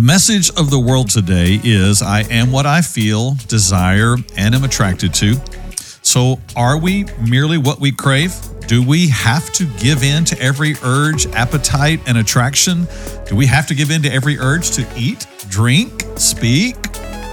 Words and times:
The 0.00 0.06
message 0.06 0.48
of 0.56 0.70
the 0.70 0.80
world 0.80 1.10
today 1.10 1.60
is 1.62 2.00
I 2.00 2.22
am 2.30 2.50
what 2.50 2.64
I 2.64 2.80
feel, 2.80 3.34
desire, 3.48 4.16
and 4.34 4.54
am 4.54 4.64
attracted 4.64 5.12
to. 5.16 5.34
So, 6.00 6.40
are 6.56 6.78
we 6.78 7.04
merely 7.28 7.58
what 7.58 7.80
we 7.80 7.92
crave? 7.92 8.34
Do 8.66 8.82
we 8.82 9.08
have 9.08 9.52
to 9.52 9.66
give 9.78 10.02
in 10.02 10.24
to 10.24 10.40
every 10.40 10.76
urge, 10.82 11.26
appetite, 11.26 12.00
and 12.06 12.16
attraction? 12.16 12.88
Do 13.26 13.36
we 13.36 13.44
have 13.44 13.66
to 13.66 13.74
give 13.74 13.90
in 13.90 14.00
to 14.00 14.10
every 14.10 14.38
urge 14.38 14.70
to 14.70 14.88
eat, 14.96 15.26
drink, 15.50 16.02
speak, 16.16 16.76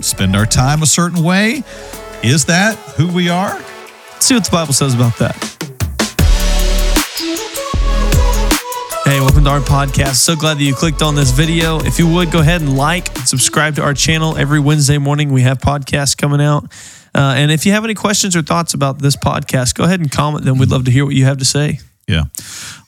spend 0.02 0.36
our 0.36 0.46
time 0.46 0.84
a 0.84 0.88
certain 0.88 1.24
way? 1.24 1.64
Is 2.22 2.44
that 2.48 2.76
who 2.98 3.08
we 3.08 3.30
are? 3.30 3.54
Let's 4.12 4.26
see 4.26 4.36
what 4.36 4.44
the 4.44 4.52
Bible 4.52 4.74
says 4.74 4.94
about 4.94 5.16
that. 5.20 5.67
To 9.38 9.50
our 9.52 9.60
podcast. 9.60 10.16
So 10.16 10.36
glad 10.36 10.58
that 10.58 10.64
you 10.64 10.74
clicked 10.74 11.02
on 11.02 11.14
this 11.14 11.30
video. 11.30 11.80
If 11.80 12.00
you 12.00 12.08
would, 12.12 12.32
go 12.32 12.40
ahead 12.40 12.62
and 12.62 12.76
like 12.76 13.16
and 13.16 13.28
subscribe 13.28 13.76
to 13.76 13.84
our 13.84 13.94
channel. 13.94 14.36
Every 14.36 14.60
Wednesday 14.60 14.98
morning, 14.98 15.32
we 15.32 15.44
have 15.44 15.60
podcasts 15.60 16.18
coming 16.18 16.42
out. 16.42 16.66
Uh, 17.16 17.36
and 17.38 17.52
if 17.52 17.66
you 17.66 17.72
have 17.72 17.86
any 17.86 17.94
questions 17.94 18.36
or 18.36 18.42
thoughts 18.42 18.74
about 18.74 19.00
this 19.00 19.16
podcast, 19.16 19.76
go 19.76 19.84
ahead 19.84 20.00
and 20.00 20.12
comment 20.12 20.44
them. 20.44 20.58
We'd 20.58 20.70
love 20.70 20.86
to 20.86 20.92
hear 20.92 21.06
what 21.06 21.14
you 21.14 21.26
have 21.26 21.38
to 21.38 21.46
say. 21.46 21.80
Yeah. 22.08 22.24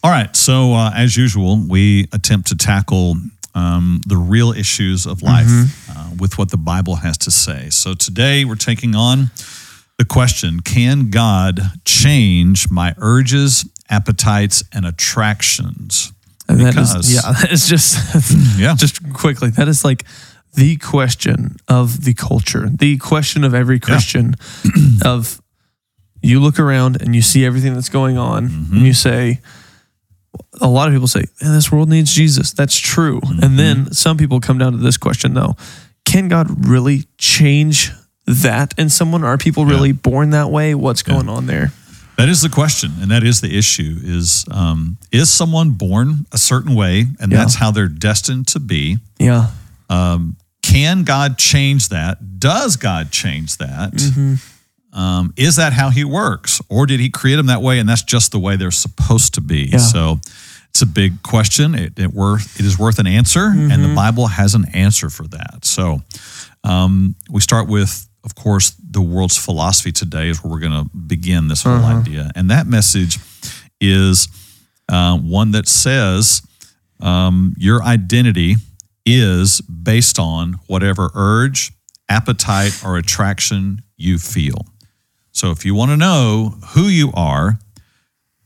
All 0.04 0.12
right. 0.12 0.36
So, 0.36 0.74
uh, 0.74 0.92
as 0.94 1.16
usual, 1.16 1.64
we 1.66 2.08
attempt 2.12 2.48
to 2.50 2.58
tackle 2.58 3.16
um, 3.54 4.02
the 4.08 4.18
real 4.18 4.52
issues 4.52 5.06
of 5.06 5.22
life 5.22 5.48
uh, 5.90 6.10
with 6.20 6.38
what 6.38 6.50
the 6.50 6.58
Bible 6.58 6.96
has 6.96 7.18
to 7.20 7.32
say. 7.32 7.70
So, 7.70 7.94
today 7.94 8.44
we're 8.44 8.56
taking 8.56 8.96
on 8.96 9.32
the 9.98 10.06
question 10.06 10.62
Can 10.62 11.10
God 11.10 11.62
change 11.86 12.70
my 12.72 12.96
urges, 12.98 13.70
appetites, 13.90 14.64
and 14.74 14.86
attractions? 14.86 16.12
And 16.50 16.60
that 16.60 16.76
is, 16.76 16.90
Because- 16.90 17.14
yeah, 17.14 17.32
that 17.42 17.52
is 17.52 17.68
just, 17.68 17.98
hmm, 18.12 18.60
Yeah. 18.60 18.76
just 18.76 19.14
quickly, 19.14 19.50
that 19.52 19.68
is 19.68 19.86
like 19.86 20.06
the 20.56 20.78
question 20.78 21.58
of 21.68 22.04
the 22.04 22.14
culture, 22.14 22.70
the 22.70 22.98
question 22.98 23.44
of 23.44 23.54
every 23.54 23.80
Christian 23.80 24.36
of 25.06 25.42
you 26.22 26.40
look 26.40 26.60
around 26.60 27.02
and 27.02 27.16
you 27.16 27.22
see 27.22 27.46
everything 27.46 27.74
that's 27.74 27.90
going 27.90 28.18
on 28.18 28.46
and 28.46 28.52
mm-hmm. 28.52 28.86
you 28.86 28.94
say, 28.94 29.40
a 30.62 30.68
lot 30.68 30.88
of 30.88 30.94
people 30.94 31.08
say, 31.08 31.24
"Man, 31.42 31.54
this 31.54 31.72
world 31.72 31.90
needs 31.90 32.14
Jesus. 32.14 32.52
That's 32.52 32.78
true. 32.78 33.20
And 33.42 33.58
then 33.58 33.78
mm-hmm. 33.78 33.92
some 33.94 34.18
people 34.18 34.40
come 34.40 34.58
down 34.58 34.74
to 34.74 34.78
this 34.78 34.98
question 34.98 35.34
though. 35.34 35.56
Can 36.06 36.28
God 36.28 36.68
really 36.68 37.06
change 37.18 37.92
that 38.26 38.74
in 38.78 38.90
someone? 38.90 39.24
Are 39.24 39.38
people 39.38 39.66
really 39.66 39.92
born 39.92 40.32
that 40.32 40.50
way? 40.50 40.76
What's 40.76 41.04
going 41.04 41.30
on 41.30 41.46
there? 41.46 41.72
That 42.20 42.30
is 42.30 42.42
the 42.42 42.50
question, 42.50 42.92
and 43.02 43.10
that 43.12 43.24
is 43.24 43.40
the 43.42 43.58
issue: 43.58 43.96
is 44.04 44.46
um, 44.52 44.98
is 45.12 45.32
someone 45.32 45.72
born 45.72 46.26
a 46.32 46.38
certain 46.38 46.76
way, 46.76 47.06
and 47.20 47.32
Yeah. 47.32 47.38
that's 47.40 47.56
how 47.56 47.72
they're 47.72 47.88
destined 47.88 48.48
to 48.48 48.60
be? 48.60 48.98
Yeah. 49.18 49.48
Um, 49.90 50.36
can 50.62 51.04
God 51.04 51.38
change 51.38 51.90
that? 51.90 52.40
Does 52.40 52.76
God 52.76 53.12
change 53.12 53.56
that? 53.58 53.94
Mm-hmm. 53.94 54.36
Um, 55.00 55.34
is 55.38 55.56
that 55.56 55.72
how 55.74 55.92
He 55.92 56.04
works, 56.04 56.62
or 56.68 56.86
did 56.86 57.00
He 57.00 57.10
create 57.10 57.38
them 57.38 57.46
that 57.48 57.62
way, 57.62 57.80
and 57.80 57.88
that's 57.88 58.04
just 58.04 58.32
the 58.32 58.40
way 58.40 58.58
they're 58.58 58.70
supposed 58.72 59.34
to 59.36 59.42
be? 59.42 59.70
Yeah. 59.72 59.78
So 59.78 60.20
it's 60.72 60.82
a 60.82 60.86
big 60.86 61.24
question. 61.24 61.74
It, 61.74 61.98
it 61.98 62.12
worth 62.14 62.60
it 62.60 62.66
is 62.66 62.78
worth 62.78 63.00
an 63.00 63.08
answer, 63.08 63.46
and 63.46 63.72
Mm-hmm. 63.72 63.84
the 63.90 63.96
Bible 63.96 64.28
has 64.28 64.56
an 64.56 64.66
answer 64.74 65.10
for 65.10 65.26
that. 65.30 65.64
So 65.64 66.02
um, 66.66 67.16
we 67.30 67.40
start 67.40 67.70
with, 67.70 68.09
of 68.24 68.36
course, 68.36 68.72
the 68.92 69.02
world's 69.02 69.38
philosophy 69.38 69.92
today 69.92 70.30
is 70.30 70.44
where 70.44 70.52
we're 70.52 70.60
going 70.60 70.84
to 70.84 70.90
begin 70.98 71.48
this 71.48 71.64
whole 71.64 71.74
Uh-huh. 71.74 72.00
idea, 72.00 72.32
and 72.36 72.50
that 72.52 72.68
message 72.68 73.18
is 73.82 74.28
uh, 74.90 75.18
one 75.18 75.52
that 75.52 75.68
says 75.68 76.42
um, 77.00 77.54
your 77.58 77.82
identity 77.84 78.56
is 79.06 79.62
based 79.62 80.20
on 80.20 80.60
whatever 80.68 81.10
urge, 81.16 81.72
appetite, 82.10 82.84
or 82.84 82.98
attraction 82.98 83.82
you 83.98 84.18
feel. 84.18 84.66
So 85.32 85.52
if 85.52 85.64
you 85.66 85.74
want 85.76 85.92
to 85.92 85.98
know 85.98 86.56
who 86.74 86.84
you 86.88 87.12
are, 87.14 87.60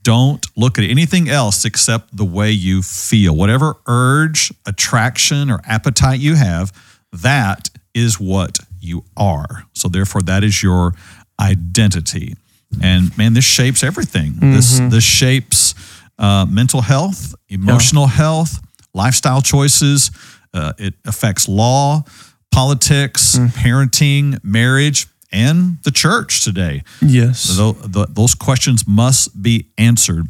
don't 0.03 0.45
look 0.57 0.78
at 0.78 0.83
anything 0.83 1.29
else 1.29 1.63
except 1.66 2.16
the 2.16 2.25
way 2.25 2.51
you 2.51 2.81
feel. 2.81 3.35
Whatever 3.35 3.75
urge, 3.88 4.51
attraction, 4.66 5.50
or 5.50 5.62
appetite 5.66 6.19
you 6.19 6.35
have, 6.35 6.72
that 7.13 7.69
is 7.95 8.19
what 8.19 8.59
you 8.83 9.03
are. 9.17 9.63
So 9.73 9.88
therefore, 9.88 10.21
that 10.23 10.44
is 10.44 10.61
your 10.61 10.94
identity. 11.39 12.35
And 12.81 13.16
man, 13.17 13.33
this 13.33 13.45
shapes 13.45 13.83
everything. 13.83 14.33
This 14.39 14.79
this 14.89 15.03
shapes 15.03 15.75
uh, 16.17 16.45
mental 16.49 16.81
health, 16.81 17.35
emotional 17.47 18.07
health, 18.07 18.59
lifestyle 18.94 19.41
choices. 19.41 20.09
Uh, 20.53 20.73
it 20.77 20.94
affects 21.05 21.47
law, 21.47 22.03
politics, 22.51 23.38
parenting, 23.38 24.39
marriage, 24.44 25.07
and 25.31 25.77
the 25.83 25.91
church 25.91 26.44
today. 26.44 26.83
Yes. 27.01 27.55
Tho- 27.57 27.73
th- 27.73 28.07
those 28.09 28.35
questions 28.35 28.88
must 28.88 29.41
be 29.41 29.67
answered 29.77 30.27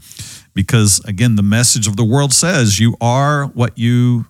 because, 0.54 1.02
again, 1.06 1.36
the 1.36 1.44
message 1.44 1.88
of 1.88 1.96
the 1.98 2.06
world 2.06 2.32
says 2.34 2.80
you 2.80 2.96
are 3.02 3.46
what 3.48 3.78
you 3.78 4.26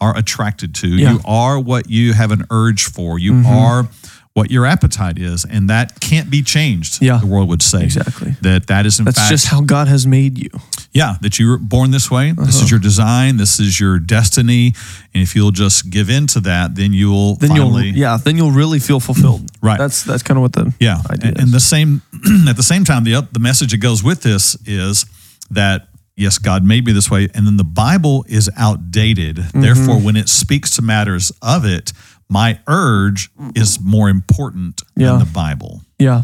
are 0.00 0.16
attracted 0.16 0.74
to. 0.76 0.88
Yeah. 0.88 1.12
You 1.14 1.20
are 1.24 1.58
what 1.58 1.88
you 1.90 2.12
have 2.12 2.30
an 2.30 2.44
urge 2.50 2.84
for. 2.84 3.18
You 3.18 3.42
are 3.46 3.88
what 4.34 4.50
your 4.50 4.66
appetite 4.66 5.18
is, 5.18 5.46
and 5.46 5.70
that 5.70 5.98
can't 6.00 6.28
be 6.30 6.42
changed. 6.42 7.00
Yeah. 7.02 7.16
the 7.16 7.26
world 7.26 7.48
would 7.48 7.62
say 7.62 7.84
Exactly. 7.84 8.36
that. 8.42 8.66
That 8.66 8.84
is 8.84 8.98
in 8.98 9.06
That's 9.06 9.16
fact 9.18 9.30
just 9.30 9.46
how 9.46 9.62
God 9.62 9.88
has 9.88 10.06
made 10.06 10.36
you. 10.36 10.50
yeah, 10.92 11.16
that 11.22 11.38
you 11.38 11.48
were 11.48 11.56
born 11.56 11.90
this 11.90 12.10
way. 12.10 12.32
This 12.32 12.56
Uh-huh. 12.56 12.64
is 12.64 12.70
your 12.70 12.78
design. 12.80 13.38
This 13.38 13.58
is 13.58 13.80
your 13.80 13.98
destiny. 13.98 14.74
And 15.14 15.22
if 15.22 15.34
you'll 15.34 15.52
just 15.52 15.88
give 15.88 16.10
in 16.10 16.26
to 16.28 16.40
that, 16.40 16.74
then 16.74 16.92
you'll 16.92 17.36
Then 17.36 17.48
finally, 17.48 17.86
you'll 17.86 17.96
yeah, 17.96 18.18
then 18.22 18.36
you'll 18.36 18.50
really 18.52 18.78
feel 18.78 19.00
fulfilled. 19.00 19.50
Right. 19.62 19.78
That's 19.78 20.02
that's 20.02 20.22
kind 20.22 20.36
of 20.36 20.42
what 20.42 20.52
the 20.52 20.74
yeah. 20.80 21.00
idea 21.10 21.30
And, 21.30 21.40
and 21.40 21.48
the 21.52 21.58
same, 21.60 22.02
at 22.48 22.56
the 22.56 22.62
same 22.62 22.84
time, 22.84 23.04
the 23.04 23.26
the 23.32 23.40
message 23.40 23.70
that 23.70 23.78
goes 23.78 24.02
with 24.04 24.20
this 24.20 24.54
is 24.66 25.06
that 25.50 25.88
yes, 26.16 26.38
God 26.38 26.64
made 26.64 26.84
me 26.86 26.92
this 26.92 27.10
way, 27.10 27.28
and 27.34 27.46
then 27.46 27.56
the 27.56 27.64
Bible 27.64 28.24
is 28.28 28.50
outdated. 28.56 29.36
Mm-hmm. 29.36 29.60
Therefore, 29.60 30.00
when 30.00 30.16
it 30.16 30.28
speaks 30.28 30.74
to 30.76 30.82
matters 30.82 31.30
of 31.42 31.64
it, 31.64 31.92
my 32.28 32.58
urge 32.66 33.30
is 33.54 33.78
more 33.80 34.08
important 34.08 34.82
Yeah. 34.96 35.10
than 35.12 35.18
the 35.20 35.24
Bible. 35.32 35.82
yeah. 35.98 36.22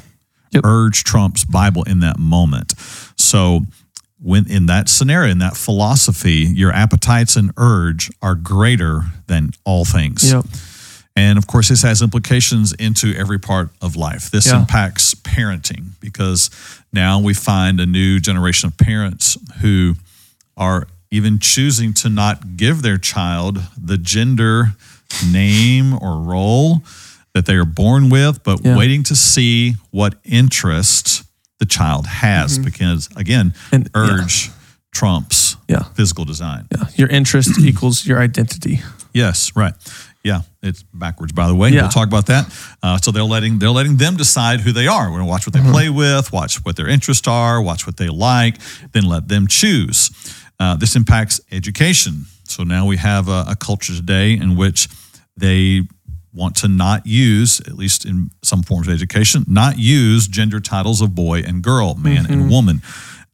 Yep. 0.52 0.64
urge 0.66 1.02
trumps 1.04 1.46
Bible 1.46 1.82
in 1.84 2.00
that 2.00 2.18
moment. 2.18 2.74
So 3.16 3.62
when 4.20 4.46
in 4.50 4.66
that 4.66 4.90
scenario, 4.90 5.30
in 5.30 5.38
that 5.38 5.56
philosophy, 5.56 6.46
your 6.54 6.70
appetites 6.72 7.36
and 7.36 7.52
urge 7.56 8.10
are 8.20 8.34
greater 8.34 9.04
than 9.28 9.52
all 9.64 9.86
things. 9.86 10.30
Yep. 10.30 10.44
And 11.14 11.36
of 11.38 11.46
course, 11.46 11.68
this 11.68 11.82
has 11.82 12.00
implications 12.02 12.72
into 12.72 13.14
every 13.14 13.38
part 13.38 13.70
of 13.82 13.96
life. 13.96 14.30
This 14.30 14.46
Yeah. 14.46 14.60
impacts 14.60 15.14
parenting 15.14 15.90
because 16.00 16.48
now 16.92 17.18
we 17.18 17.34
find 17.34 17.80
a 17.80 17.86
new 17.86 18.18
generation 18.18 18.68
of 18.68 18.76
parents 18.78 19.36
who 19.60 19.96
are 20.56 20.86
even 21.10 21.38
choosing 21.38 21.92
to 21.92 22.08
not 22.08 22.56
give 22.56 22.80
their 22.82 22.96
child 22.98 23.62
the 23.76 23.98
gender 23.98 24.74
name 25.30 25.92
or 26.00 26.18
role 26.22 26.82
that 27.34 27.44
they 27.44 27.54
are 27.56 27.66
born 27.66 28.08
with, 28.08 28.42
but 28.42 28.64
Yeah. 28.64 28.76
waiting 28.76 29.02
to 29.04 29.14
see 29.16 29.76
what 29.90 30.14
interest 30.24 31.22
the 31.58 31.66
child 31.66 32.06
has 32.06 32.58
because, 32.58 33.08
again, 33.16 33.50
Mm-hmm. 33.52 33.74
And- 33.74 33.90
yeah. 33.94 34.00
urge 34.00 34.50
trumps 34.92 35.56
Yeah. 35.68 35.84
physical 35.94 36.24
design. 36.24 36.66
Yeah. 36.74 36.84
Your 36.96 37.08
interest 37.08 37.58
equals 37.58 38.06
your 38.06 38.20
identity. 38.20 38.82
Yes, 39.14 39.52
right. 39.54 39.74
Yeah, 40.24 40.42
it's 40.62 40.84
backwards. 40.94 41.32
By 41.32 41.48
the 41.48 41.54
way, 41.54 41.70
Yeah. 41.70 41.82
we'll 41.82 41.90
talk 41.90 42.06
about 42.06 42.26
that. 42.26 42.46
Uh, 42.82 42.96
so 42.98 43.10
they're 43.10 43.24
letting 43.24 43.58
they're 43.58 43.70
letting 43.70 43.96
them 43.96 44.16
decide 44.16 44.60
who 44.60 44.70
they 44.72 44.86
are. 44.86 45.06
We're 45.10 45.18
going 45.18 45.26
to 45.26 45.30
watch 45.30 45.46
what 45.46 45.52
they 45.52 45.60
Mm-hmm. 45.60 45.72
play 45.72 45.88
with, 45.90 46.32
watch 46.32 46.64
what 46.64 46.76
their 46.76 46.88
interests 46.88 47.26
are, 47.26 47.60
watch 47.60 47.86
what 47.86 47.96
they 47.96 48.08
like, 48.08 48.58
then 48.92 49.04
let 49.04 49.28
them 49.28 49.46
choose. 49.48 50.10
Uh, 50.60 50.76
this 50.76 50.94
impacts 50.94 51.40
education. 51.50 52.26
So 52.44 52.62
now 52.62 52.86
we 52.86 52.98
have 52.98 53.28
a, 53.28 53.44
a 53.48 53.56
culture 53.56 53.94
today 53.94 54.34
in 54.34 54.54
which 54.56 54.88
they 55.36 55.82
want 56.32 56.54
to 56.56 56.68
not 56.68 57.04
use, 57.06 57.60
at 57.60 57.74
least 57.74 58.04
in 58.04 58.30
some 58.42 58.62
forms 58.62 58.86
of 58.86 58.94
education, 58.94 59.44
not 59.48 59.76
use 59.78 60.26
gender 60.28 60.60
titles 60.60 61.00
of 61.00 61.14
boy 61.14 61.40
and 61.40 61.62
girl, 61.62 61.94
man 61.96 62.24
Mm-hmm. 62.24 62.32
and 62.32 62.50
woman. 62.50 62.80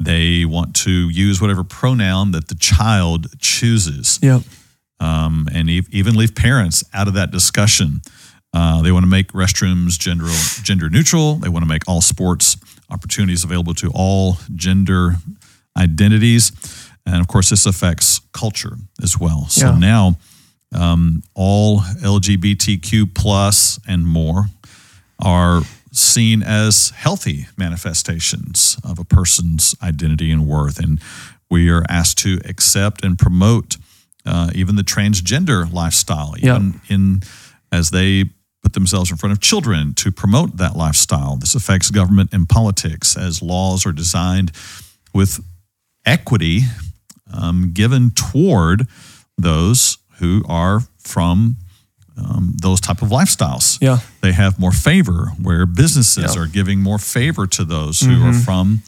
They 0.00 0.44
want 0.44 0.74
to 0.84 1.08
use 1.10 1.40
whatever 1.40 1.64
pronoun 1.64 2.30
that 2.32 2.48
the 2.48 2.54
child 2.54 3.26
chooses 3.40 4.18
Yep. 4.22 4.42
Um, 5.00 5.48
and 5.52 5.68
e- 5.70 5.86
even 5.90 6.14
leave 6.16 6.34
parents 6.34 6.84
out 6.94 7.08
of 7.08 7.14
that 7.14 7.30
discussion. 7.30 8.00
Uh, 8.52 8.80
they 8.82 8.90
want 8.92 9.02
to 9.04 9.08
make 9.10 9.32
restrooms 9.32 9.98
gender 9.98 10.26
gender 10.62 10.88
neutral. 10.88 11.34
They 11.36 11.48
want 11.50 11.64
to 11.64 11.68
make 11.68 11.82
all 11.86 12.00
sports 12.00 12.56
opportunities 12.90 13.44
available 13.44 13.74
to 13.74 13.90
all 13.94 14.38
gender 14.54 15.16
identities, 15.76 16.52
and 17.06 17.16
of 17.20 17.28
course, 17.28 17.50
this 17.50 17.66
affects 17.66 18.20
culture 18.32 18.76
as 19.02 19.18
well. 19.18 19.46
So 19.48 19.66
Yeah. 19.72 19.78
now, 19.78 20.18
um, 20.74 21.22
all 21.34 21.80
LGBTQ 22.02 23.06
plus 23.14 23.78
and 23.86 24.06
more 24.06 24.48
are 25.20 25.62
seen 25.92 26.42
as 26.42 26.90
healthy 26.90 27.46
manifestations 27.56 28.76
of 28.84 28.98
a 28.98 29.04
person's 29.04 29.74
identity 29.82 30.30
and 30.30 30.46
worth, 30.46 30.78
and 30.78 31.00
we 31.50 31.68
are 31.70 31.84
asked 31.88 32.18
to 32.18 32.40
accept 32.44 33.04
and 33.04 33.18
promote 33.18 33.76
uh, 34.28 34.50
even 34.54 34.76
the 34.76 34.82
transgender 34.84 35.70
lifestyle, 35.72 36.34
even 36.38 36.80
in 36.88 37.20
as 37.72 37.90
they 37.90 38.24
put 38.62 38.72
themselves 38.72 39.10
in 39.10 39.16
front 39.16 39.32
of 39.32 39.40
children 39.40 39.94
to 39.94 40.10
promote 40.12 40.56
that 40.58 40.76
lifestyle. 40.76 41.36
This 41.36 41.54
affects 41.54 41.90
government 41.90 42.30
and 42.32 42.48
politics 42.48 43.16
as 43.16 43.40
laws 43.42 43.86
are 43.86 43.92
designed 43.92 44.50
with 45.14 45.40
equity 46.04 46.62
um, 47.32 47.70
given 47.72 48.10
toward 48.10 48.86
those 49.36 49.98
who 50.18 50.42
are 50.48 50.80
from 50.98 51.56
um, 52.16 52.54
those 52.60 52.80
type 52.80 53.00
of 53.02 53.10
lifestyles. 53.10 53.78
Yeah. 53.80 53.98
They 54.22 54.32
have 54.32 54.58
more 54.58 54.72
favor 54.72 55.32
where 55.40 55.64
businesses 55.66 56.16
Yeah. 56.24 56.28
Mm-hmm. 56.30 56.40
are 56.42 56.46
giving 56.48 56.80
more 56.80 56.98
favor 56.98 57.46
to 57.46 57.64
those 57.64 58.00
who 58.00 58.24
are 58.26 58.32
from 58.32 58.82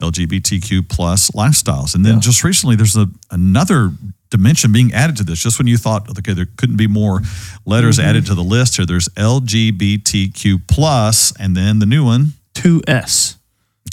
LGBTQ 0.00 0.88
plus 0.88 1.30
lifestyles. 1.32 1.94
And 1.94 2.04
then 2.04 2.14
Yeah. 2.14 2.20
just 2.20 2.44
recently, 2.44 2.76
there's 2.76 2.96
a, 2.96 3.08
another 3.32 3.92
dimension 4.30 4.72
being 4.72 4.92
added 4.92 5.16
to 5.16 5.24
this. 5.24 5.42
Just 5.42 5.58
when 5.58 5.66
you 5.66 5.76
thought, 5.78 6.08
okay, 6.18 6.32
there 6.34 6.46
couldn't 6.56 6.76
be 6.76 6.86
more 6.86 7.20
letters 7.64 7.98
Mm-hmm. 7.98 8.08
added 8.08 8.26
to 8.26 8.34
the 8.34 8.42
list 8.44 8.76
here, 8.76 8.86
there's 8.86 9.08
LGBTQ 9.10 10.66
plus, 10.68 11.32
and 11.38 11.56
then 11.56 11.78
the 11.78 11.86
new 11.86 12.04
one, 12.04 12.32
2S. 12.54 13.36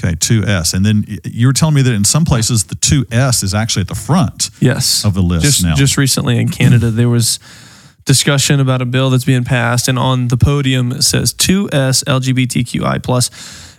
okay, 0.04 0.16
2S. 0.16 0.74
And 0.74 0.86
then 0.86 1.06
you 1.24 1.48
were 1.48 1.54
telling 1.54 1.76
me 1.76 1.82
that 1.82 1.94
in 1.94 2.04
some 2.04 2.26
places, 2.26 2.66
the 2.66 2.76
2S 2.76 3.44
is 3.44 3.54
actually 3.54 3.82
at 3.82 3.88
the 3.88 3.96
front. 3.96 4.50
Yes. 4.60 5.06
Of 5.06 5.14
the 5.14 5.22
list 5.22 5.46
just, 5.46 5.64
now. 5.64 5.76
Just 5.76 5.98
recently 5.98 6.38
in 6.40 6.50
Canada, 6.50 6.92
there 6.92 7.10
was 7.10 7.40
discussion 8.06 8.60
about 8.60 8.82
a 8.82 8.86
bill 8.86 9.10
that's 9.10 9.26
being 9.26 9.44
passed, 9.44 9.88
and 9.88 9.98
on 9.98 10.28
the 10.28 10.38
podium 10.38 10.92
it 10.92 11.04
says 11.04 11.34
2S 11.34 12.04
LGBTQI 12.04 13.02
plus, 13.04 13.30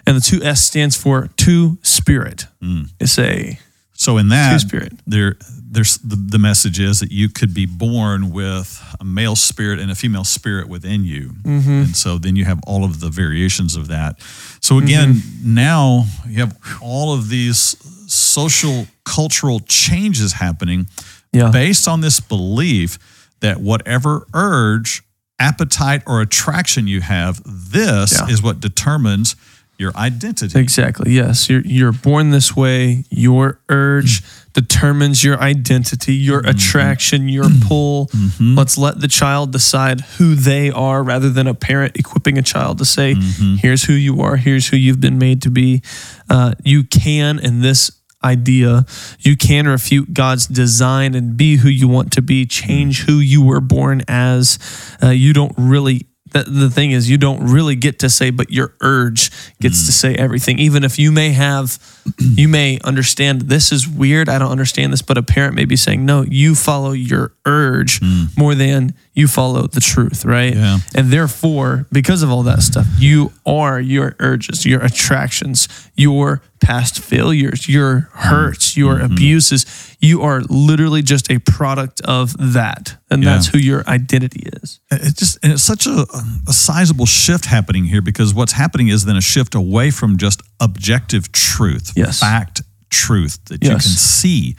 and 0.07 0.17
the 0.17 0.21
2S 0.21 0.59
stands 0.59 0.97
for 0.97 1.29
Two 1.37 1.79
Spirit. 1.83 2.47
Mm. 2.63 2.91
It's 3.01 3.19
a 3.19 3.59
So 3.93 4.19
in 4.19 4.29
that, 4.31 4.53
Two-spirit. 4.61 4.93
there, 5.07 5.37
there's 5.69 5.99
the, 5.99 6.17
the 6.17 6.39
message 6.39 6.79
is 6.81 7.01
that 7.01 7.11
you 7.11 7.29
could 7.29 7.53
be 7.53 7.67
born 7.67 8.31
with 8.31 8.83
a 9.01 9.05
male 9.05 9.35
spirit 9.37 9.79
and 9.81 9.91
a 9.91 9.95
female 9.95 10.25
spirit 10.25 10.69
within 10.69 11.05
you, 11.05 11.31
Mm-hmm. 11.43 11.71
and 11.71 11.97
so 11.97 12.19
then 12.19 12.37
you 12.37 12.45
have 12.45 12.61
all 12.67 12.85
of 12.85 13.01
the 13.01 13.11
variations 13.11 13.75
of 13.77 13.89
that. 13.89 14.21
So 14.61 14.79
again, 14.79 15.15
Mm-hmm. 15.15 15.55
now 15.55 16.05
you 16.29 16.41
have 16.41 16.57
all 16.81 17.13
of 17.15 17.29
these 17.29 17.77
social 18.13 18.87
cultural 19.05 19.61
changes 19.61 20.35
happening 20.35 20.87
yeah, 21.33 21.51
based 21.51 21.89
on 21.89 22.01
this 22.01 22.21
belief 22.21 22.99
that 23.41 23.61
whatever 23.61 24.27
urge, 24.33 25.03
appetite, 25.39 26.03
or 26.07 26.21
attraction 26.23 26.87
you 26.87 27.01
have, 27.03 27.43
this 27.45 28.13
Yeah. 28.19 28.29
is 28.33 28.43
what 28.43 28.61
determines 28.61 29.37
your 29.79 29.95
identity. 29.95 30.59
exactly. 30.59 31.13
Yes, 31.13 31.51
you're 31.51 31.61
you're 31.61 31.93
born 31.93 32.31
this 32.31 32.57
way. 32.57 33.05
Your 33.11 33.59
urge 33.69 34.23
determines 34.57 35.23
your 35.23 35.39
identity, 35.39 36.15
your 36.15 36.41
Mm-hmm. 36.43 36.51
attraction, 36.57 37.29
your 37.29 37.47
pull. 37.69 38.11
Let's 38.41 38.77
let 38.77 39.01
the 39.01 39.09
child 39.09 39.53
decide 39.53 40.01
who 40.19 40.35
they 40.35 40.71
are, 40.71 41.03
rather 41.05 41.31
than 41.31 41.47
a 41.47 41.55
parent 41.55 41.97
equipping 41.97 42.37
a 42.39 42.43
child 42.43 42.79
to 42.79 42.85
say, 42.85 43.15
Mm-hmm. 43.15 43.55
"Here's 43.63 43.85
who 43.85 43.93
you 43.93 44.21
are. 44.23 44.37
Here's 44.37 44.67
who 44.69 44.77
you've 44.77 45.01
been 45.01 45.19
made 45.19 45.43
to 45.43 45.51
be." 45.51 45.83
Uh, 46.29 46.55
you 46.65 46.83
can, 46.83 47.39
in 47.39 47.61
this 47.61 47.91
idea, 48.25 48.85
you 49.21 49.37
can 49.37 49.69
refute 49.69 50.13
God's 50.13 50.47
design 50.49 51.15
and 51.15 51.37
be 51.37 51.57
who 51.57 51.69
you 51.69 51.87
want 51.89 52.11
to 52.15 52.23
be. 52.23 52.45
Change 52.47 53.05
who 53.07 53.19
you 53.21 53.41
were 53.45 53.61
born 53.61 54.03
as. 54.09 54.59
Uh, 55.03 55.11
you 55.11 55.33
don't 55.33 55.53
really. 55.57 56.07
The, 56.33 56.43
the 56.43 56.71
thing 56.71 56.91
is, 56.91 57.09
you 57.09 57.19
don't 57.19 57.43
really 57.53 57.77
get 57.77 58.01
to 58.01 58.11
say, 58.11 58.31
but 58.31 58.51
your 58.51 58.75
urge 58.81 59.31
gets 59.61 59.87
to 59.87 59.93
say 59.93 60.15
everything. 60.17 60.59
Even 60.59 60.83
if 60.83 60.99
you 60.99 61.13
may 61.13 61.31
have, 61.31 61.79
you 62.19 62.49
may 62.49 62.79
understand 62.85 63.43
this 63.43 63.73
is 63.73 63.89
weird. 63.89 64.29
I 64.29 64.39
don't 64.39 64.51
understand 64.51 64.93
this, 64.93 65.03
but 65.03 65.19
a 65.19 65.23
parent 65.23 65.55
may 65.55 65.65
be 65.65 65.77
saying, 65.77 66.05
no, 66.05 66.23
you 66.23 66.55
follow 66.55 66.93
your 66.93 67.33
urge 67.45 68.01
hmm. 68.01 68.25
more 68.37 68.55
than 68.55 68.95
you 69.15 69.27
follow 69.29 69.67
the 69.67 69.81
truth, 69.81 70.25
right? 70.25 70.55
Yeah. 70.55 70.79
And 70.95 71.11
therefore, 71.11 71.87
because 71.91 72.23
of 72.23 72.31
all 72.31 72.43
that 72.45 72.63
stuff, 72.63 72.87
you 72.99 73.33
are 73.47 73.81
your 73.81 74.15
urges, 74.19 74.67
your 74.67 74.83
attractions, 74.85 75.69
your 75.97 76.43
past 76.61 76.99
failures, 77.01 77.69
your 77.69 78.11
hurts, 78.13 78.75
hmm. 78.75 78.81
your 78.81 78.95
mm-hmm. 78.97 79.13
abuses. 79.13 79.97
You 80.01 80.23
are 80.23 80.43
literally 80.43 81.03
just 81.03 81.31
a 81.31 81.39
product 81.39 82.01
of 82.03 82.35
that. 82.53 82.97
And 83.11 83.23
Yeah. 83.23 83.35
that's 83.35 83.47
who 83.49 83.59
your 83.59 83.89
identity 83.89 84.49
is. 84.63 84.81
it's 84.91 85.19
just 85.19 85.39
and 85.43 85.53
it's 85.53 85.63
such 85.63 85.87
a, 85.87 86.07
a 86.47 86.53
sizable 86.53 87.07
shift 87.07 87.47
happening 87.47 87.85
here 87.85 88.03
because 88.03 88.35
what's 88.35 88.53
happening 88.53 88.89
is 88.89 89.05
then 89.05 89.17
a 89.17 89.21
shift 89.21 89.55
away 89.55 89.91
from 89.91 90.17
just 90.17 90.43
objective 90.61 91.33
truth, 91.33 91.93
Yes. 91.97 92.21
fact, 92.21 92.63
truth 92.91 93.39
that 93.47 93.63
you 93.65 93.71
can 93.71 93.81
see. 93.81 94.57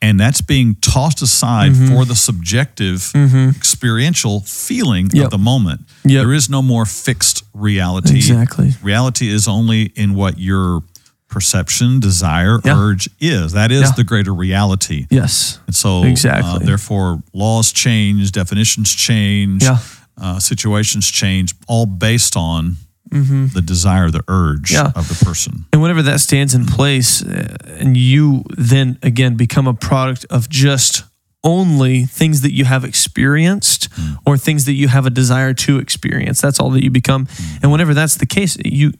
And 0.00 0.18
that's 0.18 0.40
being 0.40 0.74
tossed 0.80 1.22
aside 1.22 1.72
Mm-hmm. 1.72 1.88
for 1.94 2.04
the 2.04 2.16
subjective, 2.16 3.12
experiential 3.56 4.40
feeling 4.40 5.10
Yep. 5.12 5.24
of 5.26 5.30
the 5.30 5.38
moment. 5.38 5.82
Yep. 6.04 6.22
There 6.24 6.32
is 6.32 6.48
no 6.50 6.60
more 6.62 6.84
fixed 6.84 7.44
reality. 7.54 8.16
Exactly. 8.16 8.74
Reality 8.82 9.28
is 9.28 9.46
only 9.46 9.92
in 9.94 10.14
what 10.14 10.38
your 10.38 10.82
perception, 11.28 12.00
desire, 12.00 12.58
Yeah. 12.64 12.76
urge 12.76 13.08
is. 13.20 13.52
That 13.52 13.70
is 13.72 13.82
Yeah. 13.82 13.92
the 13.96 14.04
greater 14.04 14.34
reality. 14.34 15.06
Yes. 15.08 15.58
And 15.66 15.74
so, 15.74 16.02
Exactly. 16.04 16.50
uh, 16.50 16.58
therefore, 16.58 17.22
laws 17.32 17.72
change, 17.72 18.32
definitions 18.32 18.92
change, 18.92 19.62
Yeah. 19.62 19.78
uh, 20.20 20.38
situations 20.40 21.08
change, 21.10 21.54
all 21.66 21.86
based 21.86 22.36
on 22.36 22.76
the 23.10 23.62
desire, 23.64 24.10
the 24.10 24.22
urge 24.28 24.70
Mm-hmm. 24.72 24.86
Yeah. 24.86 24.92
of 24.94 25.08
the 25.08 25.24
person. 25.24 25.66
And 25.72 25.82
whenever 25.82 26.02
that 26.02 26.20
stands 26.20 26.54
in 26.54 26.64
place, 26.66 27.22
uh, 27.22 27.56
and 27.78 27.96
you 27.96 28.44
then 28.56 28.98
again 29.02 29.36
become 29.36 29.66
a 29.66 29.74
product 29.74 30.24
of 30.30 30.48
just 30.48 31.04
only 31.44 32.04
things 32.06 32.40
that 32.42 32.52
you 32.54 32.64
have 32.64 32.84
experienced 32.84 33.88
or 34.24 34.36
things 34.38 34.64
that 34.66 34.74
you 34.74 34.86
have 34.88 35.06
a 35.06 35.10
desire 35.10 35.52
to 35.54 35.78
experience, 35.78 36.40
that's 36.40 36.60
all 36.60 36.70
that 36.70 36.84
you 36.84 36.90
become. 36.90 37.26
And 37.62 37.72
whenever 37.72 37.94
that's 37.94 38.16
the 38.16 38.26
case, 38.26 38.56
you 38.64 38.92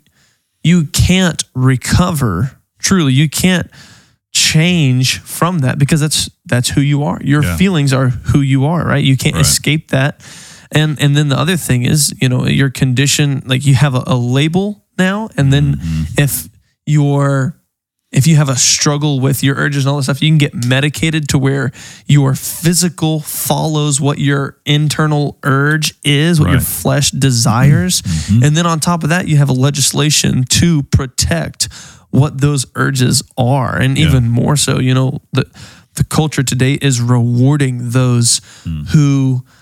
you 0.65 0.85
can't 0.87 1.43
recover. 1.55 2.59
Truly, 2.79 3.13
you 3.13 3.29
can't 3.29 3.71
change 4.33 5.19
from 5.21 5.61
that 5.61 5.79
because 5.79 6.01
that's 6.01 6.29
that's 6.47 6.69
who 6.71 6.81
you 6.81 7.03
are. 7.05 7.19
Your 7.23 7.43
Yeah. 7.45 7.57
feelings 7.57 7.93
are 7.93 8.09
who 8.09 8.41
you 8.41 8.65
are, 8.67 8.85
right? 8.87 9.05
You 9.05 9.17
can't 9.17 9.35
Right. 9.37 9.43
escape 9.47 9.91
that. 9.91 10.21
And 10.75 11.01
and 11.01 11.17
then 11.17 11.29
the 11.29 11.39
other 11.39 11.57
thing 11.57 11.85
is, 11.85 12.13
you 12.21 12.29
know, 12.29 12.47
your 12.47 12.71
condition, 12.71 13.43
like 13.47 13.65
you 13.67 13.75
have 13.75 13.95
a, 13.95 14.03
a 14.07 14.17
label 14.17 14.85
now, 14.99 15.29
and 15.37 15.53
then 15.53 15.77
Mm-hmm. 15.77 16.03
if 16.23 16.49
you're 16.87 17.59
if 18.11 18.27
you 18.27 18.37
have 18.37 18.51
a 18.51 18.57
struggle 18.57 19.21
with 19.21 19.43
your 19.43 19.57
urges 19.57 19.85
and 19.87 19.91
all 19.91 19.97
this 19.97 20.05
stuff, 20.05 20.21
you 20.21 20.29
can 20.29 20.37
get 20.37 20.53
medicated 20.67 21.29
to 21.31 21.39
where 21.39 21.73
your 22.07 22.35
physical 22.35 23.21
follows 23.21 24.01
what 24.03 24.19
your 24.19 24.59
internal 24.67 25.39
urge 25.45 25.95
is, 26.05 26.39
what 26.39 26.51
your 26.51 26.61
flesh 26.61 27.11
desires. 27.11 28.03
And 28.43 28.55
then 28.55 28.67
on 28.67 28.81
top 28.81 29.03
of 29.03 29.09
that, 29.09 29.29
you 29.29 29.39
have 29.39 29.49
a 29.49 29.55
legislation 29.55 30.45
to 30.45 30.83
protect 30.83 31.69
what 32.11 32.43
those 32.43 32.67
urges 32.75 33.23
are. 33.39 33.79
And 33.81 33.97
even 33.97 34.29
more 34.29 34.57
so, 34.57 34.79
you 34.79 34.93
know, 34.93 35.23
the 35.33 35.45
the 35.95 36.05
culture 36.05 36.43
today 36.43 36.75
is 36.83 37.01
rewarding 37.01 37.91
those 37.93 38.41
who 38.93 39.43
s- 39.47 39.62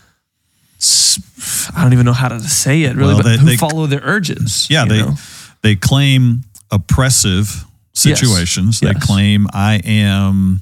I 1.76 1.82
don't 1.82 1.92
even 1.92 2.06
know 2.06 2.12
how 2.12 2.28
to 2.28 2.40
say 2.40 2.82
it 2.84 2.96
really, 2.96 3.14
Well, 3.14 3.22
but 3.22 3.38
who 3.38 3.46
they- 3.46 3.56
follow 3.56 3.86
their 3.86 4.00
urges. 4.02 4.66
Yeah, 4.70 4.84
they 4.86 5.00
know? 5.02 5.14
they 5.62 5.76
claim 5.76 6.42
oppressive 6.70 7.64
situations. 7.92 8.80
They 8.80 8.88
Yes. 8.92 9.04
claim 9.04 9.46
I 9.52 9.74
am 9.84 10.60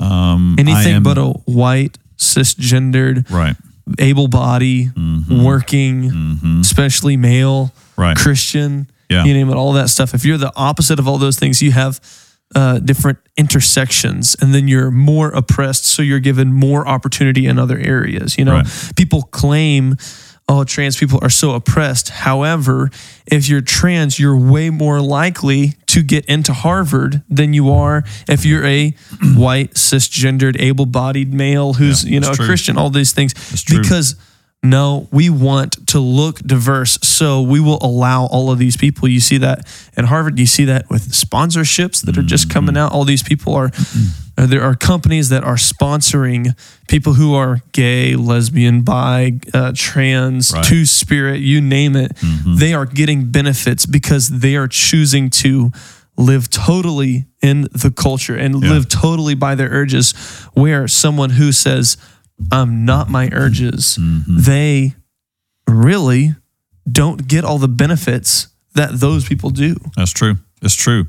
um, 0.00 0.56
I 0.58 0.60
anything 0.60 0.94
am- 0.96 1.02
but 1.02 1.18
a 1.18 1.26
white 1.44 1.96
cisgendered 2.18 3.30
right, 3.30 3.54
able 3.98 4.26
body 4.28 4.90
working 5.30 6.58
especially 6.60 7.16
male 7.16 7.66
Mm-hmm. 7.74 8.00
right. 8.02 8.16
christian 8.16 8.88
Yeah. 9.08 9.24
you 9.24 9.32
name 9.34 9.48
it 9.50 9.54
all 9.54 9.72
that 9.74 9.90
stuff 9.90 10.14
if 10.14 10.24
you're 10.24 10.38
the 10.38 10.52
opposite 10.56 10.98
of 10.98 11.06
all 11.06 11.18
those 11.18 11.36
things 11.38 11.60
you 11.62 11.72
have 11.72 12.00
uh, 12.54 12.78
different 12.80 13.18
intersections 13.36 14.36
and 14.40 14.54
then 14.54 14.68
you're 14.68 14.90
more 14.90 15.30
oppressed 15.30 15.84
so 15.86 16.02
you're 16.02 16.20
given 16.20 16.52
more 16.52 16.86
opportunity 16.86 17.46
in 17.46 17.58
other 17.58 17.78
areas 17.78 18.36
you 18.38 18.44
know 18.44 18.52
Right. 18.56 18.92
people 18.96 19.22
claim 19.22 19.96
oh 20.48 20.64
trans 20.64 20.96
people 20.96 21.18
are 21.22 21.30
so 21.30 21.52
oppressed 21.52 22.08
however 22.10 22.90
if 23.26 23.48
you're 23.48 23.60
trans 23.62 24.18
you're 24.18 24.36
way 24.36 24.70
more 24.70 25.00
likely 25.00 25.74
to 25.86 26.02
get 26.02 26.24
into 26.26 26.52
harvard 26.52 27.22
than 27.28 27.54
you 27.54 27.70
are 27.70 28.02
if 28.28 28.44
you're 28.44 28.64
a 28.66 28.90
white 29.36 29.74
cisgendered 29.74 30.56
able-bodied 30.60 31.32
male 31.32 31.74
who's 31.74 32.04
Yeah, 32.04 32.10
you 32.14 32.20
know 32.20 32.32
a 32.32 32.34
true. 32.34 32.46
christian 32.46 32.76
all 32.76 32.90
these 32.90 33.12
things 33.12 33.32
because 33.64 34.16
no, 34.62 35.08
we 35.10 35.28
want 35.28 35.88
to 35.88 35.98
look 35.98 36.38
diverse. 36.38 36.98
So 37.02 37.42
we 37.42 37.58
will 37.58 37.78
allow 37.82 38.26
all 38.26 38.50
of 38.52 38.58
these 38.58 38.76
people. 38.76 39.08
You 39.08 39.18
see 39.20 39.38
that 39.38 39.66
at 39.96 40.04
Harvard. 40.04 40.38
You 40.38 40.46
see 40.46 40.64
that 40.66 40.88
with 40.88 41.10
sponsorships 41.12 42.04
that 42.04 42.16
are 42.16 42.22
just 42.22 42.44
Mm-hmm. 42.44 42.52
coming 42.52 42.76
out. 42.76 42.92
All 42.92 43.04
these 43.04 43.22
people 43.24 43.54
are, 43.56 43.70
uh, 44.38 44.46
there 44.46 44.62
are 44.62 44.74
companies 44.76 45.28
that 45.30 45.42
are 45.42 45.56
sponsoring 45.56 46.56
people 46.86 47.14
who 47.14 47.34
are 47.34 47.60
gay, 47.72 48.14
lesbian, 48.14 48.82
bi, 48.82 49.32
uh, 49.52 49.72
trans, 49.74 50.52
Right. 50.52 50.64
two 50.64 50.86
spirit, 50.86 51.40
you 51.40 51.60
name 51.60 51.96
it. 51.96 52.14
Mm-hmm. 52.16 52.56
They 52.56 52.72
are 52.72 52.86
getting 52.86 53.30
benefits 53.32 53.84
because 53.84 54.28
they 54.28 54.54
are 54.54 54.68
choosing 54.68 55.28
to 55.30 55.72
live 56.16 56.50
totally 56.50 57.26
in 57.40 57.62
the 57.72 57.90
culture 57.90 58.36
and 58.36 58.62
Yeah. 58.62 58.70
live 58.70 58.88
totally 58.88 59.34
by 59.34 59.54
their 59.56 59.70
urges. 59.70 60.12
Where 60.54 60.86
someone 60.86 61.30
who 61.30 61.50
says, 61.52 61.96
I'm 62.50 62.84
not 62.84 63.08
my 63.08 63.28
urges, 63.32 63.98
Mm-hmm. 64.00 64.38
they 64.40 64.94
really 65.68 66.34
don't 66.90 67.28
get 67.28 67.44
all 67.44 67.58
the 67.58 67.68
benefits 67.68 68.48
that 68.74 68.90
those 68.98 69.24
people 69.28 69.50
do. 69.50 69.76
That's 69.96 70.12
true. 70.12 70.36
It's 70.62 70.74
true. 70.74 71.06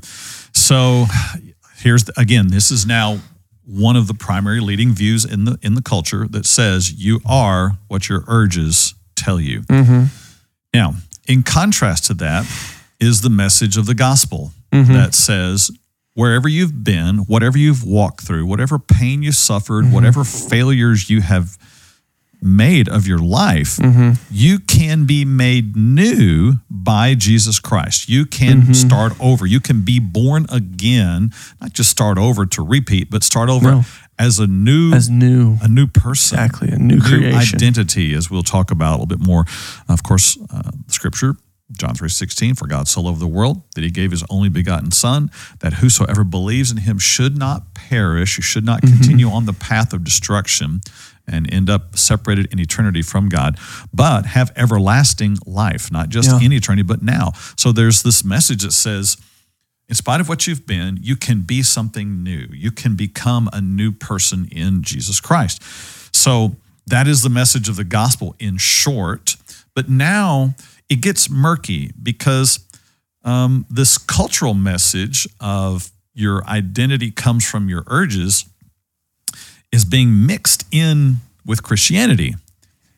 So 0.52 1.06
here's 1.78 2.04
the, 2.04 2.12
again, 2.18 2.48
this 2.48 2.70
is 2.70 2.86
now 2.86 3.18
one 3.66 3.96
of 3.96 4.06
the 4.06 4.14
primary 4.14 4.60
leading 4.60 4.92
views 4.92 5.24
in 5.24 5.44
the 5.46 5.58
in 5.62 5.74
the 5.74 5.82
culture 5.82 6.28
that 6.28 6.44
says 6.46 6.92
you 6.92 7.20
are 7.24 7.78
what 7.88 8.08
your 8.08 8.22
urges 8.28 8.94
tell 9.16 9.40
you. 9.40 9.62
Now, 10.74 10.94
in 11.26 11.42
contrast 11.42 12.04
to 12.06 12.14
that 12.14 12.46
is 13.00 13.22
the 13.22 13.30
message 13.30 13.76
of 13.76 13.86
the 13.86 13.94
gospel 13.94 14.52
that 14.70 15.14
says 15.14 15.70
wherever 16.14 16.48
you've 16.48 16.84
been, 16.84 17.18
whatever 17.18 17.58
you've 17.58 17.84
walked 17.84 18.22
through, 18.26 18.46
whatever 18.46 18.78
pain 18.78 19.22
you 19.22 19.32
suffered, 19.32 19.84
mm-hmm. 19.84 19.94
whatever 19.94 20.24
failures 20.24 21.10
you 21.10 21.20
have 21.20 21.58
made 22.40 22.88
of 22.88 23.06
your 23.06 23.18
life, 23.18 23.76
mm-hmm. 23.76 24.12
you 24.30 24.58
can 24.58 25.06
be 25.06 25.24
made 25.24 25.74
new 25.74 26.54
by 26.70 27.14
Jesus 27.14 27.58
Christ. 27.58 28.08
You 28.08 28.26
can 28.26 28.62
mm-hmm. 28.62 28.72
start 28.74 29.14
over. 29.18 29.46
You 29.46 29.60
can 29.60 29.80
be 29.80 29.98
born 29.98 30.46
again, 30.50 31.32
not 31.60 31.72
just 31.72 31.90
start 31.90 32.18
over 32.18 32.44
to 32.46 32.62
repeat, 32.62 33.10
but 33.10 33.24
start 33.24 33.48
over 33.48 33.70
No. 33.70 33.84
as 34.18 34.38
a 34.38 34.46
new 34.46 34.92
As 34.92 35.08
new, 35.08 35.56
a 35.62 35.68
new 35.68 35.86
person. 35.86 36.38
exactly, 36.38 36.68
a 36.68 36.78
new 36.78 37.00
creation. 37.00 37.56
identity, 37.56 38.14
as 38.14 38.30
we'll 38.30 38.42
talk 38.42 38.70
about 38.70 38.90
a 38.90 38.92
little 39.02 39.06
bit 39.06 39.20
more. 39.20 39.46
Of 39.88 40.02
course, 40.02 40.38
uh, 40.52 40.70
scripture, 40.88 41.36
John 41.72 41.94
3.16, 41.94 42.58
for 42.58 42.66
God 42.66 42.88
so 42.88 43.00
loved 43.00 43.20
the 43.20 43.26
world 43.26 43.62
that 43.74 43.82
he 43.82 43.90
gave 43.90 44.10
his 44.10 44.22
only 44.28 44.48
begotten 44.50 44.90
son, 44.90 45.30
that 45.60 45.74
whosoever 45.74 46.22
believes 46.22 46.70
in 46.70 46.76
him 46.78 46.98
should 46.98 47.36
not 47.38 47.74
perish, 47.74 48.32
should 48.42 48.64
not 48.64 48.82
Mm-hmm. 48.82 48.96
continue 48.98 49.28
on 49.30 49.46
the 49.46 49.52
path 49.54 49.92
of 49.94 50.04
destruction 50.04 50.80
and 51.26 51.52
end 51.52 51.70
up 51.70 51.96
separated 51.96 52.52
in 52.52 52.60
eternity 52.60 53.00
from 53.00 53.30
God, 53.30 53.58
but 53.94 54.26
have 54.26 54.52
everlasting 54.56 55.38
life, 55.46 55.90
not 55.90 56.10
just 56.10 56.28
Yeah. 56.30 56.46
in 56.46 56.52
eternity, 56.52 56.82
but 56.82 57.02
now. 57.02 57.32
So 57.56 57.72
there's 57.72 58.02
this 58.02 58.22
message 58.24 58.62
that 58.62 58.72
says, 58.72 59.16
in 59.88 59.94
spite 59.94 60.20
of 60.20 60.28
what 60.28 60.46
you've 60.46 60.66
been, 60.66 60.98
you 61.00 61.16
can 61.16 61.40
be 61.42 61.62
something 61.62 62.22
new. 62.22 62.46
You 62.52 62.70
can 62.70 62.94
become 62.94 63.48
a 63.54 63.60
new 63.62 63.90
person 63.90 64.48
in 64.52 64.82
Jesus 64.82 65.18
Christ. 65.20 65.62
So 66.14 66.56
that 66.86 67.06
is 67.08 67.22
the 67.22 67.30
message 67.30 67.68
of 67.70 67.76
the 67.76 67.84
gospel 67.84 68.34
in 68.38 68.58
short. 68.58 69.36
But 69.74 69.88
now 69.88 70.54
it 70.94 71.00
gets 71.00 71.28
murky 71.28 71.90
because 72.00 72.60
um, 73.24 73.66
this 73.68 73.98
cultural 73.98 74.54
message 74.54 75.26
of 75.40 75.90
your 76.14 76.46
identity 76.46 77.10
comes 77.10 77.44
from 77.44 77.68
your 77.68 77.82
urges 77.88 78.44
is 79.72 79.84
being 79.84 80.24
mixed 80.24 80.64
in 80.70 81.16
with 81.44 81.64
Christianity. 81.64 82.36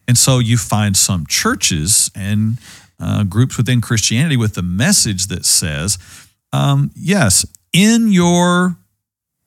And 0.07 0.19
so 0.19 0.41
you 0.41 0.59
find 0.59 0.95
some 0.95 1.25
churches 1.27 2.11
and 2.15 2.59
uh, 3.01 3.25
groups 3.25 3.57
within 3.57 3.81
Christianity 3.81 4.37
with 4.37 4.55
the 4.55 4.63
message 4.63 5.29
that 5.29 5.47
says, 5.47 5.97
um, 6.53 6.91
yes, 6.95 7.47
in 7.73 8.13
your 8.13 8.77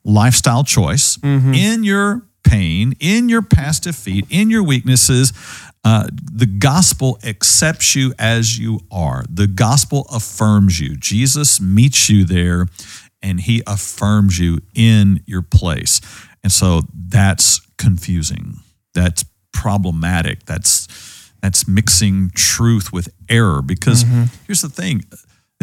lifestyle 0.03 0.63
choice, 0.63 1.19
in 1.53 1.83
your 1.83 2.23
pain, 2.43 2.95
in 2.99 3.29
your 3.29 3.43
past 3.43 3.83
defeat, 3.83 4.25
in 4.31 4.49
your 4.49 4.63
weaknesses, 4.63 5.33
uh, 5.83 6.07
the 6.11 6.45
gospel 6.45 7.17
accepts 7.23 7.95
you 7.95 8.13
as 8.19 8.59
you 8.59 8.81
are. 8.91 9.23
The 9.29 9.47
gospel 9.47 10.05
affirms 10.11 10.79
you. 10.79 10.95
Jesus 10.97 11.61
meets 11.61 12.09
you 12.09 12.25
there 12.25 12.67
and 13.21 13.39
he 13.39 13.63
affirms 13.65 14.39
you 14.39 14.59
in 14.75 15.23
your 15.25 15.41
place. 15.41 16.01
And 16.43 16.51
so 16.51 16.81
that's 16.93 17.59
confusing. 17.77 18.57
That's 18.93 19.25
problematic. 19.51 20.45
That's 20.45 20.87
that's 21.41 21.67
mixing 21.67 22.31
truth 22.33 22.91
with 22.91 23.07
error 23.29 23.61
because 23.61 24.03
here's 24.45 24.61
the 24.61 24.69
thing 24.69 25.05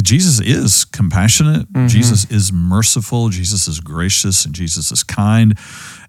Jesus 0.02 0.40
is 0.40 0.84
compassionate, 0.84 1.66
Jesus 1.86 2.30
is 2.30 2.52
merciful, 2.52 3.28
Jesus 3.28 3.68
is 3.68 3.80
gracious, 3.80 4.44
and 4.44 4.54
Jesus 4.54 4.90
is 4.90 5.02
kind. 5.02 5.58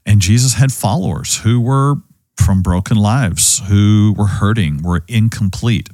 And 0.06 0.22
Jesus 0.22 0.54
had 0.54 0.72
followers 0.72 1.38
who 1.38 1.60
were 1.60 1.96
from 2.40 2.62
broken 2.62 2.98
lives, 2.98 3.62
who 3.68 4.14
were 4.18 4.28
hurting, 4.28 4.82
were 4.84 5.04
incomplete. 5.08 5.90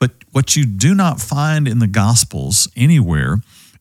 But 0.00 0.10
what 0.32 0.56
you 0.56 0.64
do 0.66 0.94
not 0.94 1.20
find 1.20 1.68
in 1.68 1.78
the 1.78 1.86
Gospels 1.86 2.68
anywhere 2.76 3.38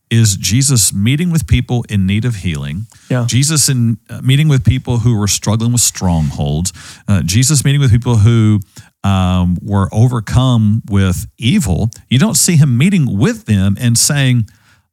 is 0.09 0.35
Jesus 0.35 0.93
meeting 0.93 1.31
with 1.31 1.47
people 1.47 1.85
in 1.89 2.05
need 2.05 2.25
of 2.25 2.35
healing. 2.35 2.85
Yeah. 3.09 3.25
Jesus 3.27 3.69
in 3.69 3.97
uh, 4.09 4.21
meeting 4.21 4.49
with 4.49 4.65
people 4.65 4.99
who 4.99 5.17
were 5.17 5.27
struggling 5.27 5.71
with 5.71 5.81
strongholds. 5.81 6.73
Uh, 7.07 7.23
Jesus 7.23 7.63
meeting 7.63 7.79
with 7.79 7.91
people 7.91 8.17
who 8.17 8.59
um, 9.05 9.57
were 9.61 9.87
overcome 9.93 10.81
with 10.89 11.27
evil. 11.37 11.89
You 12.09 12.19
don't 12.19 12.35
see 12.35 12.57
him 12.57 12.77
meeting 12.77 13.17
with 13.17 13.45
them 13.45 13.77
and 13.79 13.97
saying, 13.97 14.49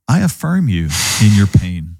"I 0.06 0.20
affirm 0.20 0.68
you 0.68 0.88
in 1.20 1.34
your 1.34 1.48
pain. 1.48 1.96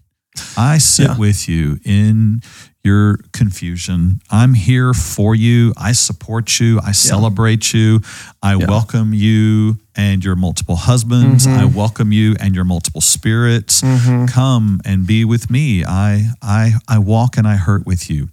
I 0.57 0.79
sit 0.79 1.09
Yeah. 1.09 1.17
with 1.19 1.49
you 1.49 1.81
in 1.85 2.41
your 2.85 3.19
confusion. 3.33 4.21
I'm 4.31 4.55
here 4.55 4.95
for 4.95 5.35
you. 5.35 5.73
I 5.77 5.93
support 5.93 6.61
you. 6.61 6.81
I 6.85 6.93
celebrate 6.93 7.73
you. 7.73 8.01
I 8.43 8.57
welcome 8.57 9.13
you 9.13 9.79
and 9.97 10.25
your 10.25 10.37
multiple 10.37 10.77
husbands. 10.77 11.47
Mm-hmm. 11.47 11.59
I 11.59 11.65
welcome 11.65 12.13
you 12.13 12.37
and 12.41 12.55
your 12.55 12.65
multiple 12.65 13.01
spirits. 13.01 13.81
Come 14.29 14.81
and 14.85 15.07
be 15.07 15.25
with 15.25 15.51
me. 15.51 15.85
I 15.85 16.31
I 16.41 16.75
I 16.87 16.99
walk 16.99 17.37
and 17.37 17.47
I 17.47 17.57
hurt 17.57 17.85
with 17.85 18.09
you. 18.09 18.29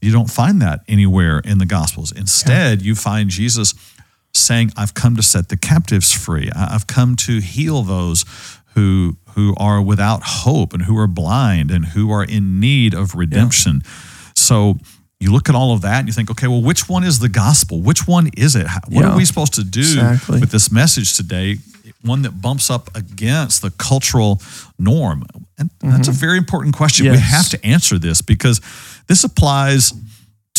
You 0.00 0.12
don't 0.12 0.30
find 0.30 0.62
that 0.62 0.80
anywhere 0.88 1.40
in 1.40 1.58
the 1.58 1.66
Gospels. 1.66 2.10
Instead, 2.10 2.80
you 2.80 2.94
find 2.94 3.28
Jesus 3.28 3.74
saying, 4.32 4.72
I've 4.76 4.94
come 4.94 5.16
to 5.16 5.22
set 5.22 5.48
the 5.48 5.56
captives 5.56 6.12
free. 6.12 6.50
I've 6.54 6.86
come 6.86 7.16
to 7.16 7.40
heal 7.40 7.82
those 7.82 8.24
who 8.80 9.16
who 9.34 9.54
are 9.58 9.80
without 9.80 10.20
hope 10.24 10.72
and 10.74 10.82
who 10.82 10.96
are 10.98 11.06
blind 11.06 11.70
and 11.70 11.84
who 11.94 12.10
are 12.10 12.24
in 12.24 12.58
need 12.60 12.94
of 12.94 13.14
redemption. 13.14 13.82
So 14.34 14.78
you 15.20 15.30
look 15.32 15.48
at 15.48 15.54
all 15.54 15.72
of 15.72 15.82
that 15.82 15.98
and 16.00 16.08
you 16.08 16.12
think, 16.12 16.30
okay, 16.30 16.48
well, 16.48 16.62
which 16.62 16.88
one 16.88 17.04
is 17.04 17.18
the 17.18 17.28
gospel? 17.28 17.80
Which 17.80 18.08
one 18.08 18.30
is 18.36 18.56
it? 18.56 18.66
What 18.88 19.02
Yeah, 19.04 19.10
are 19.12 19.16
we 19.16 19.24
supposed 19.24 19.54
to 19.54 19.64
do 19.64 19.80
exactly. 19.80 20.40
with 20.40 20.50
this 20.50 20.70
message 20.72 21.16
today? 21.16 21.58
One 22.02 22.22
that 22.22 22.40
bumps 22.40 22.70
up 22.70 22.88
against 22.96 23.60
the 23.62 23.70
cultural 23.70 24.40
norm. 24.78 25.22
And 25.58 25.70
that's 25.82 26.08
a 26.08 26.12
very 26.12 26.38
important 26.38 26.74
question. 26.74 27.04
We 27.06 27.12
Mm-hmm. 27.12 27.36
Have 27.36 27.48
to 27.50 27.58
answer 27.64 27.98
this 27.98 28.22
because 28.22 28.60
this 29.06 29.22
applies 29.24 29.92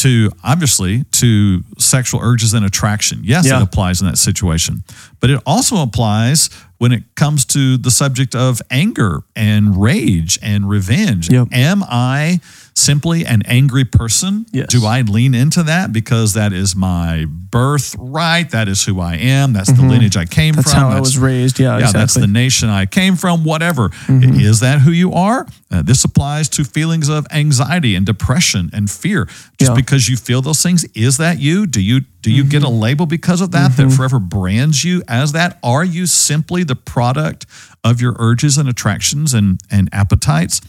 to 0.01 0.31
obviously 0.43 1.03
to 1.11 1.63
sexual 1.77 2.19
urges 2.21 2.53
and 2.53 2.65
attraction. 2.65 3.21
Yes, 3.23 3.45
Yeah. 3.45 3.57
it 3.59 3.63
applies 3.63 4.01
in 4.01 4.07
that 4.07 4.17
situation, 4.17 4.83
but 5.19 5.29
it 5.29 5.39
also 5.45 5.81
applies 5.81 6.49
when 6.79 6.91
it 6.91 7.03
comes 7.15 7.45
to 7.45 7.77
the 7.77 7.91
subject 7.91 8.33
of 8.33 8.61
anger 8.71 9.21
and 9.35 9.79
rage 9.79 10.39
and 10.41 10.67
revenge. 10.67 11.29
Yep. 11.29 11.49
Am 11.51 11.83
I 11.83 12.39
simply 12.75 13.25
an 13.25 13.41
angry 13.45 13.85
person? 13.85 14.45
Yes. 14.51 14.67
Do 14.67 14.85
I 14.85 15.01
lean 15.01 15.33
into 15.35 15.63
that 15.63 15.91
because 15.93 16.33
that 16.33 16.53
is 16.53 16.75
my 16.75 17.25
birthright? 17.25 18.51
That 18.51 18.67
is 18.67 18.85
who 18.85 18.99
I 18.99 19.15
am. 19.15 19.53
That's 19.53 19.71
the 19.71 19.81
lineage 19.81 20.17
I 20.17 20.25
came 20.25 20.53
Mm-hmm. 20.53 20.55
That's 20.61 20.71
from. 20.73 20.81
how 20.81 20.89
I 20.89 20.99
was 20.99 21.17
raised. 21.17 21.59
Yeah, 21.59 21.77
yeah, 21.77 21.91
that's 21.91 22.13
the 22.15 22.27
nation 22.27 22.69
I 22.69 22.85
came 22.85 23.15
from, 23.15 23.43
whatever. 23.43 23.89
Mm-hmm. 23.89 24.39
Is 24.39 24.59
that 24.61 24.79
who 24.81 24.91
you 24.91 25.13
are? 25.13 25.47
Uh, 25.69 25.81
this 25.81 26.03
applies 26.03 26.49
to 26.49 26.63
feelings 26.65 27.07
of 27.09 27.25
anxiety 27.31 27.95
and 27.95 28.05
depression 28.05 28.69
and 28.73 28.89
fear. 28.89 29.25
Just 29.59 29.71
Yeah. 29.71 29.75
because 29.75 30.09
you 30.09 30.17
feel 30.17 30.41
those 30.41 30.61
things, 30.61 30.83
is 30.95 31.17
that 31.17 31.39
you? 31.39 31.65
Do 31.67 31.81
you 31.81 32.01
do 32.21 32.31
you 32.31 32.43
get 32.43 32.63
a 32.63 32.65
Mm-hmm. 32.67 32.79
label 32.79 33.05
because 33.05 33.41
of 33.41 33.51
that 33.51 33.77
that 33.77 33.91
forever 33.91 34.19
brands 34.19 34.83
you 34.83 35.01
as 35.07 35.31
that? 35.31 35.57
Are 35.63 35.83
you 35.85 36.05
simply 36.05 36.63
the 36.63 36.75
product 36.75 37.45
of 37.83 38.01
your 38.01 38.15
urges 38.19 38.57
and 38.57 38.67
attractions 38.69 39.33
and 39.33 39.59
and 39.71 39.89
appetites? 39.93 40.61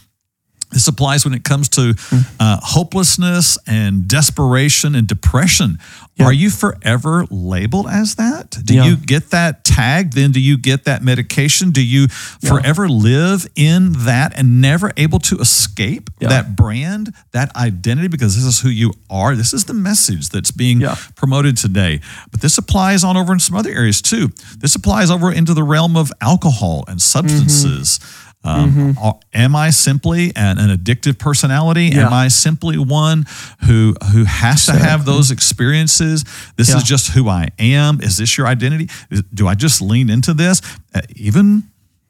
This 0.73 0.87
applies 0.87 1.23
when 1.25 1.33
it 1.33 1.43
comes 1.43 1.69
to 1.69 1.95
uh, 2.39 2.59
hopelessness 2.61 3.57
and 3.67 4.07
desperation 4.07 4.95
and 4.95 5.07
depression. 5.07 5.77
Yeah. 6.15 6.25
Are 6.25 6.33
you 6.33 6.49
forever 6.51 7.25
labeled 7.31 7.87
as 7.89 8.15
that? 8.15 8.51
Do 8.63 8.75
Yeah. 8.75 8.85
you 8.85 8.97
get 8.97 9.31
that 9.31 9.63
tag? 9.63 10.11
Then 10.13 10.31
do 10.31 10.39
you 10.39 10.57
get 10.57 10.85
that 10.85 11.03
medication? 11.03 11.71
Do 11.71 11.83
you 11.83 12.07
forever 12.07 12.87
live 12.87 13.47
in 13.55 13.93
that 14.05 14.33
and 14.35 14.61
never 14.61 14.91
able 14.97 15.19
to 15.19 15.37
escape 15.39 16.11
Yeah. 16.19 16.29
that 16.29 16.55
brand, 16.55 17.13
that 17.31 17.55
identity? 17.55 18.09
Because 18.09 18.35
this 18.35 18.45
is 18.45 18.59
who 18.59 18.69
you 18.69 18.93
are. 19.09 19.35
This 19.35 19.53
is 19.53 19.63
the 19.63 19.73
message 19.73 20.29
that's 20.29 20.51
being 20.51 20.81
Yeah. 20.81 20.95
promoted 21.15 21.57
today. 21.57 21.99
But 22.31 22.41
this 22.41 22.57
applies 22.59 23.03
on 23.03 23.17
over 23.17 23.33
in 23.33 23.39
some 23.39 23.55
other 23.57 23.71
areas 23.71 23.99
too. 24.01 24.31
This 24.59 24.75
applies 24.75 25.09
over 25.09 25.31
into 25.31 25.53
the 25.55 25.63
realm 25.63 25.95
of 25.97 26.11
alcohol 26.21 26.83
and 26.87 27.01
substances. 27.01 27.99
Um, 28.45 28.97
are- 29.01 29.19
Am 29.33 29.55
I 29.55 29.69
simply 29.69 30.31
an, 30.35 30.57
an 30.59 30.69
addictive 30.77 31.17
personality? 31.17 31.85
Yeah. 31.85 32.07
Am 32.07 32.13
I 32.13 32.27
simply 32.27 32.77
one 32.77 33.25
who 33.65 33.95
who 34.11 34.25
has 34.25 34.65
to 34.65 34.73
have 34.73 35.05
those 35.05 35.31
experiences? 35.31 36.25
This 36.57 36.69
Yeah. 36.69 36.77
is 36.77 36.83
just 36.83 37.11
who 37.11 37.29
I 37.29 37.47
am. 37.57 38.01
Is 38.01 38.17
this 38.17 38.37
your 38.37 38.47
identity? 38.47 38.89
Is- 39.09 39.23
Do 39.33 39.47
I 39.47 39.55
just 39.55 39.81
lean 39.81 40.09
into 40.09 40.33
this? 40.33 40.61
Uh, 40.93 41.01
even 41.15 41.63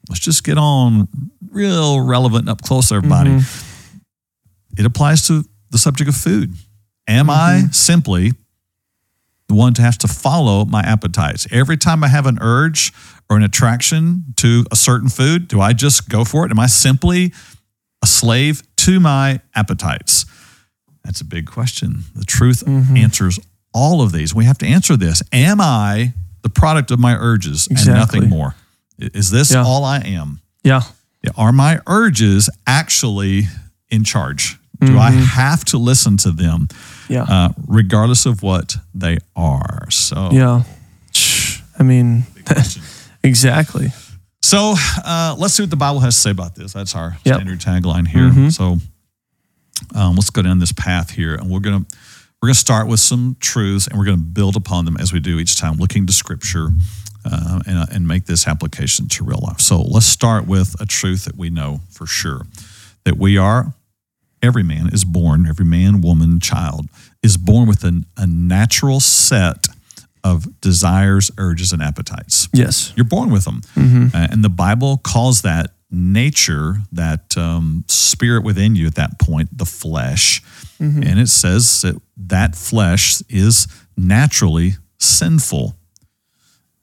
let's 0.08 0.20
just 0.20 0.42
get 0.44 0.58
on 0.58 1.08
real 1.50 2.00
relevant 2.00 2.48
up 2.48 2.62
close 2.62 2.90
everybody. 2.90 3.30
Mm-hmm. 3.30 3.98
It 4.76 4.84
applies 4.86 5.26
to 5.28 5.44
the 5.70 5.78
subject 5.78 6.08
of 6.08 6.16
food. 6.16 6.54
Am 7.06 7.30
I 7.30 7.60
Mm-hmm. 7.62 7.72
simply 7.72 8.32
the 9.48 9.54
one 9.54 9.72
to 9.74 9.82
have 9.82 9.98
to 9.98 10.08
follow 10.08 10.64
my 10.64 10.82
appetites? 10.82 11.46
Every 11.52 11.76
time 11.76 12.02
I 12.02 12.08
have 12.08 12.26
an 12.26 12.38
urge 12.40 12.92
or 13.30 13.36
an 13.36 13.42
attraction 13.42 14.24
to 14.36 14.64
a 14.70 14.76
certain 14.76 15.08
food, 15.08 15.48
do 15.48 15.60
I 15.60 15.72
just 15.72 16.08
go 16.08 16.24
for 16.24 16.44
it? 16.44 16.50
Am 16.50 16.58
I 16.58 16.66
simply 16.66 17.32
a 18.02 18.06
slave 18.06 18.62
to 18.76 19.00
my 19.00 19.40
appetites? 19.54 20.26
That's 21.04 21.20
a 21.20 21.24
big 21.24 21.46
question. 21.46 22.04
The 22.14 22.24
truth 22.24 22.62
Mm-hmm. 22.66 22.96
answers 22.96 23.38
all 23.72 24.02
of 24.02 24.12
these. 24.12 24.34
We 24.34 24.44
have 24.44 24.58
to 24.58 24.66
answer 24.66 24.96
this. 24.96 25.22
Am 25.32 25.60
I 25.60 26.12
the 26.42 26.48
product 26.48 26.90
of 26.90 26.98
my 27.00 27.14
urges 27.14 27.66
and 27.66 27.86
nothing 27.86 28.28
more? 28.28 28.54
Is 28.98 29.30
this 29.30 29.52
Yeah. 29.52 29.64
all 29.64 29.84
I 29.84 29.98
am? 29.98 30.40
Yeah. 30.62 30.82
Are 31.36 31.52
my 31.52 31.80
urges 31.86 32.48
actually 32.66 33.48
in 33.90 34.04
charge? 34.04 34.58
Do 34.80 34.98
I 34.98 35.10
have 35.12 35.64
to 35.66 35.78
listen 35.78 36.18
to 36.18 36.30
them, 36.30 36.68
Yeah. 37.08 37.22
uh, 37.22 37.48
regardless 37.66 38.26
of 38.26 38.42
what 38.42 38.76
they 38.94 39.16
are? 39.34 39.90
So, 39.90 40.28
yeah. 40.30 40.62
I 41.78 41.82
mean. 41.82 42.24
exactly. 43.24 43.88
so 44.42 44.74
uh, 45.04 45.34
let's 45.38 45.54
see 45.54 45.62
what 45.64 45.70
the 45.70 45.76
Bible 45.76 46.00
has 46.00 46.14
to 46.14 46.20
say 46.20 46.30
about 46.30 46.54
this. 46.54 46.72
That's 46.72 46.94
our 46.94 47.16
Yep. 47.24 47.34
standard 47.36 47.60
tagline 47.60 48.06
here. 48.06 48.30
Mhm. 48.30 48.52
So 48.52 48.78
um, 49.94 50.14
let's 50.14 50.30
go 50.30 50.42
down 50.42 50.58
this 50.60 50.72
path 50.72 51.10
here, 51.10 51.34
and 51.34 51.50
we're 51.50 51.60
gonna 51.60 51.84
we're 52.40 52.48
gonna 52.48 52.54
start 52.54 52.86
with 52.88 53.00
some 53.00 53.36
truths, 53.40 53.86
and 53.86 53.98
we're 53.98 54.04
gonna 54.04 54.18
build 54.18 54.54
upon 54.56 54.84
them 54.84 54.96
as 54.98 55.12
we 55.12 55.18
do 55.20 55.38
each 55.38 55.56
time, 55.56 55.76
looking 55.76 56.06
to 56.06 56.12
Scripture. 56.12 56.70
Uh, 57.26 57.58
and, 57.66 57.88
and 57.90 58.06
make 58.06 58.26
this 58.26 58.46
application 58.46 59.08
to 59.08 59.24
real 59.24 59.40
life. 59.42 59.58
So 59.58 59.80
let's 59.80 60.04
start 60.04 60.46
with 60.46 60.76
a 60.78 60.84
truth 60.84 61.24
that 61.24 61.38
we 61.38 61.48
know 61.48 61.80
for 61.90 62.06
sure 62.06 62.42
that 63.04 63.16
we 63.16 63.38
are 63.38 63.72
every 64.42 64.62
man 64.62 64.90
is 64.92 65.06
born, 65.06 65.46
every 65.46 65.64
man, 65.64 66.02
woman, 66.02 66.38
child 66.38 66.86
is 67.22 67.38
born 67.38 67.66
with 67.66 67.82
an, 67.82 68.04
a 68.18 68.26
natural 68.26 69.00
set 69.00 69.68
of 70.24 70.60
desires, 70.60 71.30
urges, 71.38 71.72
and 71.72 71.82
appetites. 71.82 72.48
Yes. 72.52 72.92
You're 72.96 73.04
born 73.04 73.30
with 73.30 73.44
them. 73.44 73.60
Uh, 73.76 74.26
and 74.30 74.42
the 74.42 74.48
Bible 74.48 74.96
calls 74.96 75.42
that 75.42 75.70
nature, 75.90 76.78
that 76.90 77.36
um, 77.36 77.84
spirit 77.86 78.42
within 78.42 78.74
you 78.74 78.86
at 78.86 78.94
that 78.96 79.20
point, 79.20 79.56
the 79.56 79.66
flesh. 79.66 80.42
And 80.80 81.18
it 81.20 81.28
says 81.28 81.82
that 81.82 82.00
that 82.16 82.56
flesh 82.56 83.22
is 83.28 83.68
naturally 83.96 84.72
sinful. 84.98 85.76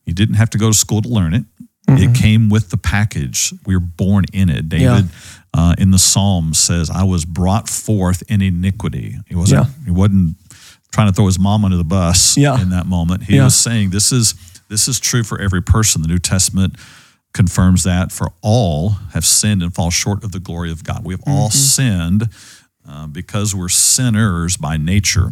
You 0.05 0.13
didn't 0.13 0.36
have 0.36 0.50
to 0.51 0.57
go 0.57 0.71
to 0.71 0.77
school 0.77 1.01
to 1.01 1.10
learn 1.10 1.33
it. 1.33 1.43
It 1.88 2.15
came 2.15 2.50
with 2.50 2.69
the 2.69 2.77
package. 2.77 3.53
We 3.65 3.75
were 3.75 3.81
born 3.81 4.24
in 4.31 4.50
it. 4.50 4.69
David 4.69 5.10
uh, 5.53 5.75
in 5.77 5.91
the 5.91 6.00
Psalms 6.00 6.57
says, 6.57 6.89
"I 6.89 7.03
was 7.03 7.25
brought 7.25 7.67
forth 7.67 8.24
in 8.29 8.41
iniquity." 8.41 9.17
He 9.27 9.36
wasn't. 9.36 9.65
Yeah. 9.67 9.83
He 9.83 9.91
wasn't 9.91 10.38
trying 10.91 11.07
to 11.07 11.13
throw 11.13 11.25
his 11.25 11.39
mom 11.39 11.63
under 11.65 11.77
the 11.77 11.83
bus 11.83 12.38
Yeah. 12.38 12.60
in 12.62 12.69
that 12.69 12.86
moment. 12.86 13.24
He 13.24 13.36
Yeah. 13.38 13.45
was 13.45 13.55
saying, 13.55 13.89
"This 13.91 14.12
is 14.12 14.36
this 14.69 14.88
is 14.88 15.00
true 15.00 15.24
for 15.24 15.39
every 15.39 15.62
person." 15.62 16.01
The 16.01 16.07
New 16.07 16.19
Testament 16.19 16.75
confirms 17.33 17.83
that 17.83 18.12
for 18.12 18.31
all 18.41 18.98
have 19.13 19.25
sinned 19.25 19.63
and 19.63 19.74
fall 19.74 19.89
short 19.89 20.24
of 20.24 20.31
the 20.33 20.39
glory 20.39 20.71
of 20.71 20.83
God. 20.83 21.03
We 21.05 21.13
have 21.13 21.24
all 21.25 21.50
sinned 21.50 22.27
uh, 22.88 23.07
because 23.07 23.55
we're 23.55 23.69
sinners 23.69 24.57
by 24.57 24.75
nature. 24.77 25.31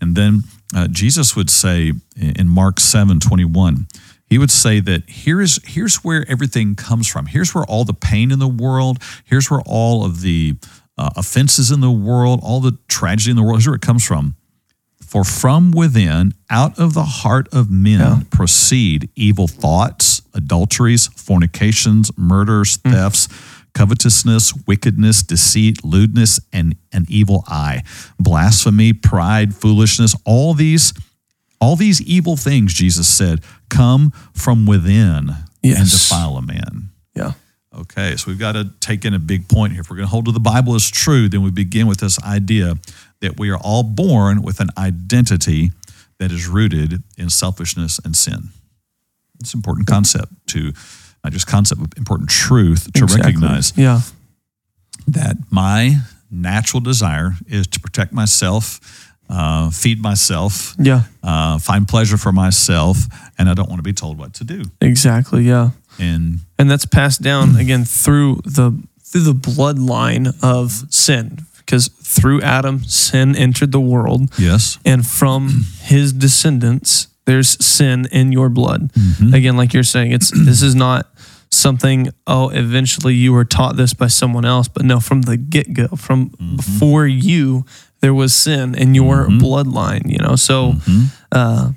And 0.00 0.16
then 0.16 0.42
uh, 0.74 0.88
Jesus 0.88 1.36
would 1.36 1.50
say 1.50 1.92
in 2.16 2.48
Mark 2.48 2.80
7 2.80 3.20
21, 3.20 3.86
he 4.28 4.38
would 4.38 4.50
say 4.50 4.80
that 4.80 5.08
here 5.08 5.40
is 5.40 5.60
here's 5.64 5.96
where 5.96 6.28
everything 6.28 6.74
comes 6.74 7.06
from. 7.06 7.26
Here's 7.26 7.54
where 7.54 7.64
all 7.64 7.84
the 7.84 7.94
pain 7.94 8.32
in 8.32 8.40
the 8.40 8.48
world, 8.48 8.98
here's 9.24 9.48
where 9.50 9.60
all 9.66 10.04
of 10.04 10.20
the 10.22 10.56
uh, 10.98 11.10
offenses 11.14 11.70
in 11.70 11.80
the 11.80 11.90
world, 11.92 12.40
all 12.42 12.60
the 12.60 12.76
tragedy 12.88 13.30
in 13.30 13.36
the 13.36 13.42
world, 13.42 13.58
here's 13.58 13.66
where 13.68 13.76
it 13.76 13.82
comes 13.82 14.04
from. 14.04 14.34
For 15.06 15.22
from 15.22 15.70
within, 15.70 16.34
out 16.50 16.78
of 16.78 16.92
the 16.92 17.04
heart 17.04 17.48
of 17.52 17.70
men, 17.70 18.24
proceed 18.26 19.08
evil 19.14 19.46
thoughts, 19.46 20.20
adulteries, 20.34 21.06
fornications, 21.06 22.10
murders, 22.18 22.78
mm. 22.78 22.92
thefts, 22.92 23.28
covetousness, 23.72 24.52
wickedness, 24.66 25.22
deceit, 25.22 25.84
lewdness, 25.84 26.40
and 26.52 26.76
an 26.92 27.06
evil 27.08 27.44
eye, 27.46 27.82
blasphemy, 28.18 28.92
pride, 28.92 29.54
foolishness. 29.54 30.16
All 30.24 30.54
these, 30.54 30.92
all 31.60 31.76
these 31.76 32.02
evil 32.02 32.36
things, 32.36 32.74
Jesus 32.74 33.06
said, 33.06 33.44
come 33.68 34.10
from 34.32 34.66
within 34.66 35.30
and 35.62 35.90
defile 35.90 36.36
a 36.36 36.42
man. 36.42 36.90
Yeah. 37.14 37.32
Okay, 37.78 38.16
so 38.16 38.28
we've 38.28 38.38
got 38.38 38.52
to 38.52 38.70
take 38.80 39.04
in 39.04 39.12
a 39.12 39.18
big 39.18 39.48
point 39.48 39.72
here. 39.72 39.82
If 39.82 39.90
we're 39.90 39.96
going 39.96 40.06
to 40.06 40.10
hold 40.10 40.24
to 40.24 40.32
the 40.32 40.40
Bible 40.40 40.74
as 40.74 40.88
true, 40.88 41.28
then 41.28 41.42
we 41.42 41.50
begin 41.50 41.86
with 41.86 42.00
this 42.00 42.18
idea 42.22 42.74
that 43.20 43.38
we 43.38 43.50
are 43.50 43.58
all 43.58 43.82
born 43.82 44.42
with 44.42 44.60
an 44.60 44.68
identity 44.76 45.70
that 46.18 46.30
is 46.32 46.46
rooted 46.46 47.02
in 47.18 47.30
selfishness 47.30 47.98
and 48.04 48.16
sin. 48.16 48.50
It's 49.40 49.52
an 49.54 49.58
important 49.58 49.86
concept 49.86 50.32
to, 50.48 50.72
not 51.22 51.32
just 51.32 51.46
concept, 51.46 51.80
but 51.80 51.96
important 51.98 52.30
truth 52.30 52.90
to 52.92 53.04
Exactly. 53.04 53.26
recognize 53.26 53.72
Yeah. 53.76 54.00
that 55.08 55.36
my 55.50 56.00
natural 56.30 56.80
desire 56.80 57.36
is 57.46 57.66
to 57.68 57.80
protect 57.80 58.12
myself, 58.12 58.80
uh, 59.28 59.70
feed 59.70 60.00
myself, 60.00 60.74
Yeah. 60.78 61.02
uh, 61.22 61.58
find 61.58 61.86
pleasure 61.86 62.16
for 62.16 62.32
myself, 62.32 63.06
and 63.38 63.48
I 63.48 63.54
don't 63.54 63.68
want 63.68 63.78
to 63.78 63.82
be 63.84 63.92
told 63.92 64.18
what 64.18 64.34
to 64.34 64.44
do. 64.44 64.64
Exactly. 64.80 65.46
Yeah. 65.46 65.70
And 65.98 66.40
and 66.58 66.70
that's 66.70 66.84
passed 66.86 67.22
down 67.22 67.56
again 67.56 67.84
through 67.84 68.40
the 68.44 68.72
through 69.04 69.22
the 69.22 69.34
bloodline 69.34 70.34
of 70.42 70.84
sin 70.90 71.46
because 71.66 71.88
through 71.88 72.40
adam 72.42 72.84
sin 72.84 73.36
entered 73.36 73.72
the 73.72 73.80
world. 73.80 74.30
Yes, 74.38 74.78
and 74.84 75.06
from 75.06 75.64
his 75.82 76.12
descendants 76.12 77.08
there's 77.26 77.64
sin 77.64 78.06
in 78.10 78.32
your 78.32 78.48
blood. 78.48 78.92
Mm-hmm. 78.92 79.34
Again 79.34 79.56
like 79.56 79.74
you're 79.74 79.82
saying 79.82 80.12
it's 80.12 80.30
this 80.46 80.62
is 80.62 80.74
not 80.74 81.12
something 81.50 82.08
oh 82.26 82.48
eventually 82.50 83.14
you 83.14 83.32
were 83.32 83.44
taught 83.44 83.76
this 83.76 83.94
by 83.94 84.08
someone 84.08 84.44
else 84.44 84.66
but 84.66 84.84
no 84.84 84.98
from 84.98 85.22
the 85.22 85.36
get-go 85.36 85.86
from 85.96 86.30
mm-hmm. 86.30 86.56
before 86.56 87.06
you 87.06 87.64
there 88.00 88.12
was 88.12 88.34
sin 88.34 88.74
in 88.74 88.94
your 88.94 89.26
mm-hmm. 89.26 89.38
bloodline 89.38 90.10
you 90.10 90.18
know? 90.18 90.36
So 90.36 90.74
uh 91.32 91.72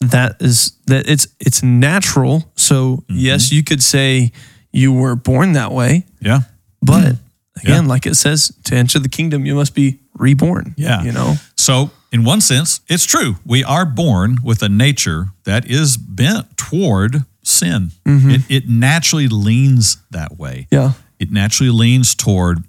that 0.00 0.36
is 0.40 0.72
that 0.86 1.08
it's 1.08 1.26
it's 1.40 1.62
natural. 1.62 2.44
So 2.56 3.04
yes 3.08 3.52
you 3.52 3.62
could 3.62 3.82
say 3.82 4.32
you 4.70 4.92
were 4.92 5.16
born 5.16 5.52
that 5.52 5.72
way. 5.72 6.04
Yeah. 6.20 6.40
but 6.82 7.16
again 7.62 7.86
like 7.86 8.06
it 8.06 8.14
says 8.16 8.52
to 8.64 8.74
enter 8.74 8.98
the 8.98 9.08
kingdom 9.08 9.46
you 9.46 9.54
must 9.54 9.74
be 9.74 9.98
reborn 10.14 10.74
Yeah. 10.76 11.02
you 11.02 11.12
know 11.12 11.34
So, 11.56 11.90
in 12.12 12.22
one 12.24 12.40
sense, 12.40 12.80
it's 12.88 13.04
true. 13.06 13.36
We 13.44 13.64
are 13.64 13.84
born 13.84 14.38
with 14.44 14.62
a 14.62 14.68
nature 14.68 15.28
that 15.44 15.68
is 15.68 15.96
bent 15.96 16.56
toward 16.56 17.24
sin. 17.42 17.90
Mm-hmm. 18.06 18.30
It, 18.30 18.40
it 18.48 18.68
naturally 18.68 19.26
leans 19.28 19.96
that 20.10 20.38
way. 20.38 20.66
yeah 20.70 20.92
It 21.18 21.30
naturally 21.32 21.72
leans 21.72 22.14
toward 22.14 22.62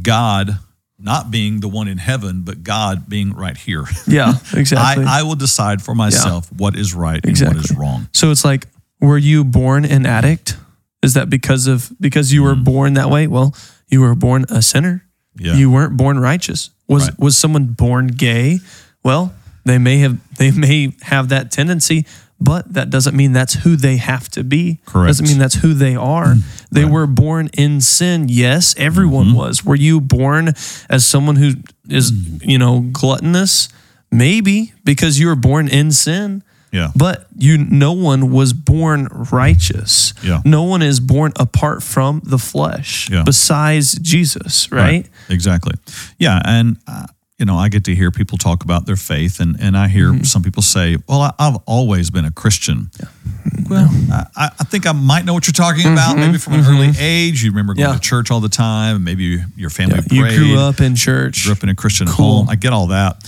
God 0.00 0.58
not 0.98 1.30
being 1.30 1.60
the 1.60 1.68
one 1.68 1.86
in 1.86 1.98
heaven, 1.98 2.42
but 2.42 2.62
God 2.64 3.08
being 3.08 3.32
right 3.34 3.56
here. 3.56 3.84
yeah 4.06 4.34
exactly 4.54 5.04
I, 5.04 5.20
I 5.20 5.22
will 5.22 5.36
decide 5.36 5.82
for 5.82 5.94
myself 5.94 6.50
what 6.52 6.76
is 6.76 6.94
right 6.94 7.24
and 7.24 7.38
what 7.40 7.56
is 7.56 7.70
wrong. 7.76 8.08
so 8.12 8.30
it's 8.30 8.44
like 8.44 8.66
were 9.00 9.18
you 9.18 9.44
born 9.44 9.84
an 9.84 10.06
addict 10.06 10.56
is 11.02 11.14
that 11.14 11.28
because 11.28 11.66
of 11.66 11.92
because 12.00 12.32
you 12.32 12.42
were 12.42 12.54
mm. 12.54 12.64
born 12.64 12.94
that 12.94 13.10
way 13.10 13.26
well 13.26 13.54
you 13.94 14.00
were 14.06 14.14
born 14.16 14.44
a 14.50 14.60
sinner. 14.62 14.96
Yeah. 15.36 15.54
you 15.60 15.70
weren't 15.70 15.96
born 15.96 16.16
righteous. 16.20 16.70
Was 16.88 17.02
Right. 17.08 17.18
was 17.18 17.36
someone 17.36 17.66
born 17.74 18.06
gay? 18.08 18.60
Well 19.02 19.32
they 19.64 19.78
may 19.78 19.98
have 20.04 20.14
they 20.38 20.50
may 20.50 20.92
have 21.02 21.28
that 21.30 21.50
tendency 21.50 22.04
but 22.40 22.62
that 22.74 22.90
doesn't 22.90 23.16
mean 23.16 23.32
that's 23.32 23.54
who 23.64 23.76
they 23.76 23.96
have 23.96 24.28
to 24.36 24.42
be. 24.44 24.78
Correct. 24.86 25.08
doesn't 25.08 25.26
mean 25.30 25.38
that's 25.38 25.54
who 25.62 25.72
they 25.74 25.96
are. 25.96 26.34
They 26.70 26.84
were 26.84 27.06
born 27.06 27.48
in 27.64 27.80
sin. 27.80 28.26
Yes 28.28 28.74
everyone 28.78 29.26
Mm-hmm. 29.28 29.36
was. 29.44 29.64
Were 29.64 29.80
you 29.88 30.00
born 30.00 30.52
as 30.90 31.06
someone 31.06 31.36
who 31.36 31.50
is 31.88 32.12
you 32.42 32.58
know 32.58 32.80
gluttonous? 32.92 33.68
Maybe 34.10 34.72
because 34.84 35.18
you 35.18 35.26
were 35.30 35.40
born 35.50 35.66
in 35.68 35.90
sin 35.92 36.42
Yeah. 36.74 36.90
but 36.96 37.26
you 37.38 37.56
no 37.58 37.92
one 37.92 38.30
was 38.32 38.52
born 38.52 39.06
righteous. 39.30 40.12
Yeah. 40.22 40.40
No 40.44 40.64
one 40.64 40.82
is 40.82 40.98
born 41.00 41.32
apart 41.36 41.82
from 41.82 42.20
the 42.24 42.38
flesh 42.38 43.08
Yeah. 43.10 43.22
besides 43.24 43.94
Jesus, 44.00 44.70
right? 44.72 45.06
Exactly. 45.28 45.74
Yeah. 46.18 46.40
And, 46.44 46.76
uh, 46.88 47.06
you 47.38 47.46
know, 47.46 47.56
I 47.56 47.68
get 47.68 47.84
to 47.84 47.94
hear 47.94 48.10
people 48.10 48.38
talk 48.38 48.62
about 48.64 48.86
their 48.86 48.96
faith, 48.96 49.40
and, 49.40 49.56
and 49.60 49.76
I 49.76 49.88
hear 49.88 50.10
Mm-hmm. 50.12 50.22
some 50.24 50.42
people 50.42 50.62
say, 50.62 50.96
Well, 51.08 51.20
I, 51.20 51.32
I've 51.38 51.56
always 51.66 52.10
been 52.10 52.24
a 52.24 52.30
Christian. 52.30 52.90
Well, 53.68 53.88
I, 54.36 54.50
I 54.60 54.64
think 54.64 54.86
I 54.86 54.92
might 54.92 55.24
know 55.24 55.34
what 55.34 55.46
you're 55.46 55.52
talking 55.52 55.92
about. 55.92 56.16
Maybe 56.16 56.38
from 56.38 56.54
an 56.54 56.64
early 56.64 56.92
age, 56.98 57.42
you 57.42 57.50
remember 57.50 57.74
going 57.74 57.84
Mm-hmm. 57.86 57.92
Yeah. 57.94 57.98
to 57.98 58.08
church 58.08 58.30
all 58.30 58.40
the 58.40 58.48
time. 58.48 59.02
Maybe 59.04 59.42
your 59.56 59.70
family 59.70 60.00
You 60.10 60.22
prayed. 60.22 60.38
grew 60.38 60.58
up 60.58 60.80
in 60.80 60.94
church. 60.96 61.44
grew 61.44 61.52
up 61.52 61.62
in 61.62 61.68
a 61.68 61.74
Christian 61.74 62.06
Cool. 62.06 62.38
home. 62.38 62.48
I 62.48 62.54
get 62.56 62.72
all 62.72 62.88
that, 62.88 63.22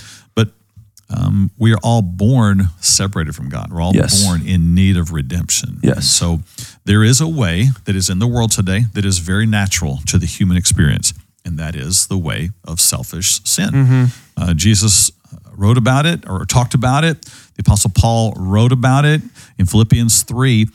um, 1.08 1.50
we 1.58 1.72
are 1.72 1.78
all 1.82 2.02
born 2.02 2.68
separated 2.80 3.34
from 3.34 3.48
God. 3.48 3.70
We're 3.72 3.80
all 3.80 3.94
Yes. 3.94 4.24
born 4.24 4.46
in 4.46 4.74
need 4.74 4.96
of 4.96 5.12
redemption. 5.12 5.78
Yes. 5.82 5.94
And 5.96 6.04
so 6.04 6.40
there 6.84 7.04
is 7.04 7.20
a 7.20 7.28
way 7.28 7.68
that 7.84 7.94
is 7.94 8.10
in 8.10 8.18
the 8.18 8.26
world 8.26 8.50
today 8.50 8.86
that 8.94 9.04
is 9.04 9.18
very 9.18 9.46
natural 9.46 10.00
to 10.06 10.18
the 10.18 10.26
human 10.26 10.56
experience, 10.56 11.12
and 11.44 11.58
that 11.58 11.76
is 11.76 12.08
the 12.08 12.18
way 12.18 12.50
of 12.64 12.80
selfish 12.80 13.40
sin. 13.44 14.10
Uh, 14.36 14.52
Jesus 14.54 15.10
wrote 15.52 15.78
about 15.78 16.06
it 16.06 16.28
or 16.28 16.44
talked 16.44 16.74
about 16.74 17.04
it. 17.04 17.22
The 17.54 17.60
Apostle 17.60 17.90
Paul 17.94 18.34
wrote 18.36 18.72
about 18.72 19.04
it 19.04 19.22
in 19.58 19.64
Philippians 19.66 20.22
3, 20.24 20.66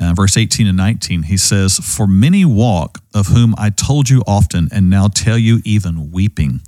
uh, 0.00 0.12
verse 0.14 0.36
18 0.36 0.66
and 0.66 0.76
19. 0.76 1.24
He 1.24 1.36
says, 1.36 1.78
For 1.78 2.06
many 2.06 2.44
walk, 2.44 2.98
of 3.14 3.28
whom 3.28 3.54
I 3.56 3.70
told 3.70 4.10
you 4.10 4.22
often, 4.26 4.68
and 4.72 4.90
now 4.90 5.08
tell 5.08 5.38
you 5.38 5.60
even 5.64 6.10
weeping, 6.10 6.60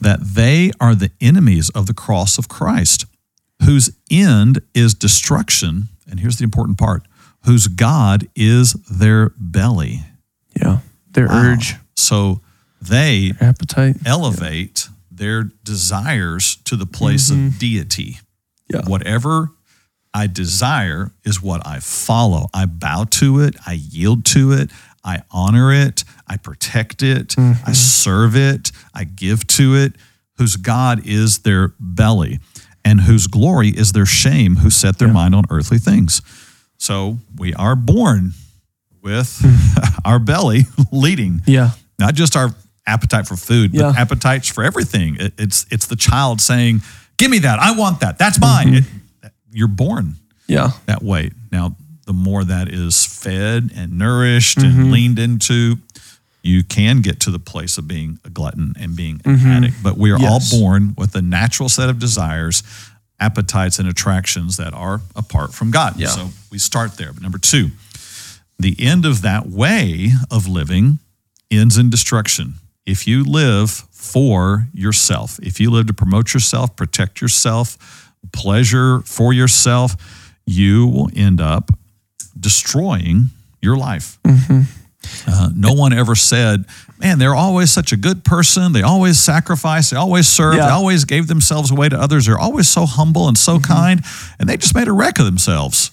that 0.00 0.18
they 0.22 0.70
are 0.80 0.94
the 0.94 1.10
enemies 1.20 1.70
of 1.70 1.86
the 1.86 1.94
cross 1.94 2.38
of 2.38 2.48
Christ, 2.48 3.04
whose 3.64 3.90
end 4.10 4.60
is 4.74 4.94
destruction. 4.94 5.88
And 6.10 6.20
here's 6.20 6.38
the 6.38 6.44
important 6.44 6.78
part 6.78 7.02
whose 7.44 7.68
God 7.68 8.26
is 8.34 8.72
their 8.90 9.30
belly. 9.38 10.00
Yeah. 10.60 10.78
Their 11.12 11.26
urge, 11.28 11.74
So 11.96 12.40
they 12.82 13.32
appetite. 13.40 13.96
elevate 14.06 14.88
their 15.10 15.44
desires 15.64 16.56
to 16.64 16.76
the 16.76 16.86
place 16.86 17.30
of 17.30 17.58
deity. 17.58 18.18
Yeah. 18.72 18.82
Whatever 18.86 19.50
I 20.14 20.26
desire 20.26 21.12
is 21.24 21.42
what 21.42 21.66
I 21.66 21.80
follow. 21.80 22.46
I 22.54 22.66
bow 22.66 23.04
to 23.10 23.40
it, 23.40 23.56
I 23.66 23.72
yield 23.72 24.24
to 24.26 24.52
it, 24.52 24.70
I 25.04 25.22
honor 25.30 25.72
it, 25.72 26.04
I 26.26 26.36
protect 26.36 27.02
it, 27.02 27.34
I 27.38 27.40
mm-hmm. 27.40 27.72
serve 27.72 28.36
it, 28.36 28.72
I 28.94 29.04
give 29.04 29.46
to 29.48 29.74
it, 29.76 29.94
whose 30.36 30.56
God 30.56 31.06
is 31.06 31.40
their 31.40 31.74
belly 31.78 32.40
and 32.84 33.02
whose 33.02 33.26
glory 33.26 33.68
is 33.68 33.92
their 33.92 34.06
shame, 34.06 34.56
who 34.56 34.70
set 34.70 34.98
their 34.98 35.08
mind 35.08 35.34
on 35.34 35.44
earthly 35.50 35.78
things. 35.78 36.22
So 36.78 37.18
we 37.36 37.52
are 37.54 37.76
born 37.76 38.32
with 39.02 39.40
mm-hmm. 39.42 39.98
our 40.04 40.18
belly 40.18 40.62
leading 40.92 41.42
Yeah. 41.46 41.70
not 41.98 42.14
just 42.14 42.36
our 42.36 42.54
appetite 42.86 43.26
for 43.26 43.36
food, 43.36 43.74
Yeah. 43.74 43.92
but 43.92 43.98
appetites 43.98 44.48
for 44.48 44.64
everything. 44.64 45.16
It, 45.16 45.34
it's 45.38 45.66
it's 45.70 45.86
the 45.86 45.96
child 45.96 46.40
saying, 46.40 46.82
"Give 47.18 47.30
me 47.30 47.40
that. 47.40 47.58
I 47.58 47.72
want 47.72 48.00
that. 48.00 48.18
That's 48.18 48.40
mine." 48.40 48.68
Mm-hmm. 48.68 48.76
It, 48.76 49.02
you're 49.52 49.68
born 49.68 50.16
Yeah. 50.46 50.72
that 50.86 51.02
way. 51.02 51.30
Now, 51.50 51.76
the 52.06 52.12
more 52.12 52.44
that 52.44 52.68
is 52.68 53.04
fed 53.04 53.70
and 53.74 53.98
nourished 53.98 54.58
and 54.58 54.72
mm-hmm. 54.72 54.90
leaned 54.90 55.18
into, 55.18 55.76
you 56.42 56.62
can 56.64 57.02
get 57.02 57.20
to 57.20 57.30
the 57.30 57.38
place 57.38 57.76
of 57.76 57.86
being 57.86 58.18
a 58.24 58.30
glutton 58.30 58.74
and 58.80 58.96
being 58.96 59.20
an 59.24 59.36
mm-hmm. 59.36 59.48
addict. 59.48 59.82
But 59.82 59.98
we 59.98 60.10
are 60.10 60.18
Yes. 60.18 60.52
all 60.52 60.60
born 60.60 60.94
with 60.96 61.14
a 61.14 61.22
natural 61.22 61.68
set 61.68 61.90
of 61.90 61.98
desires, 61.98 62.62
appetites, 63.20 63.78
and 63.78 63.88
attractions 63.88 64.56
that 64.56 64.72
are 64.72 65.02
apart 65.14 65.52
from 65.52 65.70
God. 65.70 65.98
Yeah. 65.98 66.08
So 66.08 66.30
we 66.50 66.58
start 66.58 66.96
there. 66.96 67.12
But 67.12 67.22
number 67.22 67.38
two, 67.38 67.70
the 68.58 68.76
end 68.78 69.04
of 69.04 69.22
that 69.22 69.46
way 69.48 70.12
of 70.30 70.46
living 70.46 70.98
ends 71.50 71.76
in 71.76 71.90
destruction. 71.90 72.54
If 72.86 73.06
you 73.06 73.22
live 73.24 73.70
for 73.70 74.68
yourself, 74.72 75.38
if 75.42 75.60
you 75.60 75.70
live 75.70 75.86
to 75.88 75.92
promote 75.92 76.32
yourself, 76.32 76.74
protect 76.76 77.20
yourself, 77.20 78.07
pleasure 78.32 79.00
for 79.00 79.32
yourself, 79.32 80.32
you 80.46 80.86
will 80.86 81.10
end 81.14 81.40
up 81.40 81.70
destroying 82.38 83.26
your 83.60 83.76
life. 83.76 84.18
Uh, 85.26 85.48
no 85.54 85.72
one 85.72 85.92
ever 85.92 86.14
said, 86.14 86.64
man, 86.98 87.18
they're 87.18 87.34
always 87.34 87.70
such 87.70 87.92
a 87.92 87.96
good 87.96 88.24
person. 88.24 88.72
They 88.72 88.82
always 88.82 89.18
sacrifice. 89.18 89.90
They 89.90 89.96
always 89.96 90.28
serve. 90.28 90.56
They 90.56 90.60
always 90.60 91.04
gave 91.04 91.28
themselves 91.28 91.70
away 91.70 91.88
to 91.88 91.98
others. 91.98 92.26
They're 92.26 92.38
always 92.38 92.68
so 92.68 92.84
humble 92.84 93.28
and 93.28 93.38
so 93.38 93.58
kind. 93.58 94.02
And 94.38 94.48
they 94.48 94.56
just 94.56 94.74
made 94.74 94.88
a 94.88 94.92
wreck 94.92 95.18
of 95.18 95.24
themselves. 95.24 95.90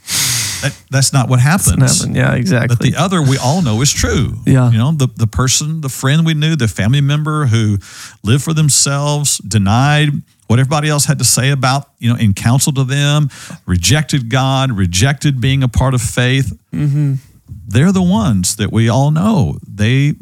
That, 0.62 0.78
that's 0.90 1.14
not 1.14 1.30
what 1.30 1.40
happens. 1.40 2.08
Yeah, 2.08 2.34
exactly. 2.34 2.76
But 2.76 2.84
the 2.84 2.96
other 2.96 3.22
we 3.22 3.38
all 3.38 3.62
know 3.62 3.82
is 3.82 3.94
true. 3.94 4.40
Yeah. 4.46 4.72
You 4.72 4.78
know, 4.78 4.92
the, 4.92 5.08
the 5.16 5.28
person, 5.28 5.82
the 5.82 5.90
friend 5.90 6.26
we 6.26 6.34
knew, 6.34 6.56
the 6.56 6.68
family 6.68 7.02
member 7.02 7.46
who 7.46 7.78
lived 8.24 8.44
for 8.44 8.54
themselves, 8.54 9.38
denied 9.38 10.10
what 10.48 10.60
everybody 10.60 10.90
else 10.90 11.06
had 11.06 11.18
to 11.20 11.26
say 11.26 11.50
about, 11.52 11.90
you 11.98 12.10
know, 12.12 12.18
in 12.20 12.34
counsel 12.34 12.72
to 12.74 12.84
them, 12.84 13.30
rejected 13.66 14.30
God, 14.30 14.72
rejected 14.72 15.42
being 15.42 15.64
a 15.64 15.68
part 15.68 15.94
of 15.94 16.02
faith. 16.02 16.54
Mm-hmm. 16.72 17.16
They're 17.68 17.92
the 17.92 18.02
ones 18.04 18.56
that 18.58 18.72
we 18.72 18.90
all 18.90 19.12
know. 19.12 19.58
They 19.68 20.14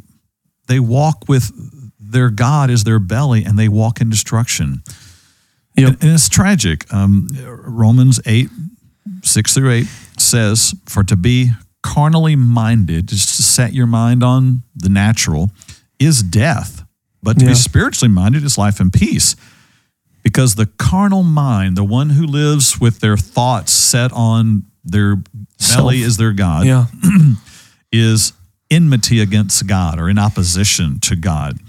they 0.67 0.79
walk 0.79 1.25
with 1.27 1.51
their 1.99 2.29
God 2.29 2.69
as 2.69 2.83
their 2.85 2.99
belly 2.99 3.43
and 3.43 3.57
they 3.59 3.67
walk 3.67 3.99
in 3.99 4.09
destruction. 4.09 4.81
Yep. 5.75 5.87
And, 5.93 6.03
and 6.03 6.11
it's 6.13 6.29
tragic. 6.29 6.91
Um, 6.93 7.27
Romans 7.45 8.19
8, 8.25 8.49
6 9.23 9.53
through 9.53 9.71
8 9.71 9.85
says, 10.17 10.73
For 10.85 11.03
to 11.03 11.15
be 11.17 11.49
carnally 11.81 12.35
minded, 12.35 13.07
just 13.07 13.35
to 13.37 13.43
set 13.43 13.73
your 13.73 13.87
mind 13.87 14.23
on 14.23 14.61
the 14.75 14.89
natural, 14.89 15.49
is 15.99 16.21
death. 16.23 16.83
But 17.23 17.39
to 17.39 17.45
Yeah. 17.45 17.51
be 17.51 17.55
spiritually 17.55 18.13
minded 18.13 18.43
is 18.43 18.57
life 18.57 18.79
and 18.79 18.93
peace. 18.93 19.35
Because 20.23 20.55
the 20.55 20.65
carnal 20.65 21.23
mind, 21.23 21.75
the 21.75 21.83
one 21.83 22.11
who 22.11 22.25
lives 22.25 22.79
with 22.79 22.99
their 23.01 23.17
thoughts 23.17 23.71
set 23.73 24.11
on 24.13 24.63
their 24.83 25.15
belly 25.17 25.25
Self. 25.57 25.93
is 25.93 26.17
their 26.17 26.31
God, 26.33 26.65
yeah. 26.65 26.85
is 27.91 28.33
enmity 28.71 29.19
against 29.21 29.67
God 29.67 29.99
or 29.99 30.09
in 30.09 30.17
opposition 30.17 30.99
to 31.01 31.15
God. 31.15 31.59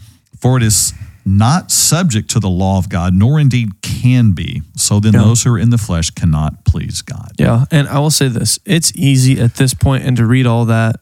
For 0.40 0.56
it 0.56 0.62
is 0.62 0.92
not 1.26 1.70
subject 1.70 2.30
to 2.30 2.40
the 2.40 2.48
law 2.50 2.78
of 2.78 2.88
God, 2.88 3.14
nor 3.14 3.40
indeed 3.40 3.80
can 3.82 4.32
be. 4.32 4.62
So 4.76 5.00
then 5.00 5.14
Yeah. 5.14 5.20
those 5.22 5.42
who 5.42 5.52
are 5.54 5.58
in 5.58 5.70
the 5.70 5.78
flesh 5.78 6.10
cannot 6.10 6.64
please 6.64 7.02
God. 7.02 7.32
Yeah. 7.38 7.64
And 7.70 7.88
I 7.88 7.98
will 7.98 8.10
say 8.10 8.28
this 8.28 8.58
it's 8.64 8.92
easy 8.94 9.40
at 9.40 9.54
this 9.54 9.74
point 9.74 10.04
and 10.04 10.16
to 10.16 10.26
read 10.26 10.46
all 10.46 10.64
that 10.66 10.96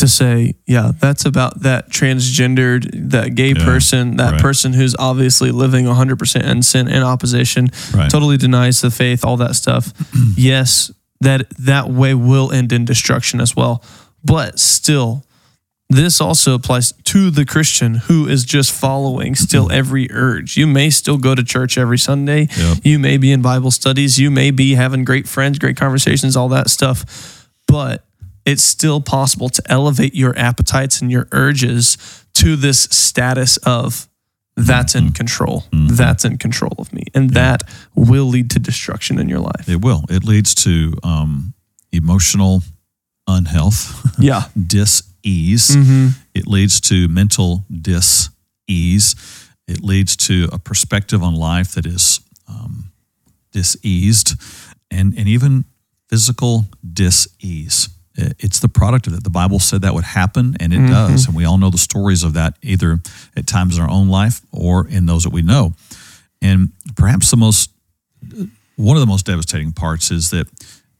to 0.00 0.08
say, 0.08 0.54
yeah, 0.66 0.92
that's 0.98 1.24
about 1.24 1.60
that 1.62 1.90
transgendered, 1.90 3.10
that 3.10 3.34
gay 3.34 3.52
Yeah, 3.56 3.64
person, 3.64 4.16
that 4.16 4.32
right. 4.32 4.40
person 4.40 4.72
who's 4.72 4.94
obviously 4.98 5.50
living 5.50 5.86
100% 5.86 6.42
in 6.42 6.62
sin 6.62 6.88
and 6.88 7.04
opposition, 7.04 7.70
Right. 7.94 8.10
totally 8.10 8.36
denies 8.36 8.80
the 8.80 8.90
faith, 8.90 9.24
all 9.24 9.36
that 9.38 9.54
stuff. 9.56 9.92
yes, 10.36 10.90
that 11.20 11.48
that 11.58 11.90
way 11.90 12.14
will 12.14 12.50
end 12.52 12.72
in 12.72 12.84
destruction 12.84 13.40
as 13.40 13.54
well. 13.54 13.82
But 14.24 14.58
still, 14.58 15.24
this 15.88 16.20
also 16.20 16.54
applies 16.54 16.92
to 16.92 17.30
the 17.30 17.44
Christian 17.44 17.94
who 17.96 18.28
is 18.28 18.44
just 18.44 18.70
following 18.72 19.34
still 19.34 19.64
mm-hmm. 19.64 19.78
every 19.78 20.10
urge. 20.12 20.56
You 20.56 20.66
may 20.66 20.88
still 20.90 21.18
go 21.18 21.34
to 21.34 21.42
church 21.42 21.76
every 21.76 21.98
Sunday. 21.98 22.48
Yep. 22.56 22.78
You 22.84 22.98
may 22.98 23.16
be 23.16 23.32
in 23.32 23.42
Bible 23.42 23.70
studies. 23.72 24.18
You 24.18 24.30
may 24.30 24.52
be 24.52 24.74
having 24.74 25.04
great 25.04 25.26
friends, 25.28 25.58
great 25.58 25.76
conversations, 25.76 26.36
all 26.36 26.48
that 26.50 26.70
stuff. 26.70 27.48
But 27.66 28.04
it's 28.46 28.62
still 28.62 29.00
possible 29.00 29.48
to 29.48 29.62
elevate 29.66 30.14
your 30.14 30.36
appetites 30.38 31.00
and 31.02 31.10
your 31.10 31.28
urges 31.32 31.96
to 32.34 32.56
this 32.56 32.82
status 32.84 33.56
of 33.58 34.08
that's 34.56 34.94
in 34.94 35.12
control. 35.12 35.64
That's 35.72 36.24
in 36.24 36.36
control 36.36 36.74
of 36.78 36.92
me. 36.92 37.04
And 37.14 37.30
that 37.30 37.62
will 37.94 38.26
lead 38.26 38.50
to 38.50 38.58
destruction 38.58 39.18
in 39.18 39.28
your 39.28 39.38
life. 39.38 39.68
It 39.68 39.80
will. 39.80 40.04
It 40.10 40.22
leads 40.24 40.54
to 40.56 40.92
um, 41.02 41.54
emotional 41.92 42.62
unhealth, 43.26 44.14
Yeah. 44.18 44.42
dis-ease. 44.66 45.76
It 46.34 46.46
leads 46.46 46.80
to 46.82 47.08
mental 47.08 47.64
dis-ease. 47.70 49.14
It 49.66 49.82
leads 49.82 50.16
to 50.16 50.48
a 50.52 50.58
perspective 50.58 51.22
on 51.22 51.34
life 51.34 51.72
that 51.74 51.86
is 51.86 52.20
um, 52.48 52.92
diseased 53.52 54.34
and, 54.90 55.14
and 55.16 55.26
even 55.28 55.64
physical 56.08 56.66
dis-ease. 56.92 57.84
It- 57.86 57.90
Uh, 58.20 58.30
it's 58.38 58.60
the 58.60 58.68
product 58.68 59.06
of 59.06 59.14
it. 59.14 59.24
The 59.24 59.30
Bible 59.30 59.58
said 59.58 59.82
that 59.82 59.94
would 59.94 60.04
happen, 60.04 60.56
and 60.60 60.72
it 60.72 60.78
mm-hmm. 60.78 60.92
does. 60.92 61.26
And 61.26 61.34
we 61.34 61.44
all 61.44 61.58
know 61.58 61.70
the 61.70 61.78
stories 61.78 62.22
of 62.22 62.34
that, 62.34 62.56
either 62.62 63.00
at 63.36 63.46
times 63.46 63.76
in 63.76 63.82
our 63.82 63.90
own 63.90 64.08
life 64.08 64.40
or 64.52 64.86
in 64.86 65.06
those 65.06 65.24
that 65.24 65.32
we 65.32 65.42
know. 65.42 65.74
And 66.42 66.70
perhaps 66.96 67.30
the 67.30 67.36
most 67.36 67.70
uh, 68.38 68.44
one 68.76 68.96
of 68.96 69.00
the 69.00 69.06
most 69.06 69.26
devastating 69.26 69.72
parts 69.72 70.10
is 70.10 70.30
that 70.30 70.48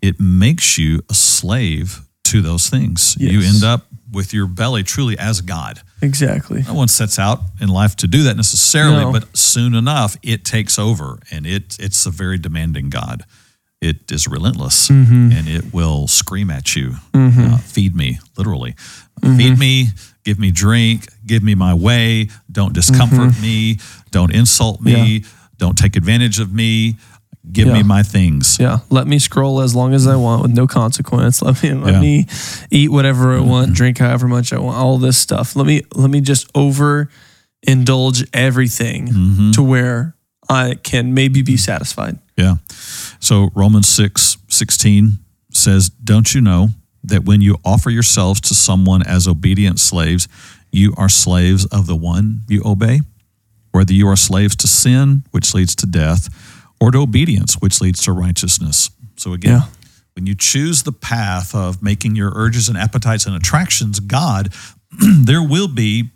it 0.02 0.20
makes 0.20 0.78
you 0.78 1.00
a 1.08 1.14
slave 1.14 2.00
to 2.24 2.42
those 2.42 2.68
things. 2.68 3.16
You 3.18 3.40
end 3.40 3.64
up 3.64 3.86
with 4.12 4.32
your 4.34 4.46
belly 4.46 4.82
truly 4.82 5.18
as 5.18 5.40
God. 5.40 5.80
Exactly. 6.02 6.62
No 6.62 6.74
one 6.74 6.88
sets 6.88 7.18
out 7.18 7.40
in 7.60 7.68
life 7.68 7.96
to 7.96 8.06
do 8.06 8.22
that 8.24 8.36
necessarily, 8.36 9.04
No. 9.04 9.12
but 9.12 9.36
soon 9.36 9.74
enough 9.74 10.16
it 10.22 10.44
takes 10.44 10.78
over 10.78 11.20
and 11.30 11.46
it 11.46 11.76
it's 11.78 12.06
a 12.06 12.10
very 12.10 12.38
demanding 12.38 12.90
God. 12.90 13.24
It 13.80 14.10
is 14.12 14.28
relentless 14.28 14.88
Mm-hmm. 14.88 15.32
and 15.32 15.48
it 15.48 15.72
will 15.72 16.06
scream 16.06 16.50
at 16.50 16.76
you. 16.76 16.94
Uh, 17.14 17.56
feed 17.58 17.94
me, 17.96 18.18
literally. 18.36 18.74
Mm-hmm. 19.22 19.36
Feed 19.38 19.58
me, 19.58 19.86
give 20.24 20.38
me 20.38 20.50
drink, 20.50 21.06
give 21.26 21.42
me 21.42 21.54
my 21.54 21.72
way, 21.74 22.28
don't 22.50 22.72
discomfort 22.74 23.30
Mm-hmm. 23.32 23.42
me, 23.42 23.78
don't 24.10 24.34
insult 24.34 24.80
me, 24.80 25.24
don't 25.56 25.76
take 25.78 25.96
advantage 25.96 26.40
of 26.40 26.52
me, 26.52 26.96
give 27.52 27.68
me 27.68 27.82
my 27.82 28.02
things. 28.02 28.58
Yeah, 28.60 28.78
let 28.90 29.06
me 29.06 29.18
scroll 29.18 29.60
as 29.62 29.74
long 29.74 29.94
as 29.94 30.06
I 30.06 30.16
want 30.16 30.42
with 30.42 30.52
no 30.52 30.66
consequence. 30.66 31.40
Let 31.46 31.62
me 31.62 31.72
let 31.72 31.94
Yeah. 31.94 32.00
me 32.00 32.26
eat 32.70 32.90
whatever 32.90 33.34
I 33.36 33.40
want, 33.40 33.72
drink 33.74 33.98
however 33.98 34.28
much 34.28 34.52
I 34.52 34.58
want, 34.58 34.76
all 34.76 34.98
this 34.98 35.16
stuff. 35.18 35.56
Let 35.56 35.66
me 35.66 35.82
let 35.94 36.10
me 36.10 36.20
just 36.20 36.50
over 36.54 37.08
indulge 37.62 38.24
everything 38.34 39.08
Mm-hmm. 39.08 39.50
to 39.52 39.62
where 39.62 40.14
I 40.48 40.74
can 40.82 41.14
maybe 41.14 41.42
be 41.42 41.56
satisfied. 41.56 42.18
Yeah. 42.40 42.54
So 43.20 43.50
Romans 43.54 43.88
6 43.88 44.38
16 44.48 45.18
says, 45.52 45.88
Don't 45.90 46.34
you 46.34 46.40
know 46.40 46.68
that 47.04 47.24
when 47.24 47.40
you 47.40 47.56
offer 47.64 47.90
yourselves 47.90 48.40
to 48.42 48.54
someone 48.54 49.02
as 49.06 49.26
obedient 49.28 49.78
slaves, 49.80 50.28
you 50.72 50.94
are 50.96 51.08
slaves 51.08 51.64
of 51.66 51.86
the 51.86 51.96
one 51.96 52.40
you 52.48 52.62
obey, 52.64 53.00
whether 53.72 53.92
you 53.92 54.06
are 54.08 54.16
slaves 54.16 54.54
to 54.56 54.66
sin, 54.66 55.22
which 55.30 55.54
leads 55.54 55.74
to 55.76 55.86
death, 55.86 56.28
or 56.80 56.90
to 56.90 56.98
obedience, 56.98 57.54
which 57.60 57.80
leads 57.80 58.02
to 58.04 58.12
righteousness. 58.12 58.90
So 59.16 59.32
again, 59.32 59.52
Yeah. 59.60 59.66
when 60.14 60.26
you 60.26 60.34
choose 60.34 60.82
the 60.82 60.92
path 60.92 61.54
of 61.54 61.82
making 61.82 62.16
your 62.16 62.32
urges 62.34 62.68
and 62.68 62.78
appetites 62.78 63.26
and 63.26 63.34
attractions 63.34 64.00
God, 64.00 64.52
there 65.00 65.42
will 65.42 65.68
be 65.68 66.10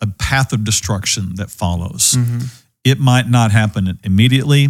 a 0.00 0.06
path 0.06 0.52
of 0.52 0.64
destruction 0.64 1.34
that 1.36 1.50
follows. 1.50 2.14
Mm-hmm. 2.16 2.38
It 2.84 3.00
might 3.00 3.28
not 3.28 3.50
happen 3.50 3.98
immediately. 4.04 4.68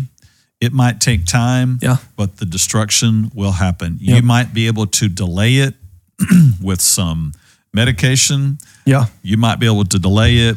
It 0.61 0.73
might 0.73 1.01
take 1.01 1.25
time, 1.25 1.79
Yeah. 1.81 1.99
but 2.17 2.39
the 2.39 2.45
destruction 2.45 3.31
will 3.35 3.53
happen. 3.53 3.99
You 4.01 4.23
might 4.23 4.53
be 4.53 4.67
able 4.67 4.87
to 4.87 5.09
delay 5.09 5.57
it 5.59 5.75
with 6.61 6.81
some 6.81 7.33
medication. 7.73 8.59
Yeah. 8.85 9.07
You 9.23 9.37
might 9.37 9.61
be 9.61 9.67
able 9.67 9.85
to 9.85 9.99
delay 9.99 10.39
it 10.39 10.57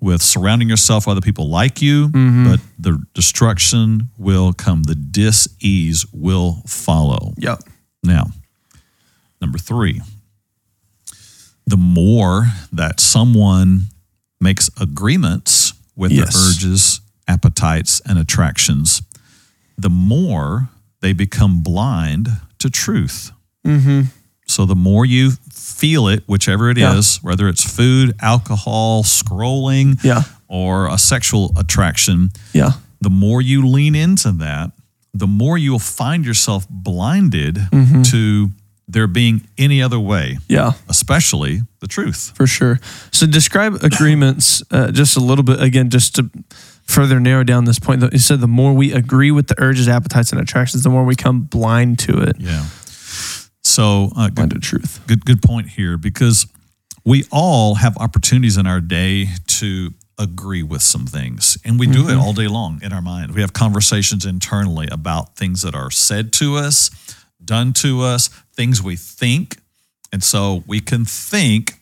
with 0.00 0.22
surrounding 0.22 0.68
yourself 0.68 1.06
with 1.06 1.12
other 1.16 1.24
people 1.24 1.48
like 1.50 1.82
you, 1.82 2.08
mm-hmm. 2.08 2.50
but 2.50 2.60
the 2.78 3.04
destruction 3.14 4.08
will 4.18 4.52
come. 4.54 4.84
The 4.84 4.94
dis-ease 4.94 6.06
will 6.12 6.62
follow. 6.66 7.34
Yeah. 7.36 7.56
Now, 8.02 8.30
number 9.40 9.58
three, 9.58 10.00
the 11.66 11.76
more 11.76 12.46
that 12.72 13.00
someone 13.00 13.82
makes 14.40 14.70
agreements 14.80 15.74
with 15.94 16.10
Yes. 16.10 16.32
the 16.34 16.38
urges, 16.48 17.00
appetites, 17.28 18.00
and 18.06 18.18
attractions, 18.18 19.02
the 19.82 19.90
more 19.90 20.68
they 21.00 21.12
become 21.12 21.62
blind 21.62 22.28
to 22.58 22.70
truth. 22.70 23.32
Mm-hmm. 23.66 24.02
So 24.46 24.66
the 24.66 24.74
more 24.76 25.04
you 25.06 25.32
feel 25.52 26.08
it, 26.08 26.22
whichever 26.26 26.70
it 26.70 26.78
is, 26.78 27.18
Yeah. 27.22 27.28
whether 27.28 27.48
it's 27.48 27.64
food, 27.64 28.14
alcohol, 28.20 29.02
scrolling, 29.04 29.98
Yeah. 30.02 30.22
or 30.48 30.88
a 30.88 30.98
sexual 30.98 31.52
attraction, 31.56 32.30
Yeah. 32.52 32.72
the 33.00 33.10
more 33.10 33.42
you 33.42 33.66
lean 33.66 33.94
into 33.94 34.32
that, 34.32 34.72
the 35.14 35.26
more 35.26 35.58
you'll 35.58 35.78
find 35.78 36.24
yourself 36.24 36.66
blinded 36.70 37.56
Mm-hmm. 37.72 38.02
to 38.02 38.50
there 38.88 39.06
being 39.06 39.42
any 39.58 39.82
other 39.82 39.98
way, 39.98 40.38
Yeah. 40.48 40.72
especially 40.88 41.62
the 41.80 41.86
truth. 41.86 42.32
For 42.34 42.46
sure. 42.46 42.78
So 43.10 43.26
describe 43.26 43.74
agreements 43.82 44.62
uh, 44.70 44.90
just 44.92 45.16
a 45.16 45.20
little 45.20 45.44
bit 45.44 45.60
again, 45.62 45.88
just 45.90 46.14
to 46.16 46.30
further 46.86 47.20
narrow 47.20 47.44
down 47.44 47.64
this 47.64 47.78
point. 47.78 48.02
You 48.12 48.18
said 48.18 48.40
the 48.40 48.48
more 48.48 48.72
we 48.72 48.92
agree 48.92 49.30
with 49.30 49.48
the 49.48 49.54
urges, 49.58 49.88
appetites, 49.88 50.32
and 50.32 50.40
attractions, 50.40 50.82
the 50.82 50.90
more 50.90 51.04
we 51.04 51.16
come 51.16 51.42
blind 51.42 51.98
to 52.00 52.18
it. 52.22 52.36
Yeah. 52.38 52.64
So 53.62 54.10
uh, 54.16 54.28
Blind 54.30 54.50
good, 54.50 54.62
to 54.62 54.68
truth. 54.68 55.00
good, 55.06 55.24
good 55.24 55.40
point 55.42 55.68
here 55.70 55.96
because 55.96 56.46
we 57.04 57.24
all 57.30 57.76
have 57.76 57.96
opportunities 57.98 58.56
in 58.56 58.66
our 58.66 58.80
day 58.80 59.28
to 59.46 59.94
agree 60.18 60.62
with 60.62 60.82
some 60.82 61.06
things, 61.06 61.58
and 61.64 61.78
we 61.80 61.86
do 61.86 62.08
it 62.08 62.16
all 62.16 62.32
day 62.32 62.46
long 62.46 62.80
in 62.82 62.92
our 62.92 63.02
mind. 63.02 63.34
We 63.34 63.40
have 63.40 63.52
conversations 63.52 64.24
internally 64.24 64.88
about 64.90 65.36
things 65.36 65.62
that 65.62 65.74
are 65.74 65.90
said 65.90 66.32
to 66.34 66.56
us, 66.56 66.90
done 67.44 67.72
to 67.74 68.02
us, 68.02 68.28
things 68.54 68.82
we 68.82 68.94
think, 68.94 69.56
and 70.12 70.22
so 70.22 70.62
we 70.66 70.80
can 70.80 71.04
think 71.04 71.80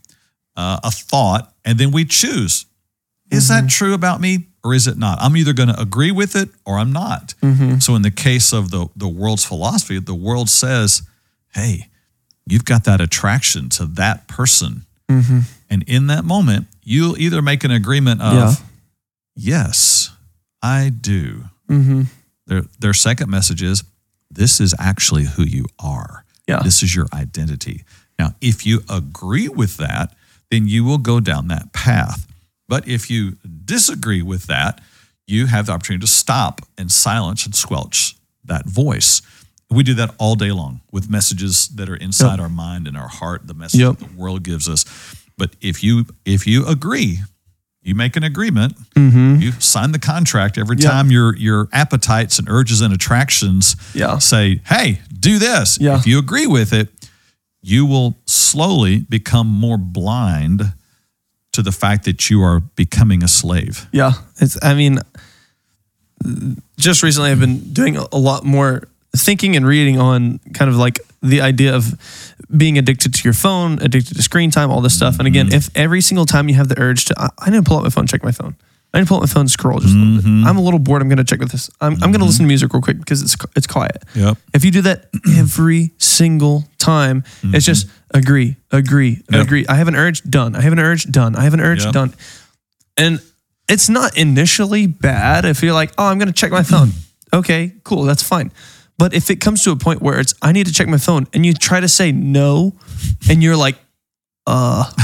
uh, 0.56 0.80
a 0.84 0.90
thought, 0.90 1.52
and 1.64 1.78
then 1.78 1.90
we 1.90 2.04
choose: 2.04 2.66
is 3.30 3.48
that 3.48 3.68
true 3.68 3.94
about 3.94 4.20
me? 4.20 4.46
Or 4.62 4.75
is 4.75 4.87
it 4.87 4.99
not? 4.99 5.18
I'm 5.23 5.37
either 5.37 5.53
going 5.55 5.70
to 5.70 5.81
agree 5.81 6.11
with 6.12 6.37
it 6.37 6.51
or 6.66 6.79
I'm 6.79 6.92
not. 6.92 7.35
So, 7.81 7.94
in 7.94 8.03
the 8.03 8.11
case 8.11 8.53
of 8.53 8.70
the, 8.70 8.88
the 8.94 9.09
world's 9.09 9.44
philosophy, 9.44 9.99
the 10.01 10.14
world 10.14 10.49
says, 10.51 11.03
hey, 11.55 11.88
you've 12.46 12.64
got 12.66 12.85
that 12.85 13.01
attraction 13.01 13.68
to 13.70 13.87
that 13.87 14.29
person. 14.29 14.85
And 15.09 15.83
in 15.87 16.07
that 16.09 16.25
moment, 16.25 16.66
you'll 16.85 17.18
either 17.18 17.40
make 17.42 17.64
an 17.64 17.70
agreement 17.70 18.20
of, 18.20 18.35
Yeah. 18.35 18.53
yes, 19.35 20.11
I 20.62 20.90
do. 20.90 21.44
Mm-hmm. 21.68 22.03
Their, 22.46 22.62
their 22.79 22.94
second 22.94 23.31
message 23.31 23.62
is, 23.62 23.83
this 24.31 24.61
is 24.61 24.75
actually 24.79 25.25
who 25.25 25.42
you 25.42 25.64
are. 25.79 26.25
Yeah. 26.46 26.61
This 26.62 26.83
is 26.83 26.94
your 26.94 27.07
identity. 27.12 27.85
Now, 28.18 28.35
if 28.40 28.66
you 28.66 28.81
agree 28.88 29.49
with 29.49 29.77
that, 29.79 30.14
then 30.51 30.68
you 30.68 30.85
will 30.85 30.99
go 30.99 31.20
down 31.20 31.49
that 31.49 31.73
path. 31.73 32.27
But 32.70 32.87
if 32.87 33.11
you 33.11 33.37
disagree 33.64 34.22
with 34.22 34.46
that, 34.46 34.80
you 35.26 35.46
have 35.46 35.66
the 35.66 35.72
opportunity 35.72 36.06
to 36.06 36.11
stop 36.11 36.61
and 36.78 36.90
silence 36.90 37.44
and 37.44 37.52
squelch 37.54 38.14
that 38.44 38.64
voice. 38.66 39.22
We 39.68 39.83
do 39.83 39.94
that 39.94 40.14
all 40.18 40.37
day 40.37 40.52
long 40.52 40.80
with 40.92 41.11
messages 41.11 41.66
that 41.74 41.88
are 41.90 41.96
inside 41.96 42.38
our 42.38 42.48
mind 42.48 42.87
and 42.87 42.96
our 42.96 43.09
heart, 43.09 43.46
the 43.48 43.54
message 43.54 43.80
Yep. 43.80 43.98
that 43.98 44.09
the 44.09 44.16
world 44.16 44.44
gives 44.44 44.68
us. 44.68 44.85
But 45.37 45.56
if 45.61 45.83
you 45.83 46.06
if 46.24 46.46
you 46.46 46.64
agree, 46.66 47.20
you 47.83 47.94
make 47.96 48.16
an 48.16 48.22
agreement, 48.24 48.76
Mm-hmm. 48.94 49.40
you 49.42 49.52
sign 49.59 49.90
the 49.92 49.98
contract 49.98 50.56
every 50.56 50.76
Yeah. 50.78 50.90
time 50.90 51.11
your 51.11 51.37
your 51.37 51.68
appetites 51.72 52.38
and 52.38 52.48
urges 52.48 52.80
and 52.80 52.94
attractions 52.94 53.74
Yeah. 53.94 54.18
say, 54.18 54.61
"Hey, 54.66 55.00
do 55.18 55.38
this." 55.40 55.76
Yeah. 55.80 55.98
If 55.98 56.06
you 56.06 56.18
agree 56.20 56.46
with 56.46 56.72
it, 56.72 56.88
you 57.62 57.85
will 57.85 58.16
slowly 58.26 59.00
become 59.09 59.48
more 59.48 59.78
blind 59.78 60.72
to 61.52 61.62
the 61.62 61.72
fact 61.72 62.04
that 62.04 62.30
you 62.30 62.42
are 62.42 62.60
becoming 62.60 63.22
a 63.22 63.28
slave. 63.28 63.88
Yeah, 63.92 64.12
it's. 64.40 64.58
I 64.62 64.74
mean, 64.74 65.00
just 66.78 67.02
recently 67.02 67.30
I've 67.30 67.40
been 67.40 67.72
doing 67.72 67.96
a 67.96 68.16
lot 68.16 68.44
more 68.44 68.84
thinking 69.16 69.56
and 69.56 69.66
reading 69.66 69.98
on 69.98 70.38
kind 70.54 70.70
of 70.70 70.76
like 70.76 71.00
the 71.22 71.40
idea 71.40 71.74
of 71.74 72.34
being 72.56 72.78
addicted 72.78 73.14
to 73.14 73.24
your 73.24 73.32
phone, 73.32 73.74
addicted 73.80 74.16
to 74.16 74.22
screen 74.22 74.50
time, 74.50 74.70
all 74.70 74.80
this 74.80 74.96
stuff. 74.96 75.18
And 75.18 75.26
again, 75.26 75.46
mm-hmm. 75.46 75.56
if 75.56 75.76
every 75.76 76.00
single 76.00 76.26
time 76.26 76.48
you 76.48 76.54
have 76.54 76.68
the 76.68 76.78
urge 76.80 77.06
to, 77.06 77.14
I, 77.18 77.28
I 77.38 77.50
need 77.50 77.58
to 77.58 77.62
pull 77.62 77.76
out 77.76 77.82
my 77.82 77.90
phone, 77.90 78.06
check 78.06 78.22
my 78.22 78.32
phone. 78.32 78.56
I 78.92 78.98
need 78.98 79.04
to 79.04 79.08
pull 79.08 79.18
out 79.18 79.22
my 79.22 79.26
phone, 79.26 79.46
scroll 79.46 79.78
just 79.78 79.94
a 79.94 79.98
little 79.98 80.16
bit. 80.16 80.24
Mm-hmm. 80.24 80.46
I'm 80.46 80.56
a 80.56 80.60
little 80.60 80.80
bored. 80.80 81.00
I'm 81.00 81.08
going 81.08 81.18
to 81.18 81.24
check 81.24 81.38
with 81.38 81.52
this. 81.52 81.70
I'm, 81.80 81.94
I'm 81.94 81.98
going 81.98 82.12
to 82.12 82.18
mm-hmm. 82.18 82.26
listen 82.26 82.44
to 82.44 82.48
music 82.48 82.72
real 82.72 82.82
quick 82.82 82.98
because 82.98 83.22
it's 83.22 83.36
it's 83.54 83.66
quiet. 83.66 84.02
Yep. 84.14 84.36
If 84.52 84.64
you 84.64 84.72
do 84.72 84.82
that 84.82 85.10
every 85.36 85.92
single 85.98 86.64
time, 86.78 87.22
it's 87.44 87.64
just 87.64 87.88
agree, 88.12 88.57
agree. 88.70 89.23
Yep. 89.31 89.42
agree. 89.46 89.66
I 89.68 89.75
have 89.77 89.88
an 89.88 89.96
urge, 89.96 90.23
done. 90.23 90.55
I 90.57 90.61
have 90.62 90.73
an 90.73 90.79
urge, 90.79 91.05
done. 91.05 91.37
I 91.37 91.42
have 91.44 91.55
an 91.55 91.61
urge, 91.61 91.85
Yep. 91.85 91.92
done. 91.92 92.14
And 92.96 93.20
it's 93.68 93.88
not 93.88 94.16
initially 94.16 94.87
bad 94.87 95.44
if 95.44 95.62
you're 95.62 95.73
like, 95.73 95.92
oh, 95.96 96.07
I'm 96.07 96.18
going 96.18 96.29
to 96.29 96.35
check 96.35 96.51
my 96.51 96.62
phone. 96.62 96.90
Okay, 97.33 97.75
cool, 97.85 98.03
that's 98.03 98.25
fine. 98.25 98.51
But 98.99 99.14
if 99.14 99.31
it 99.31 99.37
comes 99.40 99.62
to 99.62 99.70
a 99.70 99.77
point 99.77 100.03
where 100.03 100.18
it's, 100.18 100.35
I 100.42 100.51
need 100.51 100.66
to 100.66 100.73
check 100.73 100.88
my 100.88 100.99
phone, 100.99 101.29
and 101.33 101.46
you 101.46 101.55
try 101.55 101.79
to 101.79 101.87
say 101.88 102.11
no, 102.11 102.75
and 103.29 103.40
you're 103.40 103.57
like, 103.57 103.77
uh, 104.49 104.83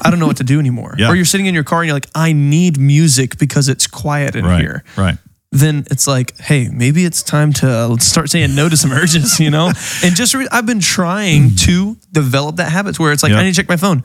I 0.00 0.08
don't 0.08 0.18
know 0.18 0.26
what 0.26 0.38
to 0.38 0.44
do 0.44 0.58
anymore. 0.58 0.94
Yeah. 0.96 1.08
Or 1.10 1.14
you're 1.14 1.26
sitting 1.26 1.44
in 1.44 1.52
your 1.54 1.64
car 1.64 1.82
and 1.82 1.88
you're 1.88 1.94
like, 1.96 2.08
I 2.14 2.32
need 2.32 2.78
music 2.78 3.36
because 3.38 3.68
it's 3.68 3.86
quiet 3.86 4.34
in 4.34 4.46
Right. 4.46 4.60
here 4.62 4.82
Right. 4.96 5.18
Then 5.50 5.84
it's 5.90 6.06
like, 6.06 6.38
hey, 6.38 6.68
maybe 6.68 7.04
it's 7.04 7.22
time 7.22 7.52
to 7.54 7.68
uh, 7.68 7.96
start 7.98 8.28
saying 8.28 8.54
no 8.54 8.68
to 8.68 8.76
some 8.76 8.92
urges, 8.92 9.40
you 9.40 9.50
know? 9.50 9.72
And 10.04 10.14
just 10.14 10.34
re- 10.34 10.48
I've 10.52 10.66
been 10.66 10.80
trying 10.80 11.50
mm. 11.50 11.64
to 11.64 11.96
develop 12.12 12.56
that 12.56 12.70
habit 12.70 12.98
where 12.98 13.12
it's 13.12 13.22
like, 13.22 13.30
Yep. 13.30 13.38
I 13.38 13.42
need 13.44 13.54
to 13.54 13.56
check 13.62 13.68
my 13.68 13.76
phone. 13.76 14.04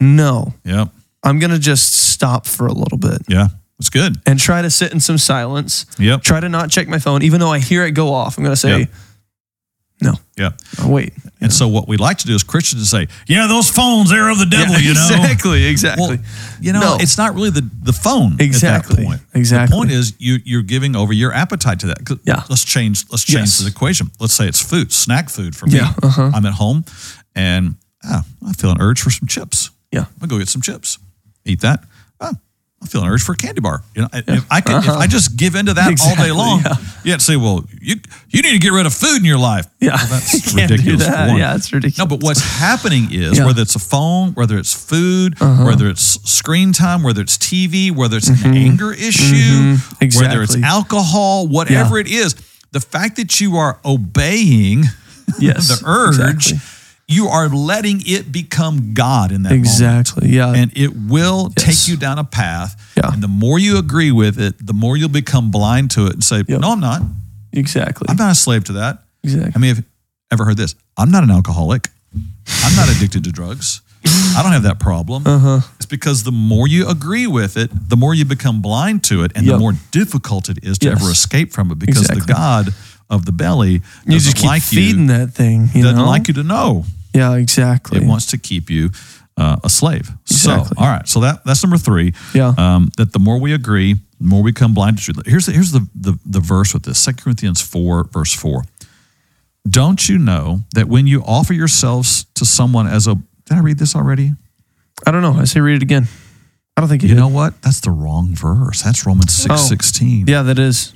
No, 0.00 0.54
Yep. 0.64 0.88
I'm 1.22 1.38
going 1.38 1.52
to 1.52 1.58
just 1.58 1.92
stop 1.94 2.46
for 2.46 2.66
a 2.66 2.72
little 2.72 2.98
bit 2.98 3.22
Yeah. 3.28 3.48
It's 3.78 3.90
good. 3.90 4.16
and 4.26 4.38
try 4.38 4.62
to 4.62 4.70
sit 4.70 4.92
in 4.92 5.00
some 5.00 5.18
silence. 5.18 5.86
Yep. 5.98 6.22
Try 6.22 6.40
to 6.40 6.48
not 6.48 6.70
check 6.70 6.88
my 6.88 6.98
phone, 6.98 7.22
even 7.22 7.40
though 7.40 7.52
I 7.52 7.58
hear 7.60 7.84
it 7.84 7.92
go 7.92 8.12
off. 8.12 8.36
I'm 8.36 8.44
going 8.44 8.52
to 8.54 8.60
say, 8.60 8.80
Yep. 8.80 8.88
No, 10.02 10.14
Yeah. 10.36 10.50
oh, 10.80 10.88
wait. 10.88 11.12
And 11.40 11.52
so 11.52 11.66
what 11.68 11.88
we 11.88 11.96
like 11.96 12.18
to 12.18 12.26
do 12.26 12.34
as 12.34 12.42
Christians 12.42 12.82
is 12.82 12.90
say, 12.90 13.08
yeah, 13.26 13.46
those 13.46 13.70
phones, 13.70 14.10
they're 14.10 14.28
of 14.30 14.38
the 14.38 14.46
devil, 14.46 14.74
Yeah, 14.74 14.78
you 14.88 14.94
know? 14.94 15.08
Exactly, 15.22 15.64
exactly. 15.64 16.06
Well, 16.16 16.18
you 16.60 16.72
know, 16.72 16.80
No. 16.80 16.96
it's 17.00 17.16
not 17.18 17.34
really 17.34 17.50
the, 17.50 17.68
the 17.82 17.92
phone 17.92 18.36
Exactly, 18.40 18.94
at 18.94 18.98
that 18.98 19.06
point. 19.06 19.20
exactly. 19.34 19.72
The 19.74 19.78
point 19.78 19.90
is 19.92 20.14
you 20.18 20.38
you're 20.44 20.62
giving 20.62 20.94
over 20.96 21.12
your 21.12 21.32
appetite 21.32 21.80
to 21.80 21.86
that. 21.86 22.20
Yeah. 22.24 22.42
Let's 22.50 22.64
change 22.64 23.04
let's 23.10 23.24
change 23.24 23.48
Yes. 23.48 23.58
the 23.58 23.68
equation. 23.68 24.10
Let's 24.20 24.34
say 24.34 24.46
it's 24.48 24.60
food, 24.60 24.92
snack 24.92 25.30
food 25.30 25.54
for 25.56 25.66
me. 25.66 25.76
Yeah, 25.76 25.92
uh-huh. 26.02 26.30
I'm 26.34 26.46
at 26.46 26.54
home 26.54 26.84
and 27.34 27.76
ah, 28.04 28.24
I 28.46 28.52
feel 28.52 28.70
an 28.70 28.80
urge 28.80 29.00
for 29.02 29.10
some 29.10 29.26
chips. 29.28 29.70
Yeah. 29.90 30.06
I'll 30.20 30.28
go 30.28 30.38
get 30.38 30.48
some 30.48 30.62
chips. 30.62 30.98
Eat 31.44 31.60
that. 31.60 31.84
I 32.82 32.86
feel 32.86 33.02
an 33.02 33.08
urge 33.08 33.22
for 33.22 33.32
a 33.32 33.36
candy 33.36 33.60
bar. 33.60 33.82
You 33.94 34.02
know, 34.02 34.08
if 34.12 34.44
I 34.50 34.60
can, 34.60 34.82
if 34.82 34.88
I 34.88 35.06
just 35.06 35.36
give 35.36 35.54
into 35.54 35.72
that 35.74 36.00
all 36.04 36.16
day 36.16 36.32
long, 36.32 36.62
yeah. 37.04 37.14
you 37.14 37.18
say, 37.20 37.36
well, 37.36 37.64
you 37.80 37.96
you 38.28 38.42
need 38.42 38.52
to 38.52 38.58
get 38.58 38.72
rid 38.72 38.86
of 38.86 38.92
food 38.92 39.18
in 39.18 39.24
your 39.24 39.38
life. 39.38 39.66
Yeah. 39.78 39.90
Well, 39.96 40.06
that's 40.08 40.34
You 40.52 40.58
can't 40.58 40.68
do 40.68 40.74
ridiculous. 40.74 41.06
that. 41.06 41.38
Yeah, 41.38 41.54
it's 41.54 41.72
ridiculous. 41.72 41.98
No, 41.98 42.06
but 42.06 42.22
what's 42.24 42.40
happening 42.40 43.04
is 43.04 43.12
Yeah. 43.12 43.28
Uh-huh. 43.28 43.46
whether 43.46 43.62
it's 43.62 43.76
a 43.76 43.78
phone, 43.78 44.32
whether 44.34 44.58
it's 44.58 44.74
food, 44.74 45.38
whether 45.40 45.88
it's 45.88 46.02
screen 46.28 46.72
time, 46.72 47.02
whether 47.04 47.20
it's 47.22 47.38
TV, 47.38 47.90
whether 47.94 48.16
it's 48.16 48.28
an 48.28 48.54
anger 48.54 48.92
issue, 48.92 49.32
whether 49.32 49.72
it's 49.72 49.82
Mm-hmm. 49.92 50.04
Exactly. 50.04 50.62
alcohol, 50.64 51.46
whatever 51.46 51.98
it 51.98 52.08
is, 52.08 52.34
the 52.72 52.80
fact 52.80 53.16
that 53.16 53.40
you 53.40 53.56
are 53.56 53.78
obeying 53.84 54.84
Yes, 55.38 55.68
the 55.80 55.86
urge, 55.86 56.18
exactly. 56.18 56.58
You 57.08 57.26
are 57.28 57.48
letting 57.48 58.02
it 58.06 58.32
become 58.32 58.94
God 58.94 59.32
in 59.32 59.42
that 59.42 59.50
moment. 59.50 59.66
Exactly. 59.66 60.28
Yeah. 60.30 60.52
And 60.54 60.70
it 60.76 60.96
will 60.96 61.52
Yes. 61.58 61.66
take 61.66 61.88
you 61.88 61.96
down 61.96 62.18
a 62.18 62.24
path. 62.24 62.80
Yeah. 62.96 63.12
And 63.12 63.22
the 63.22 63.28
more 63.28 63.58
you 63.58 63.76
agree 63.78 64.12
with 64.12 64.38
it, 64.40 64.64
the 64.64 64.72
more 64.72 64.96
you'll 64.96 65.08
become 65.10 65.50
blind 65.50 65.90
to 65.92 66.06
it 66.06 66.14
and 66.14 66.24
say, 66.24 66.42
Yep. 66.48 66.60
No, 66.60 66.72
I'm 66.72 66.80
not. 66.80 67.02
exactly. 67.52 68.06
I'm 68.08 68.16
not 68.16 68.30
a 68.32 68.34
slave 68.34 68.64
to 68.64 68.72
that. 68.74 69.02
exactly. 69.22 69.52
I 69.54 69.58
mean, 69.58 69.68
have 69.74 69.78
you 69.78 69.84
ever 70.30 70.44
heard 70.44 70.56
this? 70.56 70.74
I'm 70.96 71.10
not 71.10 71.22
an 71.22 71.30
alcoholic. 71.30 71.88
I'm 72.64 72.76
not 72.76 72.88
addicted 72.88 73.24
to 73.24 73.32
drugs. 73.32 73.82
I 74.04 74.40
don't 74.42 74.52
have 74.52 74.64
that 74.64 74.80
problem. 74.80 75.24
Uh-huh. 75.26 75.60
It's 75.76 75.86
because 75.86 76.24
the 76.24 76.32
more 76.32 76.66
you 76.66 76.88
agree 76.88 77.26
with 77.28 77.56
it, 77.56 77.70
the 77.88 77.96
more 77.96 78.14
you 78.14 78.24
become 78.24 78.60
blind 78.60 79.04
to 79.04 79.22
it, 79.22 79.30
and 79.36 79.46
the 79.46 79.58
more 79.58 79.74
difficult 79.92 80.48
it 80.48 80.58
is 80.64 80.78
to 80.78 80.88
Yes. 80.88 81.00
ever 81.00 81.10
escape 81.10 81.52
from 81.52 81.70
it. 81.70 81.78
Because 81.78 82.08
the 82.08 82.20
God 82.26 82.74
of 83.12 83.24
the 83.26 83.32
belly 83.32 83.80
You 84.06 84.18
just 84.18 84.36
keep 84.36 84.46
like 84.46 84.62
feeding 84.62 85.02
you. 85.02 85.06
that 85.18 85.32
thing. 85.34 85.68
You 85.74 85.82
Doesn't 85.84 85.98
know? 85.98 86.06
like 86.06 86.26
you 86.28 86.34
to 86.34 86.42
know. 86.42 86.84
Yeah, 87.14 87.36
exactly. 87.36 87.98
It 87.98 88.06
wants 88.08 88.26
to 88.32 88.38
keep 88.38 88.70
you 88.70 88.90
uh, 89.36 89.56
a 89.62 89.68
slave. 89.68 90.10
Exactly. 90.30 90.68
So, 90.76 90.82
all 90.82 90.86
right. 90.88 91.06
So 91.06 91.20
that 91.20 91.44
that's 91.44 91.62
number 91.62 91.76
three. 91.78 92.14
Yeah. 92.34 92.54
Um, 92.56 92.90
that 92.96 93.12
the 93.12 93.18
more 93.20 93.38
we 93.38 93.52
agree, 93.54 93.94
the 93.94 94.26
more 94.26 94.42
we 94.42 94.50
become 94.52 94.74
blind 94.74 94.98
to 94.98 95.04
truth. 95.04 95.26
Here's 95.26 95.46
the, 95.46 95.52
here's 95.52 95.70
the, 95.72 95.86
the 95.94 96.18
the 96.26 96.40
verse 96.40 96.72
with 96.74 96.82
this. 96.84 96.98
Second 96.98 97.22
Corinthians 97.22 97.60
four 97.60 98.04
verse 98.04 98.32
four. 98.34 98.64
Don't 99.68 100.08
you 100.08 100.18
know 100.18 100.60
that 100.74 100.88
when 100.88 101.06
you 101.06 101.22
offer 101.22 101.52
yourselves 101.54 102.24
to 102.34 102.44
someone 102.44 102.86
as 102.88 103.06
a 103.06 103.14
did 103.44 103.58
I 103.58 103.60
read 103.60 103.78
this 103.78 103.94
already? 103.94 104.32
I 105.06 105.10
don't 105.10 105.22
know. 105.22 105.34
I 105.34 105.44
say 105.44 105.60
read 105.60 105.76
it 105.76 105.82
again. 105.82 106.08
I 106.76 106.80
don't 106.80 106.88
think 106.88 107.02
you, 107.02 107.10
You 107.10 107.14
know 107.16 107.28
what? 107.28 107.60
That's 107.62 107.80
the 107.80 107.90
wrong 107.90 108.34
verse. 108.34 108.82
That's 108.82 109.04
Romans 109.06 109.32
six 109.34 109.54
Oh. 109.54 109.56
sixteen. 109.58 110.26
Yeah, 110.26 110.42
that 110.42 110.58
is. 110.58 110.92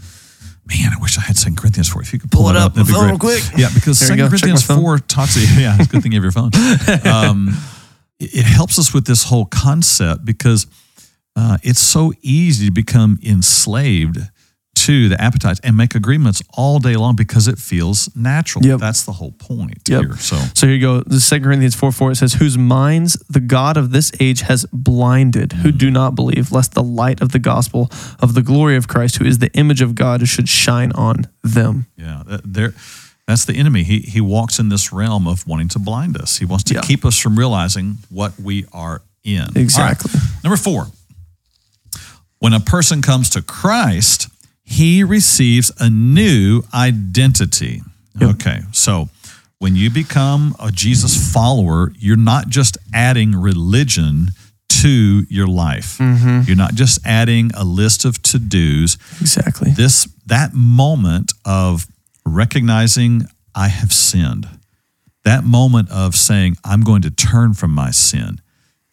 Man, 0.68 0.92
I 0.92 1.00
wish 1.00 1.16
I 1.16 1.20
had 1.22 1.36
Second 1.36 1.56
Corinthians 1.56 1.88
four. 1.88 2.02
If 2.02 2.12
you 2.12 2.18
could 2.18 2.30
pull, 2.30 2.42
Pull 2.42 2.50
it 2.50 2.56
up, 2.56 2.66
up 2.66 2.74
that'd 2.74 2.86
be 2.88 2.92
great. 2.92 3.00
phone 3.00 3.08
real 3.10 3.18
quick. 3.18 3.42
Yeah, 3.56 3.68
because 3.72 4.00
There 4.00 4.08
Second 4.08 4.18
go. 4.18 4.24
Check 4.24 4.30
my 4.32 4.56
Corinthians 4.56 4.62
four 4.66 4.98
talks. 4.98 5.36
Yeah, 5.58 5.76
it's 5.78 5.88
a 5.88 5.92
good 5.92 6.02
thing 6.02 6.12
you 6.12 6.20
have 6.20 6.24
your 6.24 6.32
phone. 6.32 6.50
Um, 7.06 7.56
it 8.18 8.34
it 8.34 8.44
helps 8.46 8.78
us 8.78 8.92
with 8.94 9.06
this 9.06 9.22
whole 9.24 9.44
concept 9.44 10.24
because 10.24 10.66
uh, 11.36 11.58
it's 11.62 11.80
so 11.80 12.12
easy 12.22 12.66
to 12.66 12.72
become 12.72 13.18
enslaved 13.22 14.18
to 14.76 15.08
the 15.08 15.20
appetites 15.20 15.58
and 15.64 15.76
make 15.76 15.94
agreements 15.94 16.42
all 16.54 16.78
day 16.78 16.96
long 16.96 17.16
because 17.16 17.48
it 17.48 17.58
feels 17.58 18.08
natural. 18.14 18.64
Yep. 18.64 18.78
That's 18.80 19.02
the 19.04 19.12
whole 19.12 19.32
point 19.32 19.88
Yep. 19.88 20.00
here. 20.02 20.16
So 20.18 20.36
So 20.54 20.66
here 20.66 20.76
you 20.76 20.80
go. 20.80 21.00
The 21.00 21.20
Second 21.20 21.44
Corinthians 21.44 21.74
4 21.74 21.90
4, 21.92 22.10
it 22.12 22.16
says, 22.16 22.34
Whose 22.34 22.56
minds 22.58 23.16
the 23.28 23.40
God 23.40 23.76
of 23.76 23.90
this 23.90 24.12
age 24.20 24.42
has 24.42 24.66
blinded, 24.72 25.52
who 25.54 25.72
do 25.72 25.90
not 25.90 26.14
believe, 26.14 26.52
lest 26.52 26.74
the 26.74 26.82
light 26.82 27.20
of 27.22 27.32
the 27.32 27.38
gospel 27.38 27.90
of 28.20 28.34
the 28.34 28.42
glory 28.42 28.76
of 28.76 28.86
Christ, 28.86 29.16
who 29.16 29.24
is 29.24 29.38
the 29.38 29.50
image 29.54 29.80
of 29.80 29.94
God, 29.94 30.26
should 30.28 30.48
shine 30.48 30.92
on 30.92 31.26
them. 31.42 31.86
Yeah, 31.96 32.22
there. 32.44 32.74
That's 33.26 33.44
the 33.44 33.54
enemy. 33.54 33.82
He 33.82 34.00
he 34.00 34.20
walks 34.20 34.58
in 34.60 34.68
this 34.68 34.92
realm 34.92 35.26
of 35.26 35.46
wanting 35.46 35.68
to 35.70 35.78
blind 35.80 36.16
us. 36.16 36.38
He 36.38 36.44
wants 36.44 36.64
to 36.64 36.74
Yeah. 36.74 36.80
keep 36.82 37.04
us 37.04 37.16
from 37.18 37.36
realizing 37.36 37.98
what 38.08 38.38
we 38.38 38.64
are 38.72 39.02
in. 39.24 39.40
All 39.40 39.46
right. 39.46 39.56
Exactly. 39.56 40.12
Number 40.44 40.56
four. 40.56 40.86
When 42.38 42.52
a 42.52 42.60
person 42.60 43.02
comes 43.02 43.30
to 43.30 43.42
Christ, 43.42 44.28
he 44.66 45.04
receives 45.04 45.70
a 45.78 45.88
new 45.88 46.62
identity. 46.74 47.82
Okay, 48.20 48.60
so 48.72 49.08
when 49.58 49.76
you 49.76 49.90
become 49.90 50.56
a 50.60 50.70
Jesus 50.72 51.32
follower, 51.32 51.92
you're 51.98 52.16
not 52.16 52.48
just 52.48 52.76
adding 52.92 53.32
religion 53.32 54.28
to 54.68 55.24
your 55.30 55.46
life. 55.46 55.98
Mm-hmm. 55.98 56.42
You're 56.46 56.56
not 56.56 56.74
just 56.74 56.98
adding 57.06 57.52
a 57.54 57.64
list 57.64 58.04
of 58.04 58.20
to 58.24 58.38
dos 58.38 58.98
Exactly. 59.20 59.70
this 59.70 60.08
that 60.26 60.52
moment 60.52 61.32
of 61.44 61.86
recognizing 62.26 63.22
I 63.54 63.68
have 63.68 63.92
sinned, 63.92 64.48
that 65.24 65.44
moment 65.44 65.90
of 65.90 66.16
saying 66.16 66.56
I'm 66.64 66.82
going 66.82 67.02
to 67.02 67.10
turn 67.10 67.54
from 67.54 67.70
my 67.70 67.92
sin, 67.92 68.40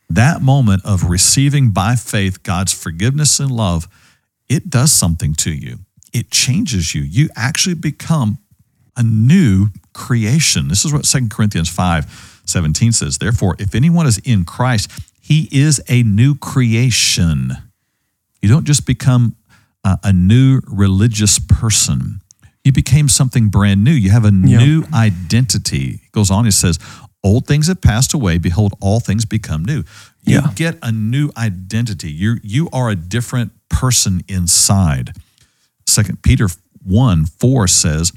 that 0.10 0.42
moment 0.42 0.86
of 0.86 1.10
receiving 1.10 1.72
by 1.72 1.96
faith 1.96 2.44
God's 2.44 2.72
forgiveness 2.72 3.40
and 3.40 3.52
love, 3.52 3.88
it 4.50 4.70
does 4.70 4.92
something 4.92 5.34
to 5.36 5.52
you. 5.52 5.80
It 6.14 6.30
changes 6.32 6.94
you. 6.94 7.02
You 7.02 7.30
actually 7.36 7.76
become 7.76 8.38
a 8.96 9.04
new 9.04 9.68
creation. 9.94 10.68
This 10.68 10.86
is 10.86 10.94
what 10.94 11.06
2 11.06 11.28
Corinthians 11.30 11.70
5 11.70 12.42
17 12.46 12.92
says. 12.92 13.18
Therefore, 13.18 13.56
if 13.58 13.74
anyone 13.74 14.06
is 14.06 14.18
in 14.20 14.44
Christ, 14.46 14.92
he 15.22 15.48
is 15.52 15.82
a 15.90 16.04
new 16.04 16.36
creation. 16.36 17.52
You 18.42 18.50
don't 18.50 18.66
just 18.66 18.86
become 18.86 19.36
a, 19.84 19.98
a 20.04 20.14
new 20.14 20.60
religious 20.68 21.40
person. 21.40 22.20
You 22.64 22.72
became 22.74 23.08
something 23.10 23.50
brand 23.50 23.84
new. 23.84 23.92
You 23.92 24.10
have 24.12 24.26
a 24.26 24.32
Yeah. 24.34 24.58
new 24.58 24.84
identity. 24.94 26.02
It 26.06 26.12
goes 26.12 26.30
on, 26.30 26.46
it 26.46 26.52
says, 26.52 26.80
Old 27.26 27.48
things 27.48 27.68
have 27.68 27.80
passed 27.82 28.14
away. 28.14 28.38
Behold, 28.38 28.74
all 28.82 29.00
things 29.00 29.24
become 29.24 29.64
new. 29.64 29.84
You 30.26 30.36
Yeah. 30.36 30.52
get 30.56 30.80
a 30.82 30.92
new 30.92 31.32
identity. 31.36 32.12
You 32.12 32.38
you 32.44 32.70
are 32.72 32.90
a 32.90 32.96
different 32.96 33.52
person 33.70 34.22
inside. 34.28 35.16
Second 35.86 36.22
Peter 36.24 36.48
1 36.84 37.26
4 37.26 37.68
says 37.68 38.12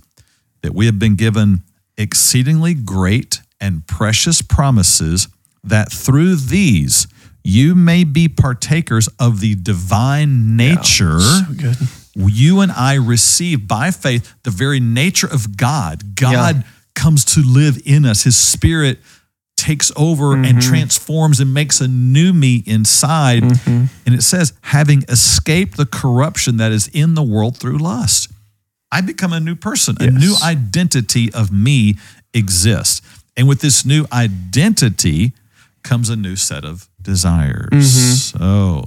that 0.63 0.75
we 0.75 0.87
have 0.87 0.99
been 0.99 1.17
given 1.17 1.63
exceedingly 1.99 2.75
great 2.75 3.41
and 3.61 3.87
precious 3.87 4.43
promises 4.43 5.29
that 5.65 5.91
through 5.91 6.37
these 6.37 7.07
you 7.43 7.75
may 7.75 8.05
be 8.05 8.29
partakers 8.29 9.09
of 9.19 9.41
the 9.41 9.55
divine 9.55 10.57
nature. 10.57 11.21
So 11.21 11.43
good. 11.57 11.77
You 12.15 12.61
and 12.61 12.73
I 12.73 12.95
receive 12.95 13.69
by 13.69 13.91
faith 13.91 14.35
the 14.43 14.51
very 14.51 14.81
nature 14.81 15.27
of 15.29 15.57
God. 15.57 16.15
God 16.17 16.57
Yeah. 16.57 16.63
comes 16.95 17.25
to 17.27 17.43
live 17.43 17.79
in 17.85 18.05
us. 18.05 18.23
His 18.23 18.37
spirit 18.37 19.01
takes 19.57 19.91
over 19.97 20.27
Mm-hmm. 20.37 20.45
and 20.45 20.63
transforms 20.63 21.41
and 21.41 21.53
makes 21.55 21.81
a 21.81 21.89
new 21.89 22.33
me 22.33 22.63
inside. 22.67 23.43
Mm-hmm. 23.43 23.85
And 24.05 24.15
it 24.15 24.23
says, 24.23 24.53
having 24.63 25.03
escaped 25.09 25.77
the 25.77 25.87
corruption 25.87 26.59
that 26.59 26.73
is 26.73 26.89
in 26.89 27.15
the 27.15 27.23
world 27.23 27.57
through 27.57 27.79
lust. 27.79 28.31
I 28.93 29.01
become 29.01 29.33
a 29.33 29.41
new 29.41 29.57
person. 29.57 29.97
A 30.01 30.11
new 30.11 30.37
identity 30.45 31.33
of 31.33 31.51
me 31.51 31.97
exists. 32.33 33.03
And 33.37 33.49
with 33.49 33.61
this 33.61 33.85
new 33.85 34.07
identity 34.13 35.33
comes 35.83 36.09
a 36.09 36.17
new 36.17 36.37
set 36.37 36.65
of 36.65 36.89
desires. 37.03 38.31
So, 38.31 38.85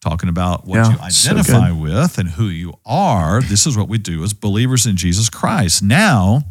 talking 0.00 0.28
about 0.28 0.66
what 0.66 0.78
Mm-hmm. 0.80 0.98
Yeah, 0.98 1.04
you 1.06 1.10
so 1.10 1.30
identify 1.30 1.70
with 1.70 2.18
and 2.18 2.28
who 2.30 2.46
you 2.48 2.74
are, 2.84 3.40
this 3.40 3.66
is 3.66 3.76
what 3.76 3.88
we 3.88 3.98
do 3.98 4.22
as 4.22 4.32
believers 4.34 4.86
in 4.86 4.96
Jesus 4.96 5.28
Christ. 5.30 5.82
Now, 5.82 6.42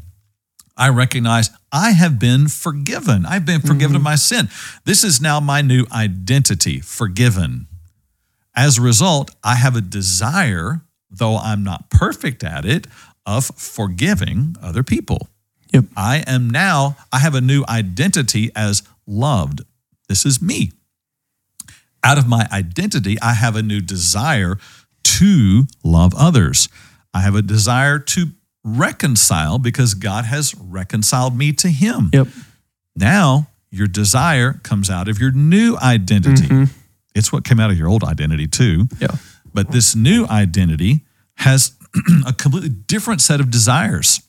I 0.75 0.89
recognize 0.89 1.49
I 1.71 1.91
have 1.91 2.17
been 2.19 2.47
forgiven. 2.47 3.25
I've 3.25 3.45
been 3.45 3.61
forgiven 3.61 3.95
of 3.95 3.99
Mm-hmm. 3.99 4.03
my 4.03 4.15
sin. 4.15 4.49
This 4.85 5.03
is 5.03 5.21
now 5.21 5.39
my 5.39 5.61
new 5.61 5.85
identity, 5.91 6.79
forgiven. 6.79 7.67
As 8.55 8.77
a 8.77 8.81
result, 8.81 9.31
I 9.43 9.55
have 9.55 9.75
a 9.75 9.81
desire, 9.81 10.81
though 11.11 11.37
I'm 11.37 11.63
not 11.63 11.89
perfect 11.89 12.43
at 12.43 12.65
it, 12.65 12.87
of 13.25 13.45
forgiving 13.45 14.55
other 14.61 14.83
people. 14.83 15.27
Yep. 15.73 15.85
I 15.95 16.23
am 16.27 16.49
now, 16.49 16.97
I 17.11 17.19
have 17.19 17.35
a 17.35 17.41
new 17.41 17.63
identity 17.69 18.51
as 18.55 18.83
loved. 19.07 19.61
This 20.07 20.25
is 20.25 20.41
me. 20.41 20.71
Out 22.03 22.17
of 22.17 22.27
my 22.27 22.47
identity, 22.51 23.17
I 23.21 23.33
have 23.33 23.55
a 23.55 23.63
new 23.63 23.79
desire 23.79 24.57
to 25.03 25.65
love 25.83 26.13
others. 26.15 26.67
I 27.13 27.21
have 27.21 27.35
a 27.35 27.41
desire 27.41 27.97
to 27.99 28.27
reconcile 28.63 29.59
because 29.59 29.93
God 29.93 30.25
has 30.25 30.55
reconciled 30.55 31.37
me 31.37 31.51
to 31.53 31.69
Him. 31.69 32.09
Yep. 32.13 32.27
Now, 32.95 33.47
your 33.71 33.87
desire 33.87 34.53
comes 34.63 34.89
out 34.89 35.07
of 35.07 35.19
your 35.19 35.31
new 35.31 35.77
identity. 35.81 36.47
Mm-hmm. 36.47 36.63
It's 37.15 37.31
what 37.31 37.43
came 37.43 37.59
out 37.59 37.71
of 37.71 37.77
your 37.77 37.89
old 37.89 38.03
identity, 38.03 38.47
too. 38.47 38.87
Yeah. 38.99 39.15
But 39.53 39.71
this 39.71 39.95
new 39.95 40.25
identity 40.27 41.01
has 41.37 41.73
a 42.27 42.33
completely 42.33 42.69
different 42.69 43.21
set 43.21 43.39
of 43.39 43.51
desires. 43.51 44.21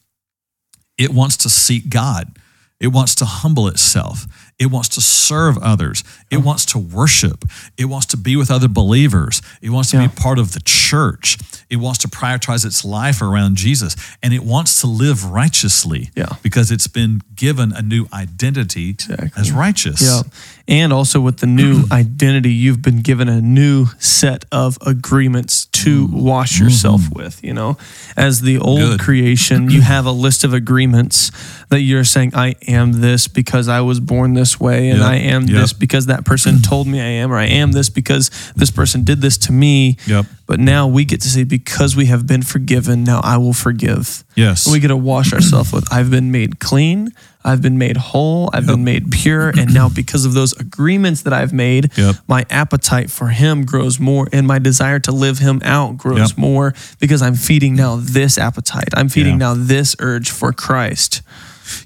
It 0.99 1.11
wants 1.11 1.37
to 1.39 1.51
seek 1.51 1.89
God. 1.89 2.37
It 2.81 2.89
wants 2.89 3.15
to 3.17 3.25
humble 3.25 3.69
itself. 3.69 4.27
It 4.59 4.67
wants 4.67 4.89
to 4.91 5.01
serve 5.01 5.59
others. 5.59 6.05
It 6.31 6.37
uh-huh. 6.37 6.47
wants 6.47 6.65
to 6.67 6.79
worship. 6.79 7.45
It 7.77 7.87
wants 7.87 8.07
to 8.07 8.17
be 8.17 8.37
with 8.37 8.51
other 8.51 8.69
believers. 8.69 9.43
It 9.61 9.71
wants 9.71 9.91
to 9.91 9.97
Yeah. 9.97 10.07
be 10.07 10.15
part 10.15 10.39
of 10.39 10.53
the 10.53 10.61
church. 10.61 11.39
It 11.69 11.77
wants 11.77 11.99
to 12.01 12.09
prioritize 12.09 12.65
its 12.65 12.85
life 12.85 13.21
around 13.21 13.57
Jesus. 13.57 13.97
And 14.23 14.33
it 14.33 14.45
wants 14.45 14.81
to 14.81 14.87
live 14.87 15.25
righteously 15.25 16.11
Yeah. 16.15 16.29
because 16.43 16.71
it's 16.71 16.87
been 16.87 17.23
given 17.35 17.73
a 17.73 17.83
new 17.83 18.07
identity 18.13 18.91
Exactly. 18.91 19.31
as 19.41 19.51
righteous. 19.51 20.01
Yeah. 20.01 20.23
And 20.67 20.95
also 20.95 21.21
with 21.21 21.39
the 21.39 21.47
new 21.47 21.85
identity, 21.93 22.53
you've 22.53 22.81
been 22.81 23.03
given 23.03 23.29
a 23.29 23.41
new 23.41 23.87
set 23.99 24.45
of 24.51 24.79
agreements 24.87 25.67
to 25.67 26.07
mm-hmm. 26.07 26.21
wash 26.21 26.59
yourself 26.59 27.03
mm-hmm. 27.03 27.23
with. 27.23 27.45
You 27.45 27.53
know, 27.53 27.77
as 28.17 28.41
the 28.41 28.59
old 28.59 28.79
Good. 28.79 29.01
creation, 29.01 29.71
you 29.71 29.81
have 29.83 30.07
a 30.07 30.13
list 30.13 30.43
of 30.45 30.55
agreements 30.55 31.31
that 31.69 31.81
you're 31.81 32.05
saying, 32.05 32.35
I 32.35 32.55
am 32.67 33.01
this 33.01 33.29
because 33.29 33.69
I 33.69 33.83
was 33.83 34.01
born 34.01 34.35
this 34.35 34.59
way, 34.59 34.89
and 34.89 35.01
Yep. 35.01 35.09
I 35.09 35.17
am 35.17 35.43
Yep. 35.43 35.61
this 35.61 35.73
because 35.73 36.07
that 36.07 36.25
person 36.25 36.63
told 36.63 36.87
me 36.87 37.01
I 37.01 37.05
am, 37.05 37.33
or 37.33 37.37
I 37.37 37.47
am 37.47 37.73
this 37.73 37.91
because 37.91 38.31
this 38.57 38.71
person 38.71 39.05
did 39.05 39.21
this 39.21 39.37
to 39.39 39.53
me. 39.53 39.99
Yep. 40.07 40.27
But 40.47 40.61
now 40.61 40.87
we 40.87 41.05
get 41.05 41.21
to 41.23 41.29
say, 41.29 41.45
because 41.45 41.97
we 41.97 42.07
have 42.07 42.27
been 42.27 42.43
forgiven, 42.43 43.05
now 43.05 43.21
I 43.23 43.37
will 43.37 43.53
forgive. 43.53 44.25
Yes. 44.35 44.71
We 44.71 44.79
get 44.79 44.89
to 44.89 44.97
wash 44.97 45.33
ourselves 45.33 45.73
with, 45.73 45.91
I've 45.93 46.11
been 46.11 46.31
made 46.31 46.59
clean, 46.59 47.13
I've 47.45 47.61
been 47.61 47.77
made 47.77 47.97
whole, 47.99 48.49
I've 48.55 48.67
been 48.67 48.85
made 48.85 49.11
pure. 49.11 49.51
And 49.51 49.75
now, 49.75 49.89
because 49.91 50.25
of 50.25 50.33
those 50.33 50.53
agreements 50.59 51.23
that 51.23 51.33
I've 51.35 51.53
made, 51.53 51.91
Yep. 51.97 52.17
my 52.27 52.47
appetite 52.49 53.11
for 53.11 53.29
Him 53.29 53.65
grows 53.67 54.01
more 54.01 54.29
and 54.33 54.47
my 54.47 54.59
desire 54.59 54.99
to 55.01 55.13
live 55.13 55.39
Him 55.41 55.61
out 55.63 55.99
grows 55.99 56.31
Yep. 56.31 56.39
more 56.39 56.75
because 57.01 57.21
I'm 57.21 57.35
feeding 57.35 57.75
now 57.77 57.97
this 58.01 58.39
appetite. 58.39 58.89
I'm 58.95 59.09
feeding 59.11 59.33
Yeah. 59.35 59.53
now 59.53 59.55
this 59.55 59.95
urge 59.99 60.31
for 60.31 60.53
Christ. 60.53 61.21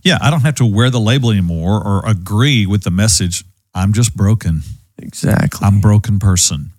Yeah, 0.03 0.19
I 0.21 0.31
don't 0.31 0.43
have 0.43 0.55
to 0.57 0.65
wear 0.65 0.91
the 0.91 1.01
label 1.01 1.31
anymore 1.31 1.83
or 1.83 2.07
agree 2.07 2.65
with 2.67 2.83
the 2.85 2.91
message. 2.91 3.45
I'm 3.75 3.93
just 3.93 4.17
broken. 4.17 4.63
Exactly. 4.99 5.65
I'm 5.67 5.77
a 5.79 5.81
broken 5.81 6.19
person. 6.19 6.71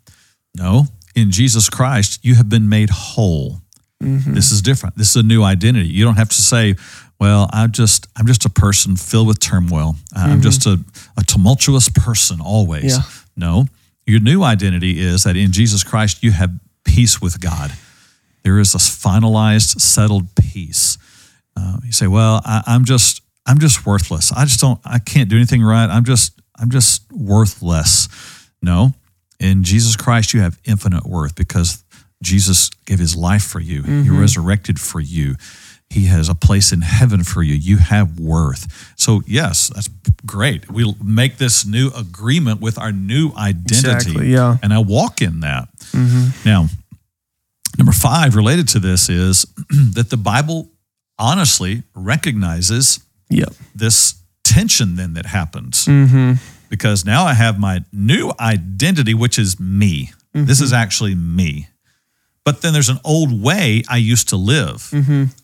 No, 0.55 0.87
in 1.15 1.31
Jesus 1.31 1.69
Christ, 1.69 2.19
you 2.23 2.35
have 2.35 2.49
been 2.49 2.67
made 2.69 2.89
whole. 2.89 3.61
Mm-hmm. 4.03 4.33
This 4.33 4.51
is 4.51 4.61
different. 4.61 4.97
This 4.97 5.09
is 5.11 5.15
a 5.17 5.23
new 5.23 5.43
identity. 5.43 5.89
You 5.89 6.05
don't 6.05 6.15
have 6.17 6.29
to 6.29 6.41
say, 6.41 6.75
"Well, 7.19 7.49
I'm 7.51 7.71
just 7.71 8.07
I'm 8.15 8.25
just 8.27 8.45
a 8.45 8.49
person 8.49 8.95
filled 8.95 9.27
with 9.27 9.39
turmoil. 9.39 9.95
I'm 10.15 10.41
just 10.41 10.65
a, 10.65 10.79
a 11.17 11.23
tumultuous 11.23 11.89
person 11.89 12.39
always." 12.41 12.95
Yeah. 12.97 13.01
No, 13.35 13.65
your 14.05 14.19
new 14.19 14.43
identity 14.43 14.99
is 14.99 15.23
that 15.23 15.35
in 15.37 15.51
Jesus 15.51 15.83
Christ 15.83 16.23
you 16.23 16.31
have 16.31 16.51
peace 16.83 17.21
with 17.21 17.39
God. 17.39 17.71
There 18.43 18.59
is 18.59 18.73
a 18.73 18.77
finalized, 18.79 19.79
settled 19.81 20.33
peace. 20.35 20.97
Uh, 21.55 21.77
you 21.83 21.91
say, 21.91 22.07
"Well, 22.07 22.41
I, 22.45 22.63
I'm 22.67 22.85
just 22.85 23.21
I'm 23.45 23.59
just 23.59 23.85
worthless. 23.85 24.31
I 24.31 24.45
just 24.45 24.59
don't. 24.59 24.79
I 24.85 24.99
can't 24.99 25.29
do 25.29 25.35
anything 25.35 25.61
right. 25.63 25.89
I'm 25.89 26.05
just 26.05 26.39
I'm 26.57 26.69
just 26.69 27.03
worthless." 27.11 28.07
No, 28.61 28.93
in 29.39 29.63
Jesus 29.63 29.95
Christ 29.95 30.33
you 30.33 30.41
have 30.41 30.57
infinite 30.65 31.05
worth 31.05 31.35
because 31.35 31.83
Jesus 32.21 32.69
gave 32.85 32.99
His 32.99 33.15
life 33.15 33.43
for 33.43 33.59
you. 33.61 33.83
He 33.83 34.09
resurrected 34.09 34.79
for 34.79 34.99
you. 34.99 35.35
He 35.89 36.05
has 36.05 36.29
a 36.29 36.35
place 36.35 36.71
in 36.71 36.81
heaven 36.81 37.23
for 37.23 37.41
you. 37.41 37.55
You 37.55 37.77
have 37.77 38.19
worth. 38.19 38.93
So 38.95 39.21
yes, 39.25 39.69
that's 39.73 39.89
great. 40.25 40.69
We'll 40.69 40.95
make 41.03 41.37
this 41.37 41.65
new 41.65 41.89
agreement 41.95 42.61
with 42.61 42.77
our 42.77 42.91
new 42.91 43.31
identity. 43.35 43.77
Exactly, 44.11 44.27
yeah. 44.31 44.57
And 44.61 44.71
I 44.73 44.79
walk 44.79 45.21
in 45.21 45.39
that. 45.39 45.67
Now, 46.45 46.67
Number 47.77 47.93
five, 47.93 48.35
related 48.35 48.67
to 48.69 48.79
this, 48.79 49.07
is 49.09 49.45
that 49.93 50.09
the 50.09 50.17
Bible 50.17 50.69
honestly 51.17 51.83
recognizes 51.95 52.99
Yep. 53.29 53.53
this 53.75 54.15
tension 54.43 54.95
then 54.97 55.13
that 55.13 55.25
happens. 55.27 55.85
Mm-hmm. 55.85 56.33
Because 56.69 57.05
now 57.05 57.23
I 57.25 57.33
have 57.35 57.57
my 57.57 57.85
new 57.93 58.33
identity, 58.39 59.13
which 59.13 59.39
is 59.39 59.59
me. 59.61 60.11
This 60.33 60.57
Mm-hmm. 60.57 60.63
is 60.65 60.73
actually 60.73 61.15
me. 61.15 61.68
But 62.49 62.61
then 62.61 62.73
there's 62.73 62.89
an 62.89 62.99
old 63.03 63.31
way 63.43 63.83
I 63.87 63.97
used 63.97 64.29
to 64.29 64.35
live. 64.37 64.89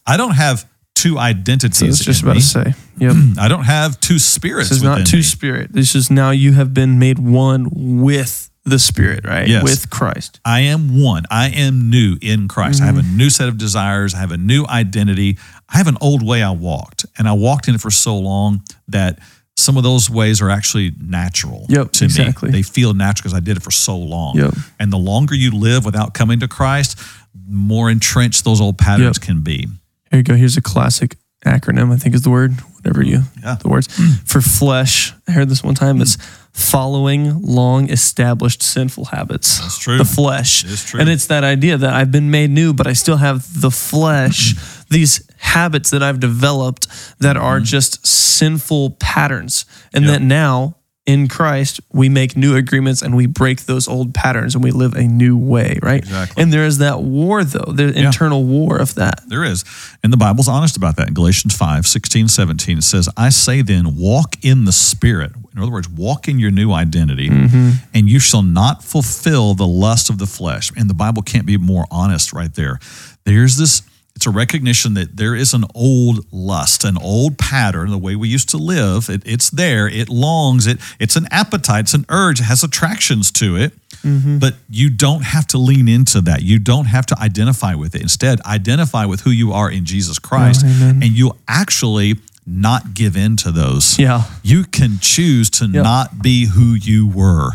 I 0.07 0.17
don't 0.17 0.35
have 0.35 0.65
two 0.95 1.17
identities. 1.19 1.83
I 1.83 1.87
was 1.87 1.99
Mm-hmm. 1.99 2.05
just 2.11 2.23
about 2.23 2.35
me. 2.35 2.41
to 2.41 2.47
say. 2.47 2.73
Yep. 2.97 3.15
I 3.37 3.47
don't 3.49 3.65
have 3.65 3.99
two 3.99 4.17
spirits. 4.19 4.69
This 4.69 4.77
is 4.77 4.83
not 4.83 5.05
two 5.05 5.17
me. 5.17 5.23
spirit. 5.23 5.73
This 5.73 5.95
is 5.95 6.09
now 6.09 6.31
you 6.31 6.53
have 6.53 6.73
been 6.73 6.97
made 6.97 7.19
one 7.19 7.67
with 8.01 8.49
the 8.63 8.79
spirit, 8.79 9.25
right? 9.25 9.47
Yes. 9.49 9.63
With 9.63 9.89
Christ. 9.89 10.39
I 10.45 10.61
am 10.61 11.01
one. 11.03 11.23
I 11.29 11.49
am 11.49 11.89
new 11.89 12.15
in 12.21 12.47
Christ. 12.47 12.81
I 12.81 12.85
have 12.85 12.97
a 12.97 13.01
Mm-hmm. 13.01 13.17
new 13.17 13.29
set 13.29 13.49
of 13.49 13.57
desires. 13.57 14.13
I 14.15 14.19
have 14.19 14.31
a 14.31 14.37
new 14.37 14.65
identity. 14.65 15.37
I 15.67 15.77
have 15.77 15.87
an 15.87 15.97
old 15.99 16.25
way 16.25 16.41
I 16.41 16.51
walked, 16.51 17.05
and 17.17 17.27
I 17.27 17.33
walked 17.33 17.67
in 17.67 17.75
it 17.75 17.81
for 17.81 17.91
so 17.91 18.17
long 18.17 18.63
that 18.87 19.19
some 19.57 19.77
of 19.77 19.83
those 19.83 20.09
ways 20.09 20.41
are 20.41 20.49
actually 20.49 20.93
natural 20.99 21.65
Yep, 21.69 21.91
to 21.93 22.05
exactly. 22.05 22.49
me. 22.49 22.57
They 22.57 22.61
feel 22.61 22.93
natural 22.93 23.23
because 23.23 23.33
I 23.33 23.39
did 23.39 23.57
it 23.57 23.63
for 23.63 23.71
so 23.71 23.97
long. 23.97 24.37
Yep. 24.37 24.53
And 24.79 24.91
the 24.91 24.97
longer 24.97 25.33
you 25.35 25.51
live 25.51 25.85
without 25.85 26.13
coming 26.13 26.39
to 26.41 26.47
Christ, 26.47 26.99
more 27.47 27.89
entrenched 27.89 28.43
those 28.43 28.59
old 28.59 28.77
patterns 28.77 29.17
Yep. 29.17 29.25
can 29.25 29.41
be. 29.41 29.67
Here 30.11 30.17
you 30.19 30.23
go. 30.23 30.35
Here's 30.35 30.57
a 30.57 30.61
classic 30.61 31.17
acronym, 31.45 31.93
I 31.93 31.97
think 31.97 32.15
is 32.15 32.23
the 32.23 32.29
word, 32.31 32.53
whatever 32.75 33.03
you, 33.03 33.23
Yeah. 33.43 33.55
the 33.61 33.69
words. 33.69 33.87
Hmm. 33.95 34.13
For 34.25 34.41
flesh, 34.41 35.13
I 35.27 35.31
heard 35.31 35.47
this 35.49 35.63
one 35.63 35.75
time, 35.75 36.01
it's 36.01 36.17
following 36.51 37.41
long 37.41 37.89
established 37.89 38.63
sinful 38.63 39.05
habits. 39.05 39.59
That's 39.59 39.77
true. 39.77 39.97
The 39.97 40.05
flesh. 40.05 40.63
It 40.63 40.71
is 40.71 40.83
true. 40.83 40.99
And 40.99 41.09
it's 41.09 41.27
that 41.27 41.43
idea 41.43 41.77
that 41.77 41.93
I've 41.93 42.11
been 42.11 42.31
made 42.31 42.49
new, 42.49 42.73
but 42.73 42.87
I 42.87 42.93
still 42.93 43.17
have 43.17 43.45
the 43.61 43.69
flesh, 43.71 44.55
these 44.95 45.13
habits 45.37 45.89
that 45.91 46.01
I've 46.01 46.19
developed 46.19 46.87
that 47.19 47.35
are 47.37 47.59
just 47.59 48.05
sinful 48.07 48.91
patterns. 48.99 49.65
And 49.93 50.03
Mm-hmm. 50.05 50.11
Yep. 50.11 50.19
that 50.21 50.25
now 50.25 50.75
in 51.05 51.27
Christ, 51.27 51.79
we 51.93 52.09
make 52.09 52.35
new 52.35 52.55
agreements 52.55 53.03
and 53.03 53.15
we 53.15 53.27
break 53.27 53.65
those 53.65 53.87
old 53.87 54.13
patterns 54.13 54.55
and 54.55 54.63
we 54.63 54.71
live 54.71 54.93
a 54.95 55.03
new 55.03 55.37
way, 55.37 55.77
right? 55.83 55.99
Exactly. 56.01 56.41
And 56.41 56.51
there 56.51 56.65
is 56.65 56.79
that 56.79 57.01
war, 57.01 57.43
though, 57.43 57.71
the 57.71 57.93
internal 58.05 58.43
war 58.43 58.77
of 58.77 58.95
that. 58.95 59.21
There 59.27 59.43
is. 59.43 59.63
And 60.03 60.11
the 60.11 60.17
Bible's 60.17 60.47
honest 60.47 60.75
about 60.77 60.95
that. 60.97 61.07
In 61.09 61.13
Galatians 61.13 61.55
5, 61.55 61.85
16, 61.85 62.27
17, 62.29 62.77
it 62.79 62.83
says, 62.83 63.07
I 63.15 63.29
say 63.29 63.61
then, 63.61 63.95
walk 63.97 64.37
in 64.43 64.65
the 64.65 64.71
Spirit. 64.71 65.31
In 65.55 65.61
other 65.61 65.71
words, 65.71 65.87
walk 65.89 66.27
in 66.27 66.39
your 66.39 66.51
new 66.51 66.71
identity, 66.71 67.29
and 67.29 68.09
you 68.09 68.19
shall 68.19 68.41
not 68.43 68.83
fulfill 68.83 69.53
the 69.53 69.67
lust 69.67 70.09
of 70.09 70.17
the 70.17 70.25
flesh. 70.25 70.71
And 70.75 70.89
the 70.89 70.93
Bible 70.95 71.21
can't 71.21 71.45
be 71.45 71.57
more 71.57 71.85
honest 71.91 72.33
right 72.33 72.53
there. 72.55 72.79
There's 73.25 73.55
this, 73.57 73.83
it's 74.15 74.25
a 74.25 74.31
recognition 74.31 74.93
that 74.93 75.17
there 75.17 75.35
is 75.35 75.53
an 75.53 75.65
old 75.75 76.25
lust, 76.31 76.85
an 76.85 76.97
old 76.97 77.37
pattern, 77.37 77.91
the 77.91 77.97
way 77.97 78.15
we 78.15 78.29
used 78.29 78.49
to 78.49 78.57
live. 78.57 79.09
It, 79.09 79.21
it's 79.25 79.49
there, 79.49 79.89
it 79.89 80.07
longs, 80.07 80.67
it, 80.67 80.79
it's 80.99 81.17
an 81.17 81.27
appetite, 81.31 81.81
it's 81.81 81.93
an 81.93 82.05
urge, 82.07 82.39
it 82.39 82.43
has 82.43 82.63
attractions 82.63 83.29
to 83.33 83.57
it. 83.57 83.73
Mm-hmm. 84.03 84.37
But 84.39 84.55
you 84.69 84.89
don't 84.89 85.23
have 85.23 85.47
to 85.47 85.57
lean 85.57 85.87
into 85.89 86.21
that. 86.21 86.43
You 86.43 86.59
don't 86.59 86.85
have 86.85 87.05
to 87.07 87.19
identify 87.19 87.75
with 87.75 87.93
it. 87.95 88.01
Instead, 88.01 88.39
identify 88.41 89.05
with 89.05 89.21
who 89.21 89.31
you 89.31 89.51
are 89.51 89.69
in 89.69 89.83
Jesus 89.85 90.17
Christ, 90.17 90.63
oh, 90.65 90.69
amen. 90.69 91.03
and 91.03 91.11
you'll 91.11 91.37
actually 91.47 92.15
not 92.45 92.93
give 92.93 93.17
in 93.17 93.35
to 93.37 93.51
those. 93.51 93.99
Yeah. 93.99 94.23
You 94.43 94.63
can 94.63 94.99
choose 95.01 95.49
to 95.51 95.67
not 95.67 96.21
be 96.21 96.45
who 96.45 96.73
you 96.73 97.07
were. 97.07 97.51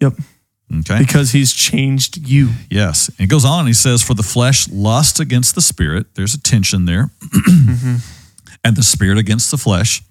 Yep. 0.00 0.14
Okay. 0.80 0.98
Because 0.98 1.32
he's 1.32 1.52
changed 1.52 2.28
you. 2.28 2.50
Yes. 2.70 3.08
And 3.08 3.20
it 3.20 3.26
goes 3.28 3.44
on. 3.44 3.66
He 3.66 3.72
says, 3.72 4.02
For 4.02 4.14
the 4.14 4.22
flesh 4.22 4.68
lusts 4.68 5.20
against 5.20 5.54
the 5.54 5.60
spirit. 5.60 6.14
There's 6.14 6.34
a 6.34 6.40
tension 6.40 6.86
there. 6.86 7.10
And 8.64 8.76
the 8.76 8.84
spirit 8.84 9.18
against 9.18 9.50
the 9.50 9.56
flesh. 9.56 10.02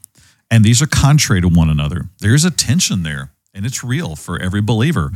And 0.49 0.66
these 0.66 0.82
are 0.82 0.86
contrary 0.86 1.39
to 1.39 1.47
one 1.47 1.70
another. 1.70 2.09
There's 2.20 2.43
a 2.43 2.51
tension 2.51 3.03
there. 3.03 3.32
And 3.53 3.66
it's 3.66 3.82
real 3.82 4.18
for 4.18 4.41
every 4.41 4.62
believer. 4.62 5.12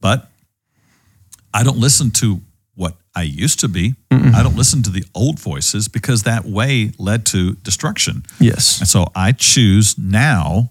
But 0.00 0.28
I 1.54 1.62
don't 1.62 1.78
listen 1.78 2.10
to 2.12 2.40
what 2.74 2.96
I 3.14 3.22
used 3.22 3.60
to 3.60 3.68
be. 3.68 3.94
I 4.10 4.42
don't 4.42 4.56
listen 4.56 4.82
to 4.84 4.90
the 4.90 5.04
old 5.14 5.38
voices 5.38 5.86
because 5.88 6.24
that 6.24 6.44
way 6.44 6.92
led 6.98 7.26
to 7.26 7.54
destruction. 7.56 8.24
Yes. 8.40 8.80
And 8.80 8.88
so 8.88 9.06
I 9.14 9.32
choose 9.32 9.96
now 9.98 10.70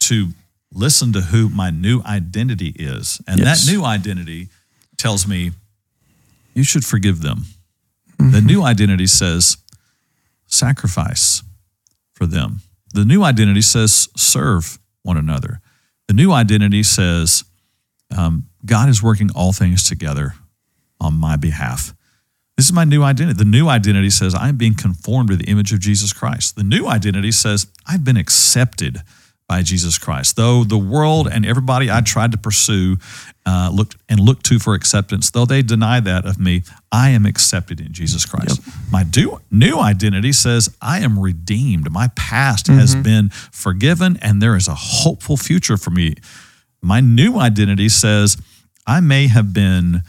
to 0.00 0.28
listen 0.72 1.12
to 1.12 1.20
who 1.20 1.48
my 1.48 1.70
new 1.70 2.02
identity 2.04 2.72
is. 2.78 3.20
And 3.26 3.40
Yes. 3.40 3.66
that 3.66 3.72
new 3.72 3.84
identity 3.84 4.48
tells 4.96 5.26
me 5.26 5.52
you 6.54 6.64
should 6.64 6.84
forgive 6.84 7.20
them. 7.22 7.46
The 8.18 8.42
new 8.42 8.62
identity 8.62 9.06
says 9.06 9.56
sacrifice 10.46 11.42
for 12.12 12.26
them. 12.26 12.60
The 12.92 13.04
new 13.04 13.22
identity 13.22 13.62
says 13.62 14.08
serve 14.16 14.78
one 15.02 15.16
another. 15.16 15.60
The 16.08 16.14
new 16.14 16.32
identity 16.32 16.82
says 16.82 17.44
um, 18.16 18.46
God 18.66 18.88
is 18.88 19.02
working 19.02 19.30
all 19.34 19.52
things 19.52 19.88
together 19.88 20.34
on 21.00 21.14
my 21.14 21.36
behalf. 21.36 21.94
This 22.56 22.66
is 22.66 22.72
my 22.72 22.84
new 22.84 23.02
identity. 23.02 23.38
The 23.38 23.44
new 23.48 23.68
identity 23.68 24.10
says 24.10 24.34
I'm 24.34 24.56
being 24.56 24.74
conformed 24.74 25.30
to 25.30 25.36
the 25.36 25.44
image 25.46 25.72
of 25.72 25.80
Jesus 25.80 26.12
Christ. 26.12 26.56
The 26.56 26.64
new 26.64 26.86
identity 26.88 27.32
says 27.32 27.68
I've 27.86 28.04
been 28.04 28.18
accepted 28.18 28.98
by 29.50 29.62
Jesus 29.62 29.98
Christ. 29.98 30.36
Though 30.36 30.62
the 30.62 30.78
world 30.78 31.26
and 31.26 31.44
everybody 31.44 31.90
I 31.90 32.02
tried 32.02 32.30
to 32.30 32.38
pursue 32.38 32.98
uh, 33.44 33.72
looked 33.74 33.96
and 34.08 34.20
looked 34.20 34.46
to 34.46 34.60
for 34.60 34.74
acceptance, 34.74 35.28
though 35.32 35.44
they 35.44 35.60
deny 35.60 35.98
that 35.98 36.24
of 36.24 36.38
me, 36.38 36.62
I 36.92 37.10
am 37.10 37.26
accepted 37.26 37.80
in 37.80 37.92
Jesus 37.92 38.24
Christ. 38.24 38.60
My 38.92 39.02
do, 39.02 39.40
new 39.50 39.80
identity 39.80 40.32
says 40.32 40.72
I 40.80 41.00
am 41.00 41.18
redeemed. 41.18 41.90
My 41.90 42.10
past 42.14 42.68
has 42.68 42.94
been 42.94 43.30
forgiven, 43.50 44.20
and 44.22 44.40
there 44.40 44.54
is 44.54 44.68
a 44.68 44.76
hopeful 44.76 45.36
future 45.36 45.76
for 45.76 45.90
me. 45.90 46.14
My 46.80 47.00
new 47.00 47.36
identity 47.36 47.88
says 47.88 48.36
I 48.86 49.00
may 49.00 49.26
have 49.26 49.52
been 49.52 50.02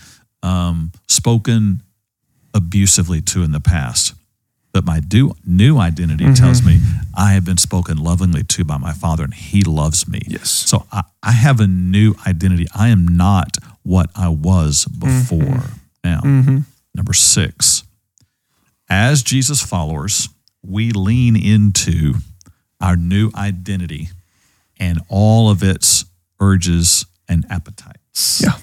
um, 0.43 0.91
spoken 1.07 1.81
abusively 2.53 3.21
to 3.21 3.41
in 3.41 3.53
the 3.53 3.59
past. 3.59 4.13
But 4.73 4.85
my 4.85 4.99
do, 5.01 5.33
new 5.45 5.77
identity 5.77 6.23
mm-hmm. 6.23 6.33
tells 6.33 6.63
me 6.63 6.79
I 7.15 7.33
have 7.33 7.43
been 7.43 7.57
spoken 7.57 7.97
lovingly 7.97 8.43
to 8.43 8.63
by 8.63 8.77
my 8.77 8.93
Father, 8.93 9.23
and 9.23 9.33
He 9.33 9.63
loves 9.63 10.07
me. 10.07 10.21
Yes. 10.27 10.49
So 10.49 10.85
I, 10.91 11.03
I 11.21 11.31
have 11.31 11.59
a 11.59 11.67
new 11.67 12.15
identity. 12.25 12.67
I 12.73 12.89
am 12.89 13.07
not 13.07 13.57
what 13.83 14.09
I 14.15 14.29
was 14.29 14.85
before. 14.85 15.39
Mm-hmm. 15.39 15.75
Now, 16.03 16.21
mm-hmm. 16.21 16.57
number 16.95 17.13
six, 17.13 17.83
as 18.89 19.23
Jesus 19.23 19.61
followers, 19.61 20.29
we 20.63 20.91
lean 20.91 21.35
into 21.35 22.15
our 22.79 22.95
new 22.95 23.31
identity 23.35 24.09
and 24.79 24.99
all 25.09 25.49
of 25.49 25.63
its 25.63 26.05
urges 26.39 27.05
and 27.27 27.45
appetites 27.49 28.41
Yeah. 28.43 28.57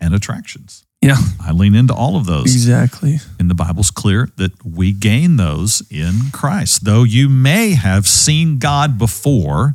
and 0.00 0.14
attractions. 0.14 0.84
Yeah. 1.00 1.16
I 1.40 1.52
lean 1.52 1.74
into 1.74 1.94
all 1.94 2.16
of 2.16 2.26
those. 2.26 2.52
Exactly. 2.52 3.18
And 3.38 3.48
the 3.48 3.54
Bible's 3.54 3.90
clear 3.90 4.28
that 4.36 4.64
we 4.64 4.92
gain 4.92 5.36
those 5.36 5.82
in 5.90 6.30
Christ. 6.32 6.84
Though 6.84 7.04
you 7.04 7.28
may 7.28 7.74
have 7.74 8.06
seen 8.06 8.58
God 8.58 8.98
before 8.98 9.74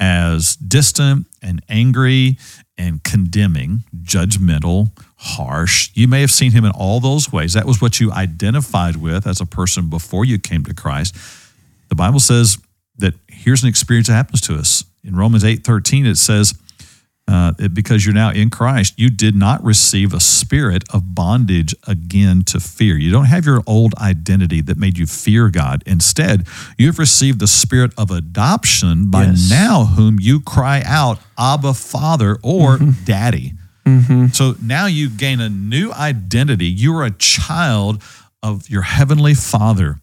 as 0.00 0.56
distant 0.56 1.26
and 1.42 1.62
angry 1.68 2.38
and 2.78 3.04
condemning, 3.04 3.84
judgmental, 4.02 4.90
harsh, 5.16 5.90
you 5.94 6.08
may 6.08 6.22
have 6.22 6.30
seen 6.30 6.52
him 6.52 6.64
in 6.64 6.72
all 6.72 6.98
those 6.98 7.30
ways. 7.30 7.52
That 7.52 7.66
was 7.66 7.80
what 7.80 8.00
you 8.00 8.10
identified 8.10 8.96
with 8.96 9.26
as 9.26 9.40
a 9.40 9.46
person 9.46 9.90
before 9.90 10.24
you 10.24 10.38
came 10.38 10.64
to 10.64 10.74
Christ. 10.74 11.14
The 11.88 11.94
Bible 11.94 12.20
says 12.20 12.58
that 12.98 13.14
here's 13.28 13.62
an 13.62 13.68
experience 13.68 14.08
that 14.08 14.14
happens 14.14 14.40
to 14.42 14.56
us. 14.56 14.84
In 15.04 15.14
Romans 15.14 15.44
8 15.44 15.62
13, 15.62 16.06
it 16.06 16.16
says, 16.16 16.54
uh, 17.26 17.52
it- 17.58 17.72
because 17.74 18.04
you're 18.04 18.14
now 18.14 18.30
in 18.30 18.50
Christ, 18.50 18.94
you 18.96 19.08
did 19.10 19.34
not 19.34 19.62
receive 19.64 20.12
a 20.12 20.20
spirit 20.20 20.84
of 20.92 21.14
bondage 21.14 21.74
again 21.86 22.42
to 22.44 22.60
fear. 22.60 22.96
You 22.98 23.10
don't 23.10 23.24
have 23.26 23.46
your 23.46 23.62
old 23.66 23.94
identity 23.96 24.60
that 24.62 24.76
made 24.76 24.98
you 24.98 25.06
fear 25.06 25.48
God. 25.48 25.82
Instead, 25.86 26.46
you 26.78 26.86
have 26.86 26.98
received 26.98 27.40
the 27.40 27.46
spirit 27.46 27.92
of 27.96 28.10
adoption 28.10 29.10
by 29.10 29.24
Yes. 29.24 29.48
now 29.48 29.86
whom 29.86 30.18
you 30.20 30.40
cry 30.40 30.82
out, 30.84 31.18
Abba, 31.38 31.74
Father, 31.74 32.38
or 32.42 32.78
Daddy. 33.04 33.54
So 34.32 34.56
now 34.62 34.86
you 34.86 35.10
gain 35.10 35.40
a 35.40 35.48
new 35.50 35.92
identity. 35.92 36.66
You 36.66 36.94
are 36.96 37.04
a 37.04 37.10
child 37.10 38.02
of 38.42 38.68
your 38.70 38.80
heavenly 38.82 39.34
Father, 39.34 40.00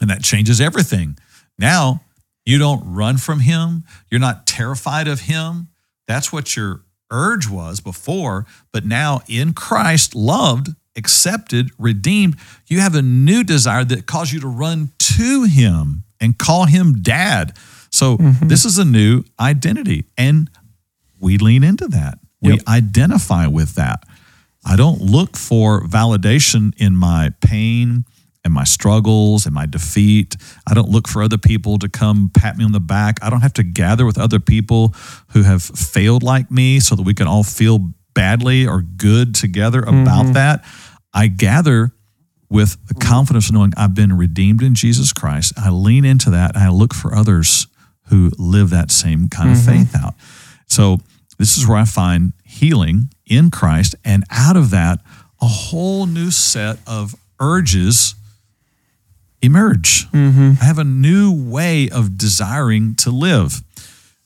and 0.00 0.10
that 0.10 0.22
changes 0.24 0.60
everything. 0.60 1.16
Now 1.58 2.02
you 2.44 2.58
don't 2.58 2.82
run 2.84 3.16
from 3.18 3.40
Him, 3.40 3.84
you're 4.10 4.18
not 4.20 4.46
terrified 4.48 5.06
of 5.06 5.20
Him. 5.20 5.68
That's 6.08 6.32
what 6.32 6.56
your 6.56 6.80
urge 7.10 7.48
was 7.48 7.78
before, 7.80 8.46
but 8.72 8.84
now 8.84 9.20
in 9.28 9.52
Christ, 9.52 10.14
loved, 10.14 10.70
accepted, 10.96 11.70
redeemed, 11.78 12.36
you 12.66 12.80
have 12.80 12.94
a 12.96 13.02
new 13.02 13.44
desire 13.44 13.84
that 13.84 14.06
calls 14.06 14.32
you 14.32 14.40
to 14.40 14.48
run 14.48 14.90
to 14.98 15.44
Him 15.44 16.02
and 16.20 16.36
call 16.36 16.64
Him 16.64 17.00
Dad. 17.02 17.56
So 17.90 18.16
mm-hmm. 18.16 18.48
this 18.48 18.64
is 18.64 18.78
a 18.78 18.84
new 18.84 19.22
identity, 19.38 20.06
and 20.16 20.50
we 21.20 21.38
lean 21.38 21.62
into 21.62 21.86
that. 21.88 22.18
We 22.40 22.54
Yep. 22.54 22.68
identify 22.68 23.46
with 23.46 23.74
that. 23.76 24.04
I 24.64 24.76
don't 24.76 25.00
look 25.00 25.36
for 25.36 25.82
validation 25.82 26.74
in 26.76 26.96
my 26.96 27.30
pain 27.40 28.04
and 28.48 28.54
my 28.54 28.64
struggles 28.64 29.46
and 29.46 29.54
my 29.54 29.66
defeat. 29.66 30.36
I 30.66 30.74
don't 30.74 30.88
look 30.88 31.06
for 31.06 31.22
other 31.22 31.38
people 31.38 31.78
to 31.78 31.88
come 31.88 32.30
pat 32.34 32.56
me 32.56 32.64
on 32.64 32.72
the 32.72 32.80
back. 32.80 33.18
I 33.22 33.30
don't 33.30 33.42
have 33.42 33.52
to 33.54 33.62
gather 33.62 34.04
with 34.04 34.18
other 34.18 34.40
people 34.40 34.94
who 35.28 35.42
have 35.42 35.62
failed 35.62 36.22
like 36.22 36.50
me 36.50 36.80
so 36.80 36.96
that 36.96 37.02
we 37.02 37.14
can 37.14 37.26
all 37.26 37.44
feel 37.44 37.92
badly 38.14 38.66
or 38.66 38.82
good 38.82 39.34
together 39.34 39.80
about 39.80 40.24
mm-hmm. 40.24 40.32
that. 40.32 40.64
I 41.12 41.28
gather 41.28 41.92
with 42.50 42.78
the 42.88 42.94
mm-hmm. 42.94 43.08
confidence 43.08 43.48
of 43.48 43.54
knowing 43.54 43.72
I've 43.76 43.94
been 43.94 44.16
redeemed 44.16 44.62
in 44.62 44.74
Jesus 44.74 45.12
Christ. 45.12 45.52
I 45.56 45.70
lean 45.70 46.04
into 46.04 46.30
that 46.30 46.56
and 46.56 46.64
I 46.64 46.70
look 46.70 46.94
for 46.94 47.14
others 47.14 47.66
who 48.08 48.30
live 48.38 48.70
that 48.70 48.90
same 48.90 49.28
kind 49.28 49.50
of 49.50 49.58
mm-hmm. 49.58 49.84
faith 49.84 49.94
out. 50.02 50.14
So 50.66 50.98
this 51.38 51.56
is 51.56 51.66
where 51.68 51.78
I 51.78 51.84
find 51.84 52.32
healing 52.44 53.10
in 53.26 53.50
Christ, 53.50 53.94
and 54.04 54.24
out 54.30 54.56
of 54.56 54.70
that, 54.70 55.00
a 55.40 55.46
whole 55.46 56.06
new 56.06 56.30
set 56.30 56.78
of 56.86 57.14
urges 57.40 58.14
emerge. 59.42 60.10
Mm-hmm. 60.10 60.52
I 60.60 60.64
have 60.64 60.78
a 60.78 60.84
new 60.84 61.32
way 61.32 61.88
of 61.88 62.18
desiring 62.18 62.94
to 62.96 63.10
live. 63.10 63.62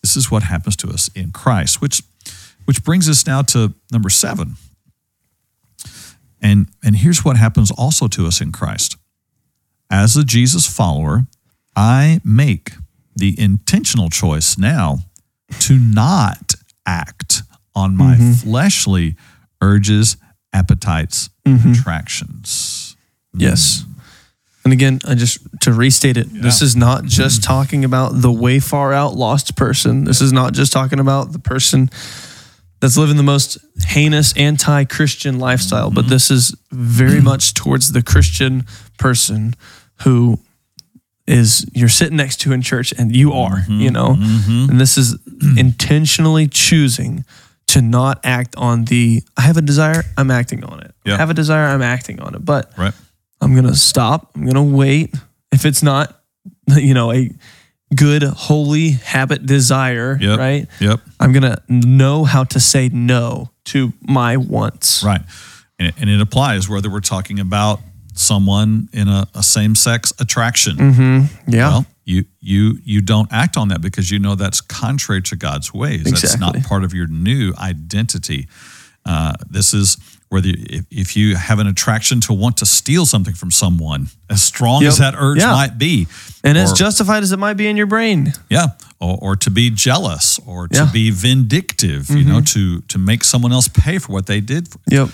This 0.02 0.16
is 0.16 0.30
what 0.30 0.44
happens 0.44 0.76
to 0.76 0.88
us 0.88 1.10
in 1.14 1.32
Christ, 1.32 1.80
which 1.80 2.02
which 2.64 2.84
brings 2.84 3.08
us 3.08 3.26
now 3.26 3.42
to 3.42 3.74
number 3.90 4.08
seven. 4.08 4.56
And 6.40 6.68
and 6.84 6.96
here's 6.96 7.24
what 7.24 7.36
happens 7.36 7.70
also 7.70 8.08
to 8.08 8.26
us 8.26 8.40
in 8.40 8.52
Christ. 8.52 8.96
As 9.90 10.16
a 10.16 10.24
Jesus 10.24 10.66
follower, 10.66 11.26
I 11.76 12.20
make 12.24 12.72
the 13.14 13.38
intentional 13.38 14.08
choice 14.08 14.56
now 14.56 14.98
to 15.60 15.78
not 15.78 16.54
act 16.86 17.42
on 17.74 17.96
my 17.96 18.16
mm-hmm. 18.16 18.32
fleshly 18.32 19.16
urges, 19.60 20.16
appetites, 20.52 21.30
and 21.44 21.76
attractions. 21.76 22.96
Yes. 23.34 23.84
And 24.64 24.72
again, 24.72 25.00
I 25.06 25.14
just 25.14 25.38
to 25.62 25.72
restate 25.72 26.16
it, 26.16 26.28
this 26.30 26.62
is 26.62 26.76
not 26.76 27.04
just 27.04 27.40
mm-hmm. 27.40 27.52
talking 27.52 27.84
about 27.84 28.12
the 28.14 28.30
way 28.30 28.60
far 28.60 28.92
out 28.92 29.14
lost 29.14 29.56
person. 29.56 30.04
This 30.04 30.20
is 30.20 30.32
not 30.32 30.52
just 30.52 30.72
talking 30.72 31.00
about 31.00 31.32
the 31.32 31.40
person 31.40 31.90
that's 32.80 32.96
living 32.96 33.16
the 33.16 33.22
most 33.22 33.58
heinous 33.86 34.36
anti-Christian 34.36 35.38
lifestyle, 35.38 35.90
but 35.90 36.02
mm-hmm. 36.02 36.10
this 36.10 36.30
is 36.30 36.54
very 36.70 37.16
mm-hmm. 37.16 37.24
much 37.24 37.54
towards 37.54 37.92
the 37.92 38.02
Christian 38.02 38.64
person 38.98 39.54
who 40.02 40.38
is 41.26 41.64
you're 41.72 41.88
sitting 41.88 42.16
next 42.16 42.40
to 42.42 42.52
in 42.52 42.62
church 42.62 42.92
and 42.96 43.14
you 43.14 43.32
are, 43.32 43.64
you 43.68 43.90
know. 43.90 44.16
And 44.70 44.80
this 44.80 44.98
is 44.98 45.16
intentionally 45.56 46.48
choosing 46.48 47.24
to 47.68 47.80
not 47.80 48.20
act 48.24 48.54
on 48.56 48.84
the 48.84 49.22
I 49.36 49.42
have 49.42 49.56
a 49.56 49.62
desire, 49.62 50.02
I'm 50.16 50.30
acting 50.30 50.64
on 50.64 50.80
it. 50.80 50.94
Yeah. 51.04 51.14
I 51.14 51.16
have 51.18 51.30
a 51.30 51.34
desire, 51.34 51.66
I'm 51.66 51.82
acting 51.82 52.20
on 52.20 52.34
it. 52.34 52.44
But 52.44 52.72
Right? 52.76 52.92
I'm 53.43 53.55
gonna 53.55 53.74
stop. 53.74 54.30
I'm 54.34 54.47
gonna 54.47 54.62
wait. 54.62 55.14
If 55.53 55.66
it's 55.66 55.82
not, 55.82 56.18
you 56.68 56.95
know, 56.95 57.12
a 57.12 57.30
good 57.95 58.22
holy 58.22 58.90
habit 58.90 59.45
desire, 59.45 60.16
Yep. 60.20 60.38
right? 60.38 60.66
Yep. 60.80 61.01
I'm 61.20 61.32
gonna 61.32 61.59
know 61.68 62.24
how 62.24 62.45
to 62.45 62.61
say 62.61 62.88
no 62.88 63.51
to 63.66 63.93
my 64.01 64.36
wants. 64.38 65.03
Right. 65.05 65.20
And 65.78 65.88
it, 65.88 65.95
and 65.99 66.09
it 66.09 66.20
applies 66.20 66.68
whether 66.68 66.88
we're 66.88 67.01
talking 67.01 67.40
about 67.40 67.80
someone 68.14 68.88
in 68.93 69.09
a, 69.09 69.26
a 69.34 69.43
same 69.43 69.74
sex 69.74 70.12
attraction. 70.20 71.28
Yeah. 71.49 71.68
Well, 71.68 71.86
you 72.05 72.24
you 72.40 72.78
you 72.84 73.01
don't 73.01 73.32
act 73.32 73.57
on 73.57 73.68
that 73.68 73.80
because 73.80 74.11
you 74.11 74.18
know 74.18 74.34
that's 74.34 74.61
contrary 74.61 75.22
to 75.22 75.36
God's 75.36 75.72
ways. 75.74 76.01
Exactly. 76.07 76.20
That's 76.20 76.38
not 76.38 76.62
part 76.68 76.84
of 76.84 76.93
your 76.95 77.07
new 77.09 77.53
identity. 77.59 78.49
Uh, 79.05 79.32
this 79.51 79.74
is 79.74 79.97
whether 80.33 80.49
you, 80.49 80.57
if, 80.70 80.85
if 80.91 81.16
you 81.16 81.37
have 81.37 81.59
an 81.61 81.66
attraction 81.66 82.20
to 82.22 82.33
want 82.33 82.57
to 82.57 82.66
steal 82.66 83.05
something 83.07 83.35
from 83.35 83.51
someone, 83.51 84.09
as 84.30 84.43
strong 84.43 84.83
as 84.85 84.99
that 84.99 85.14
urge 85.16 85.39
Yeah. 85.39 85.53
might 85.53 85.78
be, 85.78 86.07
and 86.43 86.57
as 86.59 86.72
justified 86.72 87.22
as 87.22 87.33
it 87.33 87.39
might 87.39 87.55
be 87.57 87.66
in 87.68 87.76
your 87.76 87.87
brain. 87.87 88.33
yeah, 88.49 88.68
or, 89.01 89.18
or 89.20 89.37
to 89.37 89.51
be 89.51 89.70
jealous, 89.70 90.41
or 90.47 90.68
to 90.68 90.74
Yeah. 90.74 90.83
Mm-hmm. 90.85 90.93
be 90.93 91.11
vindictive, 91.11 92.11
you 92.11 92.24
know, 92.24 92.41
to 92.41 92.80
to 92.89 92.99
make 92.99 93.24
someone 93.24 93.53
else 93.53 93.68
pay 93.68 93.99
for 93.99 94.12
what 94.12 94.26
they 94.26 94.41
did. 94.41 94.68
For, 94.68 94.78
Yep. 94.91 95.09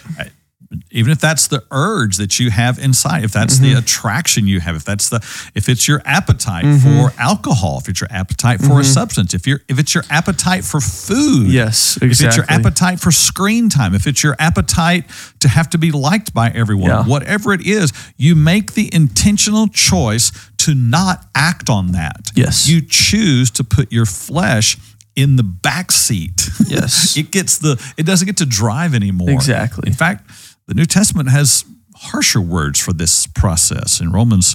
Even 0.90 1.10
if 1.10 1.18
that's 1.18 1.46
the 1.48 1.64
urge 1.70 2.16
that 2.18 2.38
you 2.38 2.50
have 2.50 2.78
inside 2.78 3.24
if 3.24 3.32
that's 3.32 3.54
Mm-hmm. 3.58 3.72
the 3.74 3.78
attraction 3.78 4.46
you 4.46 4.60
have 4.60 4.76
if 4.76 4.84
that's 4.84 5.08
the 5.08 5.16
if 5.54 5.68
it's 5.68 5.88
your 5.88 6.02
appetite 6.04 6.64
Mm-hmm. 6.64 6.98
for 7.00 7.12
alcohol 7.20 7.78
if 7.80 7.88
it's 7.88 8.00
your 8.00 8.08
appetite 8.12 8.60
for 8.60 8.78
a 8.80 8.84
substance 8.84 9.32
if 9.32 9.46
you're 9.46 9.60
if 9.68 9.78
it's 9.78 9.94
your 9.94 10.04
appetite 10.10 10.64
for 10.64 10.80
food 10.80 11.48
Yes, 11.50 11.96
exactly. 11.96 12.08
if 12.10 12.22
it's 12.26 12.36
your 12.36 12.46
appetite 12.48 13.00
for 13.00 13.10
screen 13.10 13.68
time 13.70 13.94
if 13.94 14.06
it's 14.06 14.22
your 14.22 14.36
appetite 14.38 15.04
to 15.40 15.48
have 15.48 15.70
to 15.70 15.78
be 15.78 15.90
liked 15.90 16.34
by 16.34 16.50
everyone 16.50 16.90
Yeah. 16.90 17.04
whatever 17.04 17.52
it 17.54 17.66
is 17.66 17.92
you 18.18 18.34
make 18.34 18.72
the 18.74 18.90
intentional 18.94 19.68
choice 19.68 20.32
to 20.58 20.74
not 20.74 21.24
act 21.34 21.70
on 21.70 21.92
that 21.92 22.30
Yes. 22.34 22.68
you 22.68 22.82
choose 22.82 23.50
to 23.52 23.64
put 23.64 23.90
your 23.90 24.04
flesh 24.06 24.76
in 25.16 25.36
the 25.36 25.42
back 25.42 25.90
seat 25.90 26.48
Yes. 26.66 27.16
it 27.22 27.30
gets 27.30 27.56
the 27.58 27.80
it 27.96 28.04
doesn't 28.04 28.26
get 28.26 28.36
to 28.36 28.46
drive 28.46 28.94
anymore 28.94 29.30
Exactly. 29.30 29.84
in 29.88 29.94
fact 29.94 30.30
the 30.68 30.74
new 30.74 30.84
testament 30.84 31.28
has 31.30 31.64
harsher 31.96 32.40
words 32.40 32.78
for 32.78 32.92
this 32.92 33.26
process 33.26 34.00
in 34.00 34.12
romans 34.12 34.54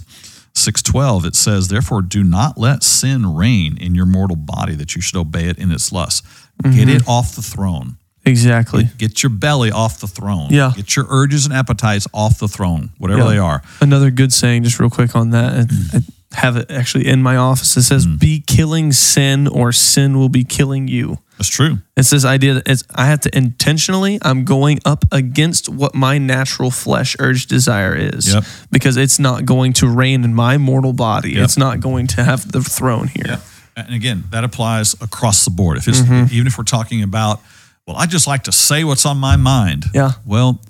6.12 0.53 1.25
it 1.25 1.35
says 1.35 1.67
therefore 1.67 2.01
do 2.01 2.23
not 2.23 2.57
let 2.57 2.83
sin 2.83 3.35
reign 3.35 3.77
in 3.81 3.95
your 3.95 4.05
mortal 4.05 4.35
body 4.37 4.75
that 4.75 4.95
you 4.95 5.01
should 5.01 5.17
obey 5.17 5.45
it 5.49 5.57
in 5.57 5.71
its 5.71 5.91
lusts 5.91 6.21
Mm-hmm. 6.63 6.77
get 6.77 6.87
it 6.89 7.07
off 7.07 7.35
the 7.35 7.41
throne 7.41 7.97
Exactly. 8.25 8.87
get 8.99 9.23
your 9.23 9.31
belly 9.31 9.71
off 9.71 9.99
the 9.99 10.07
throne 10.07 10.49
Yeah. 10.51 10.71
get 10.75 10.95
your 10.95 11.07
urges 11.09 11.45
and 11.45 11.53
appetites 11.53 12.07
off 12.13 12.37
the 12.39 12.47
throne 12.47 12.91
whatever 12.99 13.21
Yeah. 13.23 13.29
they 13.29 13.37
are 13.39 13.61
Another 13.81 14.11
good 14.11 14.31
saying, 14.31 14.63
just 14.63 14.79
real 14.79 14.91
quick 14.91 15.15
on 15.15 15.31
that. 15.31 15.67
I, 15.93 15.97
I 15.97 16.01
have 16.39 16.55
it 16.55 16.69
actually 16.71 17.07
in 17.07 17.21
my 17.23 17.35
office. 17.37 17.75
It 17.75 17.83
says, 17.83 18.05
"Be 18.07 18.43
killing 18.45 18.91
sin, 18.91 19.47
or 19.47 19.71
sin 19.71 20.17
will 20.17 20.29
be 20.29 20.43
killing 20.43 20.87
you." 20.87 21.17
That's 21.37 21.49
true 21.49 21.77
It's 21.97 22.09
this 22.09 22.25
idea 22.25 22.53
that 22.55 22.67
it's, 22.67 22.83
I 22.95 23.05
have 23.07 23.19
to 23.21 23.35
intentionally, 23.37 24.19
I'm 24.21 24.45
going 24.45 24.79
up 24.85 25.05
against 25.11 25.69
what 25.69 25.93
my 25.95 26.17
natural 26.17 26.71
flesh 26.71 27.15
urge 27.19 27.47
desire 27.47 27.95
is 27.95 28.33
Yep. 28.33 28.43
because 28.71 28.97
it's 28.97 29.19
not 29.19 29.45
going 29.45 29.73
to 29.73 29.87
reign 29.87 30.23
in 30.23 30.33
my 30.35 30.57
mortal 30.57 30.93
body. 30.93 31.31
Yep. 31.33 31.43
It's 31.43 31.57
not 31.57 31.79
going 31.79 32.07
to 32.07 32.23
have 32.23 32.51
the 32.51 32.61
throne 32.61 33.07
here. 33.07 33.25
Yeah. 33.27 33.39
And 33.75 33.93
again, 33.95 34.23
that 34.31 34.43
applies 34.43 34.93
across 35.01 35.45
the 35.45 35.51
board. 35.51 35.77
If 35.77 35.87
it's 35.87 36.01
Mm-hmm. 36.01 36.33
even 36.33 36.47
if 36.47 36.57
we're 36.57 36.63
talking 36.63 37.01
about, 37.03 37.41
well, 37.87 37.97
I 37.97 38.05
just 38.05 38.27
like 38.27 38.43
to 38.43 38.51
say 38.51 38.83
what's 38.83 39.05
on 39.05 39.17
my 39.17 39.35
mind. 39.35 39.85
Yeah. 39.93 40.11
Well, 40.25 40.61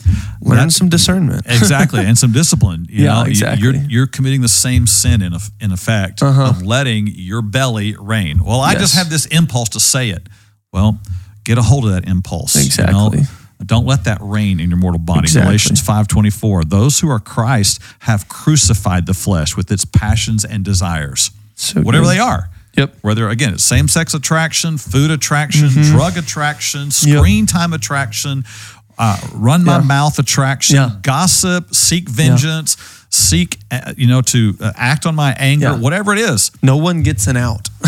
Learn 0.42 0.70
some 0.72 0.90
discernment. 0.90 1.46
exactly, 1.46 2.04
and 2.06 2.18
some 2.18 2.32
discipline. 2.42 2.88
You 2.90 3.06
Yeah, 3.06 3.14
know, 3.24 3.30
exactly. 3.30 3.64
You're 3.64 3.76
you're 3.90 4.08
committing 4.08 4.42
the 4.42 4.48
same 4.48 4.88
sin 4.88 5.22
in 5.22 5.34
a, 5.34 5.40
in 5.60 5.72
effect 5.72 6.24
of 6.24 6.64
letting 6.64 7.08
your 7.08 7.42
belly 7.42 7.96
reign. 8.00 8.44
Well, 8.44 8.60
I 8.62 8.74
just 8.76 8.94
Uh-huh. 8.96 9.04
Have 9.04 9.12
this 9.12 9.26
impulse 9.28 9.70
to 9.70 9.80
say 9.80 10.10
it. 10.10 10.28
Well, 10.74 11.00
get 11.46 11.58
a 11.58 11.62
hold 11.62 11.86
of 11.86 11.92
that 11.92 12.08
impulse. 12.08 12.56
you 12.56 12.62
know? 12.86 13.08
Exactly. 13.14 13.22
Don't 13.66 13.86
let 13.86 14.04
that 14.04 14.18
reign 14.20 14.60
in 14.60 14.70
your 14.70 14.78
mortal 14.80 15.00
body. 15.00 15.22
Exactly. 15.22 15.48
Galatians 15.48 15.82
5:24. 15.82 16.66
Those 16.66 17.00
who 17.00 17.10
are 17.10 17.20
Christ 17.20 17.80
have 18.00 18.28
crucified 18.28 19.06
the 19.06 19.14
flesh 19.14 19.56
with 19.56 19.72
its 19.72 19.86
passions 19.86 20.44
and 20.44 20.66
desires. 20.66 21.32
So 21.56 21.80
whatever 21.82 22.04
good. 22.04 22.16
they 22.16 22.20
are. 22.20 22.50
Yep. 22.76 22.96
Whether 23.04 23.30
again 23.30 23.54
it's 23.54 23.64
same 23.64 23.88
sex 23.88 24.14
attraction, 24.14 24.78
food 24.78 25.12
attraction, 25.12 25.70
drug 25.70 26.18
attraction, 26.18 26.92
screen 26.92 27.46
time 27.46 27.72
attraction, 27.72 28.44
uh, 28.98 29.18
run 29.32 29.64
my 29.64 29.78
Yeah. 29.78 29.84
mouth 29.84 30.20
attraction, 30.20 30.76
Yeah. 30.76 30.92
gossip, 31.02 31.74
seek 31.74 32.10
vengeance, 32.10 32.76
seek, 33.14 33.60
uh, 33.72 33.94
you 33.96 34.08
know, 34.08 34.22
to 34.22 34.56
uh, 34.60 34.72
act 34.76 35.06
on 35.06 35.14
my 35.16 35.34
anger, 35.38 35.68
Yeah. 35.68 35.78
whatever 35.78 36.14
it 36.14 36.20
is. 36.20 36.52
No 36.62 36.78
one 36.78 37.04
gets 37.04 37.28
an 37.28 37.38
out. 37.38 37.70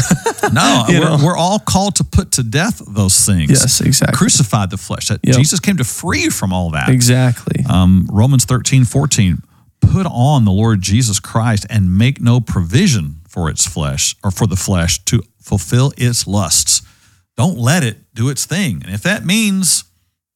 No, 0.53 0.85
we're, 0.89 1.25
we're 1.25 1.37
all 1.37 1.57
called 1.57 1.95
to 1.95 2.03
put 2.03 2.33
to 2.33 2.43
death 2.43 2.79
those 2.87 3.25
things. 3.25 3.49
Yes, 3.49 3.81
exactly. 3.81 4.15
Crucified 4.15 4.69
the 4.69 4.77
flesh. 4.77 5.07
That 5.07 5.19
Yep. 5.23 5.35
Jesus 5.37 5.59
came 5.59 5.77
to 5.77 5.83
free 5.83 6.21
you 6.21 6.29
from 6.31 6.53
all 6.53 6.69
that. 6.71 6.89
exactly. 6.89 7.65
Um, 7.67 8.07
Romans 8.11 8.45
13, 8.45 8.85
14. 8.85 9.41
Put 9.81 10.05
on 10.05 10.45
the 10.45 10.51
Lord 10.51 10.81
Jesus 10.81 11.19
Christ 11.19 11.65
and 11.69 11.97
make 11.97 12.21
no 12.21 12.39
provision 12.39 13.21
for 13.27 13.49
its 13.49 13.65
flesh 13.67 14.15
or 14.23 14.29
for 14.29 14.45
the 14.45 14.55
flesh 14.55 15.03
to 15.05 15.23
fulfill 15.41 15.93
its 15.97 16.27
lusts. 16.27 16.83
Don't 17.37 17.57
let 17.57 17.83
it 17.83 18.13
do 18.13 18.29
its 18.29 18.45
thing. 18.45 18.83
And 18.85 18.93
if 18.93 19.01
that 19.01 19.25
means 19.25 19.83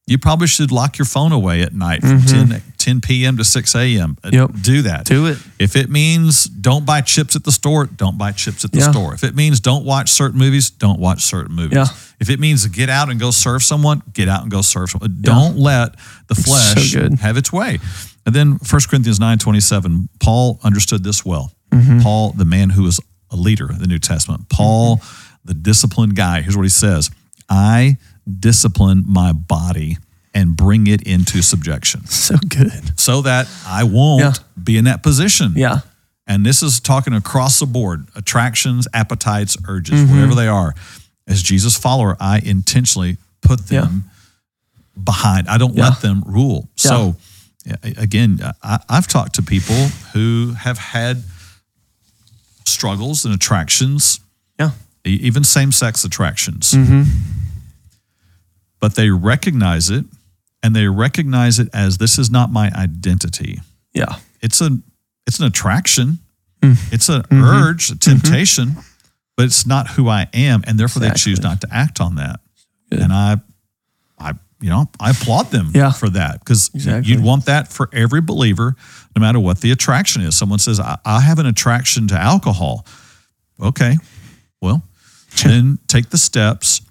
you 0.10 0.18
probably 0.18 0.47
should 0.47 0.72
lock 0.72 0.97
your 0.97 1.05
phone 1.05 1.32
away 1.32 1.62
at 1.62 1.74
night 1.74 2.01
from 2.01 2.22
10, 2.24 2.62
10 2.78 3.01
p.m. 3.01 3.38
to 3.38 3.43
6 3.43 3.76
a.m., 3.76 4.18
uh, 4.24 4.30
Mm-hmm. 4.30 4.36
Yep. 4.36 4.51
do 4.62 4.82
that. 4.84 5.05
Do 5.05 5.28
it. 5.28 5.38
If 5.60 5.76
it 5.76 5.89
means 5.89 6.45
don't 6.45 6.86
buy 6.86 7.01
chips 7.01 7.36
at 7.36 7.43
the 7.43 7.51
store, 7.51 7.86
don't 7.86 8.18
buy 8.18 8.32
chips 8.32 8.66
at 8.66 8.72
the 8.72 8.80
Yeah. 8.80 8.91
store. 8.91 9.14
If 9.14 9.24
it 9.24 9.36
means 9.36 9.60
don't 9.60 9.86
watch 9.86 10.10
certain 10.10 10.39
movies, 10.39 10.70
don't 10.72 10.99
watch 10.99 11.22
certain 11.24 11.55
movies. 11.55 11.78
Yeah. 11.78 11.86
If 12.20 12.30
it 12.30 12.39
means 12.39 12.66
get 12.68 12.89
out 12.89 13.10
and 13.10 13.20
go 13.20 13.32
serve 13.32 13.64
someone, 13.64 14.01
get 14.14 14.28
out 14.28 14.41
and 14.41 14.51
go 14.51 14.62
serve 14.62 14.89
someone. 14.89 15.18
Don't 15.22 15.57
let 15.57 15.95
the 16.28 16.36
flesh 16.36 16.93
good. 16.93 17.20
have 17.20 17.38
its 17.38 17.53
way. 17.53 17.80
And 18.26 18.36
then 18.36 18.60
1 18.70 18.82
Corinthians 18.89 19.20
9 19.20 19.38
27, 19.38 20.10
Paul 20.20 20.60
understood 20.64 21.03
this 21.03 21.24
well. 21.26 21.51
Mm-hmm. 21.72 21.99
Paul, 22.01 22.32
the 22.34 22.45
man 22.45 22.72
who 22.72 22.84
was 22.84 22.99
a 23.32 23.36
leader 23.36 23.72
in 23.72 23.78
the 23.80 23.88
New 23.88 23.99
Testament, 23.99 24.49
Paul, 24.49 24.97
Mm-hmm. 24.97 25.26
the 25.45 25.53
disciplined 25.53 26.16
guy, 26.16 26.41
here's 26.41 26.57
what 26.57 26.64
he 26.64 26.70
says 26.70 27.10
I 27.49 27.97
discipline 28.39 29.03
my 29.07 29.32
body 29.34 29.97
and 30.34 30.55
bring 30.55 30.86
it 30.88 31.01
into 31.03 31.41
subjection 31.41 32.05
So 32.07 32.36
good. 32.47 32.99
so 32.99 33.21
that 33.23 33.47
I 33.65 33.84
won't 33.84 34.21
Yeah. 34.21 34.34
be 34.63 34.77
in 34.77 34.86
that 34.86 35.01
position. 35.03 35.53
Yeah. 35.55 35.80
And 36.27 36.45
this 36.45 36.61
is 36.61 36.80
talking 36.80 37.13
across 37.13 37.59
the 37.59 37.65
board 37.65 38.07
attractions, 38.15 38.88
appetites, 38.93 39.57
urges, 39.67 39.99
Mm-hmm. 40.01 40.13
whatever 40.13 40.36
they 40.36 40.47
are. 40.47 40.75
As 41.27 41.41
Jesus 41.41 41.75
follower, 41.75 42.15
I 42.19 42.39
intentionally 42.45 43.17
put 43.41 43.67
them 43.67 44.03
behind. 45.03 45.47
I 45.47 45.57
don't 45.57 45.75
Yeah. 45.75 45.89
let 45.89 46.01
them 46.01 46.23
rule. 46.25 46.69
So, 46.75 47.15
again, 47.84 48.39
I, 48.61 48.80
I've 48.88 49.07
talked 49.07 49.36
to 49.36 49.41
people 49.41 49.75
who 50.13 50.53
have 50.59 50.77
had 50.77 51.23
struggles 52.65 53.25
and 53.25 53.34
attractions, 53.34 54.19
Yeah. 54.59 54.71
even 55.03 55.43
same 55.43 55.71
sex 55.71 56.03
attractions. 56.03 56.71
Mm-hmm. 56.71 57.03
But 58.80 58.95
they 58.95 59.09
recognize 59.09 59.89
it 59.89 60.05
and 60.63 60.75
they 60.75 60.88
recognize 60.88 61.59
it 61.59 61.69
as 61.73 61.97
this 61.97 62.17
is 62.17 62.30
not 62.32 62.51
my 62.51 62.71
identity 62.75 63.59
Yeah. 63.93 64.15
it's 64.41 64.61
a 64.61 64.77
it's 65.27 65.39
an 65.39 65.45
attraction 65.45 66.19
Mm. 66.61 66.77
it's 66.93 67.07
an 67.07 67.21
Mm-hmm. 67.21 67.43
urge 67.43 67.89
a 67.89 67.95
temptation 67.97 68.75
but 69.38 69.45
it's 69.45 69.65
not 69.65 69.88
who 69.91 70.09
i 70.09 70.27
am 70.34 70.61
and 70.67 70.77
therefore 70.77 70.99
they 71.01 71.11
choose 71.11 71.39
not 71.41 71.61
to 71.61 71.67
act 71.71 72.01
on 72.01 72.15
that 72.15 72.41
Good. 72.89 72.99
and 72.99 73.13
i 73.13 73.38
i 74.19 74.34
you 74.59 74.69
know 74.69 74.89
i 74.99 75.11
applaud 75.11 75.51
them 75.51 75.71
Yeah. 75.73 75.91
for 75.93 76.09
that 76.09 76.39
because 76.39 76.69
Exactly. 76.75 77.13
you'd 77.13 77.23
want 77.23 77.45
that 77.45 77.71
for 77.71 77.89
every 77.93 78.19
believer 78.19 78.75
no 79.15 79.21
matter 79.21 79.39
what 79.39 79.61
the 79.61 79.71
attraction 79.71 80.21
is 80.21 80.36
someone 80.36 80.59
says 80.59 80.82
i, 80.82 80.97
I 81.05 81.21
have 81.21 81.39
an 81.39 81.45
attraction 81.45 82.09
to 82.09 82.15
alcohol 82.19 82.86
okay 83.61 83.95
well 84.61 84.84
then 85.45 85.80
take 85.88 86.09
the 86.09 86.17
steps 86.17 86.82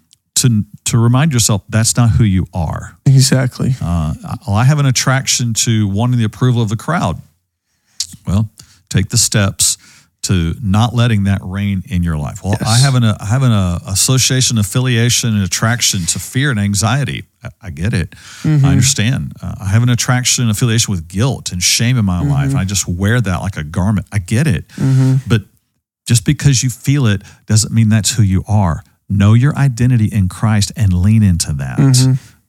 to 0.42 0.64
to 0.84 0.98
remind 0.98 1.32
yourself 1.32 1.62
that's 1.68 1.96
not 1.96 2.10
who 2.10 2.24
you 2.24 2.46
are 2.54 2.96
Exactly. 3.06 3.74
uh, 3.82 4.14
I 4.48 4.64
have 4.64 4.78
an 4.78 4.86
attraction 4.86 5.54
to 5.64 5.86
wanting 5.88 6.18
the 6.18 6.24
approval 6.24 6.62
of 6.62 6.68
the 6.68 6.76
crowd. 6.76 7.20
Well, 8.26 8.50
take 8.88 9.08
the 9.10 9.18
steps 9.18 9.76
to 10.22 10.54
not 10.62 10.94
letting 10.94 11.24
that 11.24 11.40
reign 11.42 11.82
in 11.88 12.02
your 12.02 12.16
life. 12.18 12.42
Well, 12.44 12.56
I 12.66 12.78
have 12.78 12.94
an 12.94 13.04
I 13.04 13.24
have 13.26 13.42
an 13.42 13.52
uh, 13.52 13.78
association, 13.86 14.58
affiliation, 14.58 15.34
and 15.34 15.42
attraction 15.44 16.00
to 16.06 16.18
fear 16.18 16.50
and 16.50 16.58
anxiety. 16.60 17.24
I, 17.42 17.48
I 17.62 17.70
get 17.70 17.94
it. 17.94 18.10
Mm-hmm. 18.42 18.64
I 18.66 18.70
understand. 18.70 19.32
Uh, 19.40 19.54
I 19.60 19.66
have 19.66 19.82
an 19.82 19.88
attraction, 19.88 20.42
and 20.44 20.50
affiliation 20.50 20.90
with 20.92 21.08
guilt 21.08 21.52
and 21.52 21.62
shame 21.62 21.96
in 21.98 22.04
my 22.04 22.20
Mm-hmm. 22.22 22.30
life. 22.30 22.54
I 22.54 22.64
just 22.64 22.86
wear 22.88 23.20
that 23.20 23.40
like 23.42 23.56
a 23.56 23.64
garment. 23.64 24.06
I 24.12 24.18
get 24.18 24.46
it. 24.46 24.64
But 25.28 25.42
just 26.06 26.24
because 26.24 26.62
you 26.62 26.70
feel 26.70 27.06
it 27.06 27.22
doesn't 27.46 27.72
mean 27.72 27.88
that's 27.88 28.10
who 28.16 28.22
you 28.22 28.42
are. 28.48 28.82
Know 29.08 29.34
your 29.34 29.56
identity 29.56 30.06
in 30.06 30.28
Christ 30.28 30.72
and 30.76 30.92
lean 30.92 31.22
into 31.22 31.52
that. 31.54 31.78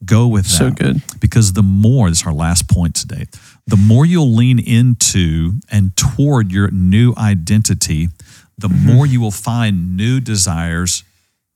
Go 0.06 0.28
with 0.28 0.46
that. 0.46 0.52
Mm-hmm. 0.52 0.68
So 0.68 0.72
good. 0.72 1.20
Because 1.20 1.54
the 1.54 1.64
more, 1.64 2.10
this 2.10 2.22
is 2.22 2.28
our 2.28 2.34
last 2.34 2.70
point 2.70 2.96
today, 2.96 3.26
the 3.68 3.78
more 3.78 4.06
you'll 4.06 4.34
lean 4.34 4.60
into 4.60 5.54
and 5.72 5.96
toward 5.96 6.52
your 6.52 6.70
new 6.72 7.14
identity, 7.18 8.10
the 8.58 8.68
Mm-hmm. 8.68 8.88
more 8.88 9.06
you 9.06 9.22
will 9.22 9.32
find 9.32 9.96
new 9.96 10.20
desires, 10.20 11.04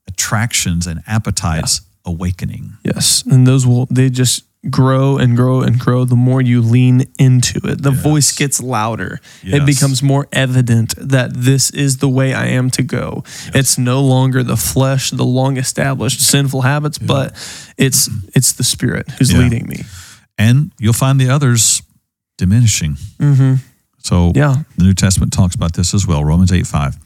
attractions, 0.08 0.86
and 0.86 1.02
appetites 1.06 1.82
awakening. 2.04 2.74
Yes. 2.82 3.24
And 3.30 3.46
those 3.46 3.66
will, 3.66 3.86
they 3.90 4.08
just 4.10 4.44
grow 4.70 5.18
and 5.18 5.36
grow 5.36 5.60
and 5.62 5.78
grow 5.78 6.04
the 6.04 6.16
more 6.16 6.40
you 6.40 6.62
lean 6.62 7.04
into 7.18 7.58
it. 7.64 7.82
The 7.82 7.90
voice 7.90 8.32
gets 8.32 8.60
louder. 8.62 9.20
Yes. 9.42 9.60
It 9.62 9.66
becomes 9.66 10.02
more 10.02 10.26
evident 10.32 10.94
that 10.96 11.34
this 11.34 11.70
is 11.70 11.98
the 11.98 12.08
way 12.08 12.32
I 12.34 12.46
am 12.46 12.70
to 12.70 12.82
go. 12.82 13.24
It's 13.54 13.76
no 13.78 14.00
longer 14.02 14.42
the 14.42 14.56
flesh, 14.56 15.10
the 15.10 15.24
long 15.24 15.56
established 15.56 16.20
sinful 16.20 16.62
habits, 16.62 16.98
but 16.98 17.32
it's 17.76 18.08
it's 18.34 18.52
the 18.52 18.64
spirit 18.64 19.08
who's 19.18 19.32
Yeah. 19.32 19.40
leading 19.40 19.66
me. 19.68 19.84
And 20.38 20.72
you'll 20.78 20.92
find 20.94 21.20
the 21.20 21.28
others 21.28 21.82
diminishing. 22.38 22.96
Mm-hmm. 23.20 23.54
So 23.98 24.32
Yeah. 24.34 24.56
the 24.76 24.84
New 24.84 24.94
Testament 24.94 25.32
talks 25.32 25.54
about 25.54 25.74
this 25.74 25.94
as 25.94 26.06
well. 26.06 26.24
Romans 26.24 26.52
8 26.52 26.66
5. 26.66 26.96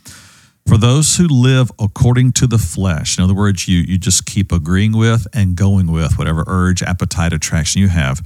For 0.69 0.77
those 0.77 1.17
who 1.17 1.27
live 1.27 1.73
according 1.79 2.33
to 2.33 2.47
the 2.47 2.59
flesh, 2.59 3.17
in 3.17 3.25
other 3.25 3.35
words, 3.35 3.67
you, 3.67 3.79
you 3.79 3.97
just 3.97 4.27
keep 4.27 4.53
agreeing 4.53 4.95
with 4.95 5.27
and 5.33 5.57
going 5.57 5.91
with 5.91 6.19
whatever 6.19 6.45
urge, 6.47 6.83
appetite, 6.83 7.33
attraction 7.33 7.81
you 7.81 7.89
have, 7.89 8.21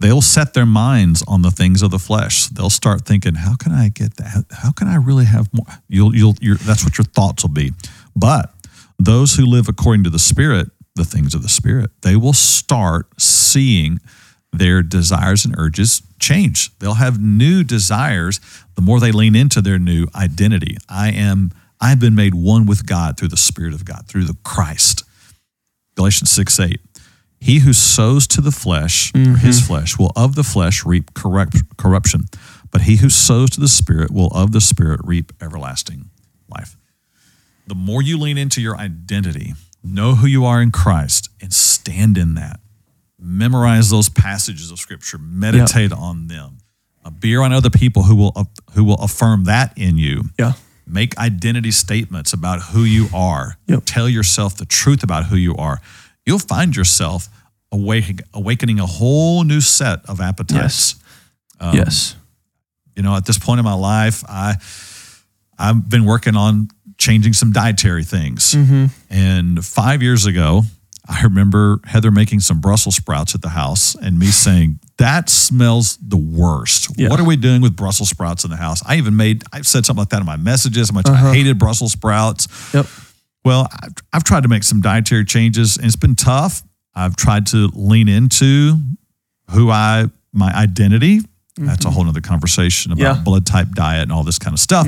they'll 0.00 0.22
set 0.22 0.54
their 0.54 0.64
minds 0.64 1.22
on 1.28 1.42
the 1.42 1.50
things 1.50 1.82
of 1.82 1.90
the 1.90 1.98
flesh. 1.98 2.46
They'll 2.46 2.70
start 2.70 3.04
thinking, 3.04 3.34
how 3.34 3.54
can 3.56 3.72
I 3.72 3.90
get 3.90 4.16
that? 4.16 4.46
How 4.50 4.70
can 4.70 4.88
I 4.88 4.96
really 4.96 5.26
have 5.26 5.52
more? 5.52 5.66
You'll, 5.86 6.16
you'll, 6.16 6.34
you 6.40 6.54
that's 6.54 6.84
what 6.84 6.96
your 6.96 7.04
thoughts 7.04 7.44
will 7.44 7.52
be. 7.52 7.72
But 8.16 8.50
those 8.98 9.34
who 9.34 9.44
live 9.44 9.68
according 9.68 10.04
to 10.04 10.10
the 10.10 10.18
Spirit, 10.18 10.68
the 10.94 11.04
things 11.04 11.34
of 11.34 11.42
the 11.42 11.50
Spirit, 11.50 11.90
they 12.00 12.16
will 12.16 12.32
start 12.32 13.08
seeing 13.20 14.00
their 14.54 14.82
desires 14.82 15.44
and 15.44 15.54
urges 15.58 16.00
change. 16.18 16.76
They'll 16.78 16.94
have 16.94 17.20
new 17.20 17.62
desires 17.62 18.40
the 18.74 18.80
more 18.80 19.00
they 19.00 19.12
lean 19.12 19.36
into 19.36 19.60
their 19.60 19.78
new 19.78 20.06
identity. 20.14 20.78
I 20.88 21.10
am 21.10 21.50
I've 21.84 22.00
been 22.00 22.14
made 22.14 22.34
one 22.34 22.64
with 22.64 22.86
God 22.86 23.18
through 23.18 23.28
the 23.28 23.36
Spirit 23.36 23.74
of 23.74 23.84
God, 23.84 24.06
through 24.08 24.24
the 24.24 24.36
Christ. 24.42 25.04
Galatians 25.96 26.30
6 26.30 26.58
8. 26.58 26.80
He 27.38 27.58
who 27.58 27.74
sows 27.74 28.26
to 28.28 28.40
the 28.40 28.50
flesh, 28.50 29.12
or 29.14 29.36
his 29.36 29.60
mm-hmm. 29.60 29.66
flesh, 29.66 29.98
will 29.98 30.10
of 30.16 30.34
the 30.34 30.42
flesh 30.42 30.86
reap 30.86 31.12
corrupt, 31.12 31.76
corruption, 31.76 32.22
but 32.70 32.82
he 32.82 32.96
who 32.96 33.10
sows 33.10 33.50
to 33.50 33.60
the 33.60 33.68
Spirit 33.68 34.10
will 34.10 34.28
of 34.28 34.52
the 34.52 34.62
Spirit 34.62 35.00
reap 35.04 35.30
everlasting 35.42 36.08
life. 36.48 36.78
The 37.66 37.74
more 37.74 38.00
you 38.00 38.18
lean 38.18 38.38
into 38.38 38.62
your 38.62 38.78
identity, 38.78 39.52
know 39.82 40.14
who 40.14 40.26
you 40.26 40.46
are 40.46 40.62
in 40.62 40.70
Christ, 40.70 41.28
and 41.42 41.52
stand 41.52 42.16
in 42.16 42.32
that, 42.36 42.60
memorize 43.18 43.90
those 43.90 44.08
passages 44.08 44.70
of 44.70 44.78
Scripture, 44.78 45.18
meditate 45.18 45.92
on 45.92 46.28
them, 46.28 46.60
be 47.20 47.34
around 47.34 47.52
other 47.52 47.68
people 47.68 48.04
who 48.04 48.16
will 48.16 48.48
who 48.72 48.84
will 48.84 49.02
affirm 49.02 49.44
that 49.44 49.76
in 49.76 49.98
you. 49.98 50.22
Yeah. 50.38 50.54
Make 50.86 51.16
identity 51.18 51.70
statements 51.70 52.32
about 52.32 52.60
who 52.60 52.84
you 52.84 53.08
are. 53.14 53.56
Yep. 53.66 53.82
Tell 53.86 54.08
yourself 54.08 54.56
the 54.56 54.66
truth 54.66 55.02
about 55.02 55.26
who 55.26 55.36
you 55.36 55.56
are. 55.56 55.80
You'll 56.26 56.38
find 56.38 56.76
yourself 56.76 57.28
awakening, 57.72 58.20
awakening 58.32 58.80
a 58.80 58.86
whole 58.86 59.44
new 59.44 59.60
set 59.60 60.04
of 60.08 60.20
appetites. 60.20 60.96
Um, 61.60 61.74
yes. 61.74 62.16
You 62.96 63.02
know, 63.02 63.16
at 63.16 63.26
this 63.26 63.38
point 63.38 63.58
in 63.58 63.64
my 63.64 63.74
life, 63.74 64.22
I 64.28 64.56
I've 65.58 65.88
been 65.88 66.04
working 66.04 66.36
on 66.36 66.68
changing 66.98 67.32
some 67.32 67.52
dietary 67.52 68.04
things. 68.04 68.54
Mm-hmm. 68.54 68.86
And 69.10 69.64
five 69.64 70.02
years 70.02 70.26
ago, 70.26 70.62
I 71.06 71.22
remember 71.22 71.80
Heather 71.84 72.10
making 72.10 72.40
some 72.40 72.60
Brussels 72.60 72.96
sprouts 72.96 73.34
at 73.34 73.42
the 73.42 73.50
house 73.50 73.94
and 73.94 74.18
me 74.18 74.26
saying, 74.26 74.78
that 74.96 75.28
smells 75.28 75.98
the 75.98 76.16
worst. 76.16 76.88
Yeah. 76.98 77.08
What 77.10 77.20
are 77.20 77.24
we 77.24 77.36
doing 77.36 77.60
with 77.60 77.76
Brussels 77.76 78.08
sprouts 78.08 78.44
in 78.44 78.50
the 78.50 78.56
house? 78.56 78.82
I 78.86 78.96
even 78.96 79.14
made, 79.16 79.42
I've 79.52 79.66
said 79.66 79.84
something 79.84 80.00
like 80.00 80.08
that 80.10 80.20
in 80.20 80.26
my 80.26 80.36
messages, 80.36 80.88
how 80.88 80.94
much 80.94 81.06
Uh-huh. 81.06 81.28
I 81.28 81.34
hated 81.34 81.58
Brussels 81.58 81.92
sprouts. 81.92 82.48
Yep. 82.72 82.86
Well, 83.44 83.68
I've, 83.82 83.92
I've 84.14 84.24
tried 84.24 84.44
to 84.44 84.48
make 84.48 84.62
some 84.62 84.80
dietary 84.80 85.24
changes 85.26 85.76
and 85.76 85.84
it's 85.84 85.96
been 85.96 86.14
tough. 86.14 86.62
I've 86.94 87.16
tried 87.16 87.46
to 87.48 87.68
lean 87.74 88.08
into 88.08 88.76
who 89.50 89.70
I, 89.70 90.06
my 90.32 90.50
identity. 90.54 91.20
That's 91.56 91.84
a 91.84 91.90
whole 91.90 92.04
nother 92.04 92.20
conversation 92.22 92.92
about 92.92 93.02
Mm-hmm. 93.04 93.18
Yeah. 93.18 93.24
blood 93.24 93.46
type 93.46 93.68
diet 93.72 94.02
and 94.04 94.12
all 94.12 94.24
this 94.24 94.38
kind 94.38 94.54
of 94.54 94.60
stuff. 94.60 94.86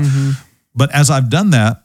But 0.73 0.91
as 0.95 1.09
I've 1.09 1.29
done 1.29 1.51
that, 1.51 1.81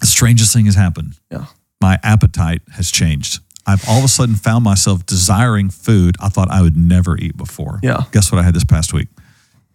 the 0.00 0.06
strangest 0.06 0.52
thing 0.54 0.64
has 0.66 0.74
happened 0.74 1.14
Yeah. 1.30 1.44
My 1.82 1.98
appetite 2.02 2.62
has 2.72 2.90
changed. 2.90 3.40
I've 3.66 3.86
all 3.88 3.98
of 3.98 4.04
a 4.04 4.08
sudden 4.08 4.34
found 4.36 4.64
myself 4.64 5.04
desiring 5.06 5.68
food 5.70 6.16
I 6.20 6.28
thought 6.30 6.50
I 6.50 6.62
would 6.62 6.76
never 6.76 7.16
eat 7.18 7.36
before. 7.36 7.78
Yeah. 7.82 8.04
Guess 8.12 8.32
what 8.32 8.38
I 8.40 8.42
had 8.44 8.54
this 8.54 8.64
past 8.64 8.92
week? 8.94 9.08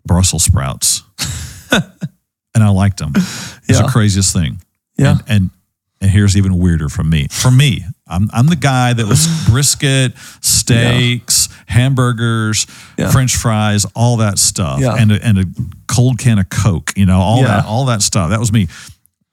Brussels 0.06 0.44
sprouts, 0.44 1.04
and 1.72 2.64
I 2.64 2.70
liked 2.70 2.98
them. 2.98 3.12
It's 3.16 3.62
Yeah. 3.70 3.84
the 3.84 3.90
craziest 3.90 4.34
thing. 4.34 4.62
Yeah. 4.98 5.12
And, 5.12 5.24
and 5.28 5.50
and 6.00 6.12
here's 6.12 6.38
even 6.38 6.58
weirder 6.60 6.90
from 6.90 7.10
me. 7.10 7.28
For 7.30 7.50
me, 7.52 7.84
I'm 8.08 8.30
I'm 8.34 8.48
the 8.48 8.56
guy 8.56 8.94
that 8.94 9.06
was 9.08 9.28
brisket, 9.50 10.14
steaks, 10.42 11.50
hamburgers, 11.68 12.68
Yeah. 12.98 13.12
French 13.12 13.36
fries, 13.36 13.86
all 13.96 14.18
that 14.18 14.38
stuff, 14.38 14.80
Yeah. 14.80 14.96
and 14.98 15.12
a, 15.12 15.26
and 15.26 15.38
a 15.40 15.46
cold 15.88 16.20
can 16.20 16.40
of 16.40 16.50
Coke. 16.50 16.94
You 16.96 17.06
know, 17.06 17.20
all 17.20 17.42
Yeah. 17.42 17.48
that 17.48 17.66
all 17.66 17.86
that 17.86 18.02
stuff. 18.02 18.30
That 18.30 18.40
was 18.40 18.52
me. 18.52 18.68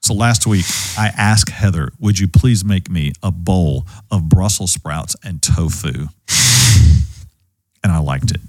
So 0.05 0.13
last 0.13 0.47
week, 0.47 0.67
I 0.99 1.09
asked 1.17 1.49
Heather, 1.49 1.91
"Would 1.99 2.19
you 2.19 2.29
please 2.29 2.63
make 2.63 2.91
me 2.91 3.13
a 3.23 3.31
bowl 3.31 3.87
of 4.11 4.29
Brussels 4.29 4.71
sprouts 4.73 5.17
and 5.25 5.41
tofu?" 5.41 6.09
And 7.83 7.91
I 7.93 7.99
liked 7.99 8.31
it. 8.31 8.41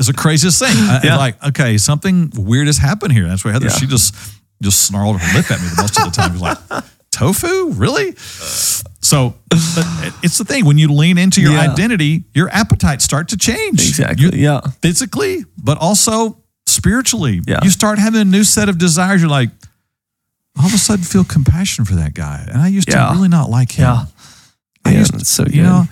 It's 0.00 0.08
the 0.08 0.14
craziest 0.14 0.58
thing. 0.58 0.74
I, 0.76 1.00
Yeah. 1.04 1.16
Like, 1.16 1.42
okay, 1.44 1.78
something 1.78 2.32
weird 2.34 2.66
has 2.66 2.78
happened 2.78 3.12
here. 3.12 3.28
That's 3.28 3.44
why 3.44 3.52
Heather, 3.52 3.66
Yeah. 3.66 3.78
she 3.78 3.86
just 3.86 4.14
just 4.62 4.80
snarled 4.84 5.20
her 5.20 5.36
lip 5.36 5.48
at 5.50 5.60
me 5.60 5.68
the 5.68 5.82
most 5.82 5.96
of 5.98 6.04
the 6.06 6.10
time. 6.10 6.30
She 6.30 6.40
was 6.40 6.42
like, 6.42 6.84
tofu? 7.12 7.70
Really? 7.74 8.14
So 9.00 9.36
but 9.48 10.14
it's 10.24 10.38
the 10.38 10.44
thing. 10.44 10.64
When 10.64 10.76
you 10.78 10.88
lean 10.92 11.18
into 11.18 11.40
your 11.40 11.52
Yeah. 11.52 11.70
identity, 11.70 12.24
your 12.34 12.48
appetites 12.50 13.04
start 13.04 13.28
to 13.28 13.36
change. 13.36 13.80
Exactly. 13.88 14.24
You- 14.24 14.30
yeah. 14.34 14.60
physically, 14.82 15.44
but 15.62 15.78
also 15.78 16.38
spiritually. 16.66 17.42
Yeah. 17.46 17.60
You 17.62 17.70
start 17.70 18.00
having 18.00 18.20
a 18.20 18.24
new 18.24 18.42
set 18.42 18.68
of 18.68 18.78
desires. 18.78 19.20
You're 19.20 19.30
like, 19.30 19.50
all 20.58 20.66
of 20.66 20.74
a 20.74 20.78
sudden 20.78 21.04
feel 21.04 21.24
compassion 21.24 21.84
for 21.84 21.94
that 21.96 22.14
guy. 22.14 22.44
And 22.48 22.60
I 22.62 22.68
used 22.68 22.88
Yeah. 22.88 23.08
to 23.08 23.14
really 23.14 23.28
not 23.28 23.50
like 23.50 23.72
him. 23.72 23.84
Yeah. 23.84 24.04
I 24.84 24.90
Man, 24.90 24.98
used 25.00 25.18
to, 25.18 25.24
so 25.24 25.44
you 25.46 25.62
know, 25.62 25.86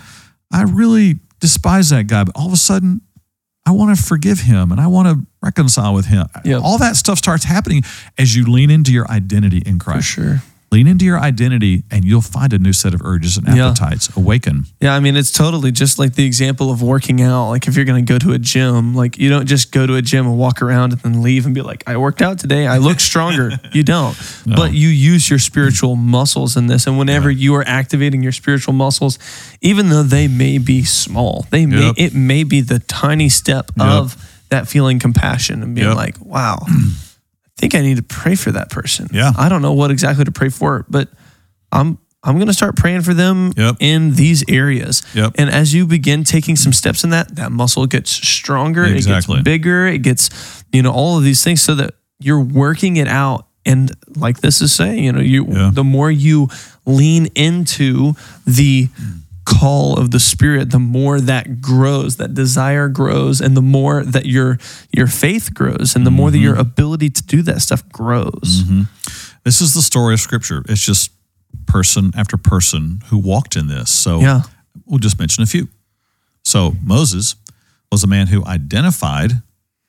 I 0.52 0.62
really 0.62 1.18
despise 1.40 1.90
that 1.90 2.06
guy, 2.06 2.24
but 2.24 2.34
all 2.36 2.46
of 2.46 2.52
a 2.52 2.56
sudden 2.56 3.00
I 3.66 3.70
want 3.72 3.96
to 3.96 4.02
forgive 4.02 4.40
him 4.40 4.72
and 4.72 4.80
I 4.80 4.86
want 4.88 5.08
to 5.08 5.26
reconcile 5.42 5.94
with 5.94 6.06
him. 6.06 6.26
Yep. 6.44 6.60
All 6.62 6.78
that 6.78 6.96
stuff 6.96 7.18
starts 7.18 7.44
happening 7.44 7.82
as 8.18 8.36
you 8.36 8.44
lean 8.44 8.70
into 8.70 8.92
your 8.92 9.10
identity 9.10 9.58
in 9.64 9.78
For 9.78 9.84
Christ. 9.84 10.06
sure. 10.08 10.42
Lean 10.75 10.89
into 10.89 11.05
your 11.05 11.20
identity 11.20 11.85
and 11.89 12.05
you'll 12.05 12.20
find 12.20 12.53
a 12.53 12.59
new 12.59 12.72
set 12.72 12.95
of 12.95 13.01
urges 13.05 13.37
and 13.37 13.47
Yeah. 13.47 13.68
appetites 13.70 14.09
awaken. 14.16 14.66
Yeah, 14.81 14.93
I 14.97 14.99
mean, 14.99 15.14
it's 15.14 15.31
totally 15.31 15.70
just 15.70 16.01
like 16.01 16.14
the 16.14 16.25
example 16.27 16.72
of 16.72 16.83
working 16.83 17.22
out. 17.22 17.51
Like, 17.51 17.68
if 17.68 17.77
you're 17.77 17.85
going 17.85 18.05
to 18.05 18.12
go 18.12 18.18
to 18.18 18.33
a 18.33 18.39
gym, 18.39 18.93
like, 18.93 19.16
you 19.16 19.29
don't 19.31 19.47
just 19.47 19.70
go 19.70 19.87
to 19.87 19.95
a 19.95 20.03
gym 20.03 20.27
and 20.27 20.37
walk 20.37 20.61
around 20.62 20.93
and 20.93 21.01
then 21.03 21.22
leave 21.22 21.47
and 21.47 21.55
be 21.55 21.62
like, 21.62 21.85
I 21.87 21.97
worked 21.97 22.20
out 22.22 22.41
today. 22.41 22.66
I 22.66 22.79
look 22.79 22.99
stronger. 22.99 23.53
you 23.72 23.85
don't. 23.85 24.16
No. 24.47 24.57
But 24.57 24.75
you 24.75 24.89
use 24.89 25.31
your 25.31 25.39
spiritual 25.39 25.95
muscles 25.95 26.57
in 26.57 26.66
this. 26.66 26.89
And 26.89 26.99
whenever 26.99 27.31
you 27.31 27.55
are 27.55 27.62
activating 27.68 28.25
your 28.25 28.33
spiritual 28.33 28.75
muscles, 28.75 29.16
even 29.61 29.91
though 29.91 30.03
they 30.03 30.27
may 30.27 30.59
be 30.59 30.83
small, 30.83 31.47
they 31.51 31.66
may, 31.66 31.87
Yep. 31.87 31.95
it 31.99 32.14
may 32.14 32.43
be 32.43 32.61
the 32.62 32.81
tiny 32.81 33.29
step 33.29 33.70
Yep. 33.79 33.87
of 33.87 34.16
that 34.49 34.66
feeling 34.66 34.99
compassion 34.99 35.62
and 35.62 35.77
being 35.77 35.87
Yep. 35.87 35.97
like, 35.97 36.16
wow, 36.20 36.66
think 37.57 37.74
I 37.74 37.80
need 37.80 37.96
to 37.98 38.02
pray 38.02 38.34
for 38.34 38.50
that 38.52 38.70
person. 38.70 39.09
Yeah. 39.12 39.32
I 39.36 39.48
don't 39.48 39.62
know 39.62 39.72
what 39.72 39.90
exactly 39.90 40.24
to 40.24 40.32
pray 40.32 40.48
for, 40.48 40.84
but 40.88 41.09
I'm 41.72 41.98
I'm 42.26 42.36
going 42.36 42.46
to 42.46 42.55
start 42.55 42.74
praying 42.76 43.02
for 43.02 43.12
them 43.12 43.52
Yep. 43.55 43.76
in 43.80 44.14
these 44.14 44.42
areas. 44.48 45.02
Yep. 45.14 45.32
And 45.36 45.50
as 45.50 45.74
you 45.74 45.86
begin 45.86 46.24
taking 46.24 46.57
some 46.57 46.72
steps 46.72 47.05
in 47.05 47.11
that, 47.11 47.36
that 47.36 47.52
muscle 47.52 47.86
gets 47.86 48.11
stronger, 48.11 48.84
Exactly. 48.84 49.34
it 49.34 49.38
gets 49.38 49.44
bigger, 49.44 49.86
it 49.86 49.98
gets, 50.02 50.64
you 50.72 50.80
know, 50.82 50.90
all 50.90 51.18
of 51.18 51.24
these 51.24 51.44
things 51.44 51.61
so 51.61 51.74
that 51.74 51.92
you're 52.20 52.40
working 52.40 52.96
it 52.96 53.09
out. 53.09 53.46
And 53.66 53.92
like 54.16 54.40
this 54.40 54.62
is 54.62 54.72
saying, 54.72 55.05
you 55.05 55.12
know, 55.12 55.20
you 55.20 55.46
Yeah. 55.50 55.70
the 55.74 55.84
more 55.84 56.11
you 56.11 56.48
lean 56.86 57.26
into 57.34 58.14
the 58.46 58.88
call 59.45 59.99
of 59.99 60.11
the 60.11 60.20
spirit, 60.20 60.70
the 60.70 60.78
more 60.78 61.20
that 61.20 61.61
grows, 61.61 62.16
that 62.16 62.34
desire 62.34 62.88
grows, 62.88 63.40
and 63.40 63.57
the 63.57 63.62
more 63.62 64.03
that 64.05 64.26
your 64.26 64.59
your 64.92 65.07
faith 65.07 65.53
grows, 65.55 65.95
and 65.97 66.07
the 66.07 66.11
more 66.11 66.30
that 66.30 66.38
Mm-hmm. 66.38 66.45
your 66.45 66.57
ability 66.57 67.11
to 67.11 67.22
do 67.22 67.42
that 67.42 67.61
stuff 67.61 67.88
grows. 67.90 68.62
Mm-hmm. 68.62 68.82
This 69.45 69.61
is 69.61 69.74
the 69.74 69.82
story 69.82 70.14
of 70.14 70.20
scripture. 70.20 70.62
It's 70.68 70.84
just 70.84 71.11
person 71.66 72.12
after 72.16 72.36
person 72.36 73.01
who 73.07 73.18
walked 73.18 73.57
in 73.57 73.68
this. 73.68 73.90
So 73.90 74.20
Yeah. 74.20 74.42
we'll 74.86 74.99
just 74.99 75.18
mention 75.18 75.42
a 75.42 75.47
few. 75.47 75.68
So 76.45 76.74
Moses 76.82 77.36
was 77.92 78.03
a 78.05 78.07
man 78.07 78.26
who 78.28 78.45
identified 78.45 79.42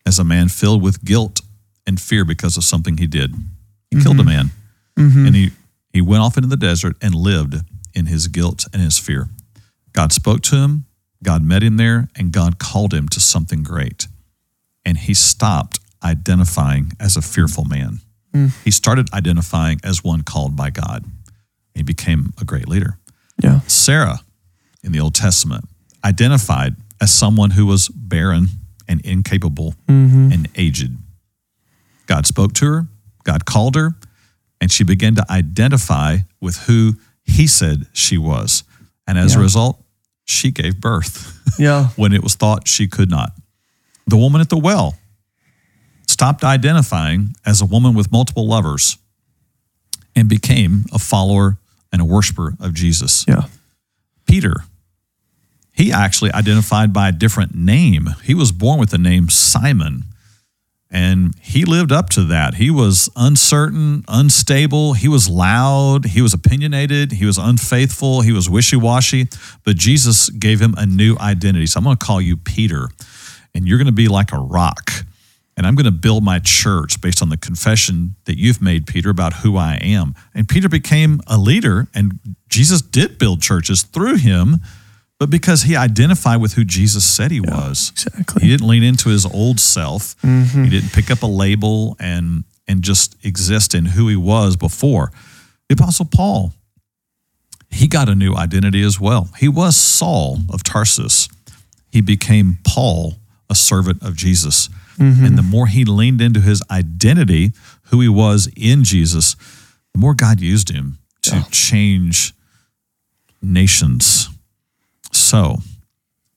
as 0.05 0.19
a 0.19 0.23
man 0.23 0.49
filled 0.49 0.81
with 0.81 1.03
guilt 1.03 1.41
and 1.87 1.99
fear 1.99 2.23
because 2.25 2.57
of 2.57 2.63
something 2.63 2.97
he 2.97 3.07
did. 3.07 3.33
He 3.91 4.01
killed 4.01 4.17
a 4.17 4.23
mm-hmm. 4.23 4.27
man. 4.27 4.51
Mm-hmm. 4.97 5.25
And 5.25 5.35
he, 5.35 5.51
he 5.91 6.01
went 6.01 6.21
off 6.21 6.37
into 6.37 6.49
the 6.49 6.57
desert 6.57 6.95
and 7.01 7.15
lived 7.15 7.55
in 7.93 8.05
his 8.05 8.27
guilt 8.27 8.65
and 8.73 8.81
his 8.81 8.97
fear. 8.99 9.29
God 9.95 10.11
spoke 10.11 10.41
to 10.43 10.57
him, 10.57 10.85
God 11.23 11.43
met 11.43 11.63
him 11.63 11.77
there, 11.77 12.09
and 12.15 12.31
God 12.31 12.59
called 12.59 12.93
him 12.93 13.07
to 13.09 13.19
something 13.21 13.63
great. 13.63 14.07
And 14.85 14.97
he 14.97 15.13
stopped 15.13 15.79
identifying 16.03 16.91
as 16.99 17.15
a 17.15 17.21
fearful 17.21 17.63
man. 17.63 17.99
Hmm. 18.33 18.47
He 18.63 18.71
started 18.71 19.11
identifying 19.13 19.79
as 19.83 20.03
one 20.03 20.23
called 20.23 20.55
by 20.55 20.69
God. 20.69 21.05
He 21.73 21.81
became 21.81 22.33
a 22.39 22.45
great 22.45 22.67
leader. 22.67 22.99
Yeah. 23.41 23.61
Sarah 23.61 24.19
in 24.83 24.91
the 24.91 24.99
Old 24.99 25.15
Testament 25.15 25.65
identified 26.03 26.75
as 27.01 27.11
someone 27.11 27.51
who 27.51 27.65
was 27.65 27.87
barren 27.87 28.47
and 28.87 29.01
incapable 29.01 29.75
mm-hmm. 29.87 30.31
and 30.31 30.49
aged. 30.55 30.91
God 32.05 32.27
spoke 32.27 32.53
to 32.55 32.65
her, 32.65 32.87
God 33.23 33.45
called 33.45 33.75
her, 33.75 33.95
and 34.61 34.71
she 34.71 34.83
began 34.83 35.15
to 35.15 35.25
identify 35.29 36.17
with 36.39 36.57
who 36.67 36.93
he 37.23 37.47
said 37.47 37.87
she 37.93 38.17
was. 38.17 38.63
And 39.07 39.17
as 39.17 39.35
a 39.35 39.39
result, 39.39 39.84
she 40.25 40.51
gave 40.51 40.81
birth 40.81 41.39
Yeah. 41.57 41.87
when 41.95 42.11
it 42.13 42.21
was 42.23 42.35
thought 42.35 42.67
she 42.67 42.87
could 42.87 43.09
not. 43.09 43.31
The 44.07 44.17
woman 44.17 44.41
at 44.41 44.49
the 44.49 44.57
well 44.57 44.97
stopped 46.07 46.43
identifying 46.43 47.35
as 47.45 47.61
a 47.61 47.65
woman 47.65 47.93
with 47.95 48.11
multiple 48.11 48.47
lovers 48.47 48.97
and 50.15 50.27
became 50.29 50.85
a 50.93 50.99
follower 50.99 51.57
and 51.91 52.01
a 52.01 52.05
worshiper 52.05 52.53
of 52.59 52.73
Jesus. 52.73 53.25
Yeah. 53.27 53.43
Peter, 54.27 54.63
he 55.71 55.91
actually 55.91 56.31
identified 56.31 56.93
by 56.93 57.09
a 57.09 57.11
different 57.11 57.53
name. 57.55 58.09
He 58.23 58.33
was 58.33 58.51
born 58.51 58.79
with 58.79 58.89
the 58.91 58.97
name 58.97 59.29
Simon, 59.29 60.05
and 60.91 61.33
he 61.41 61.65
lived 61.65 61.91
up 61.91 62.09
to 62.11 62.23
that. 62.25 62.55
He 62.55 62.69
was 62.69 63.09
uncertain, 63.15 64.05
unstable, 64.07 64.93
he 64.93 65.07
was 65.07 65.27
loud, 65.29 66.05
he 66.05 66.21
was 66.21 66.33
opinionated, 66.33 67.13
he 67.13 67.25
was 67.25 67.37
unfaithful, 67.37 68.21
he 68.21 68.31
was 68.31 68.49
wishy 68.49 68.75
washy, 68.75 69.27
but 69.63 69.75
Jesus 69.75 70.29
gave 70.29 70.61
him 70.61 70.75
a 70.77 70.85
new 70.85 71.17
identity. 71.19 71.65
So 71.65 71.79
I'm 71.79 71.83
going 71.83 71.97
to 71.97 72.05
call 72.05 72.21
you 72.21 72.37
Peter, 72.37 72.89
and 73.53 73.67
you're 73.67 73.77
going 73.77 73.87
to 73.87 73.91
be 73.91 74.07
like 74.07 74.31
a 74.31 74.37
rock. 74.37 74.91
And 75.57 75.65
I'm 75.65 75.75
going 75.75 75.85
to 75.85 75.91
build 75.91 76.21
my 76.23 76.39
church 76.39 76.99
based 76.99 77.21
on 77.21 77.29
the 77.29 77.37
confession 77.37 78.15
that 78.25 78.37
you've 78.37 78.61
made, 78.61 78.85
Peter, 78.87 79.09
about 79.09 79.33
who 79.35 79.55
I 79.55 79.75
am. 79.75 80.13
And 80.33 80.49
Peter 80.49 80.67
became 80.67 81.21
a 81.27 81.37
leader, 81.37 81.87
and 81.95 82.19
Jesus 82.49 82.81
did 82.81 83.17
build 83.17 83.41
churches 83.41 83.83
through 83.83 84.17
him, 84.17 84.57
but 85.19 85.29
because 85.29 85.63
he 85.63 85.75
identified 85.75 86.41
with 86.41 86.53
who 86.53 86.65
Jesus 86.65 87.05
said 87.05 87.31
he 87.31 87.39
was. 87.39 87.91
Exactly. 87.91 88.43
He 88.43 88.49
didn't 88.49 88.67
lean 88.67 88.83
into 88.83 89.09
his 89.09 89.25
old 89.25 89.59
self. 89.59 90.15
Mm-hmm. 90.21 90.63
He 90.65 90.69
didn't 90.69 90.91
pick 90.93 91.09
up 91.09 91.21
a 91.23 91.27
label 91.27 91.95
and 91.99 92.43
and 92.67 92.81
just 92.81 93.15
exist 93.23 93.75
in 93.75 93.85
who 93.85 94.07
he 94.07 94.15
was 94.15 94.55
before. 94.55 95.11
The 95.69 95.73
Apostle 95.75 96.05
Paul, 96.05 96.51
he 97.69 97.87
got 97.87 98.09
a 98.09 98.15
new 98.15 98.35
identity 98.35 98.81
as 98.81 98.99
well. 98.99 99.29
He 99.37 99.47
was 99.47 99.75
Saul 99.75 100.39
of 100.51 100.63
Tarsus. 100.63 101.29
He 101.91 102.01
became 102.01 102.57
Paul, 102.67 103.15
a 103.49 103.55
servant 103.55 104.01
of 104.01 104.15
Jesus. 104.15 104.67
Mm-hmm. 104.97 105.25
And 105.25 105.37
the 105.37 105.43
more 105.43 105.67
he 105.67 105.85
leaned 105.85 106.21
into 106.21 106.39
his 106.41 106.61
identity, 106.71 107.51
who 107.89 108.01
he 108.01 108.09
was 108.09 108.49
in 108.57 108.83
Jesus, 108.83 109.35
the 109.93 109.99
more 109.99 110.13
God 110.15 110.41
used 110.41 110.69
him 110.69 110.97
to 111.21 111.35
Yeah. 111.35 111.43
change 111.51 112.33
nations. 113.41 114.29
So 115.15 115.57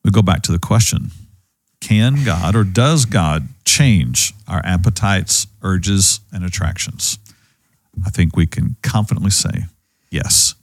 we 0.05 0.11
go 0.11 0.23
back 0.23 0.43
to 0.43 0.53
the 0.53 0.59
question 0.59 1.11
Can 1.81 2.25
God 2.25 2.55
or 2.55 2.65
does 2.65 3.05
God 3.05 3.49
change 3.65 4.33
our 4.47 4.63
appetites, 4.65 5.47
urges, 5.63 6.21
and 6.33 6.45
attractions? 6.45 7.19
I 8.07 8.11
think 8.11 8.37
we 8.37 8.47
can 8.47 8.77
confidently 8.83 9.31
say 9.31 9.67
yes. 10.11 10.55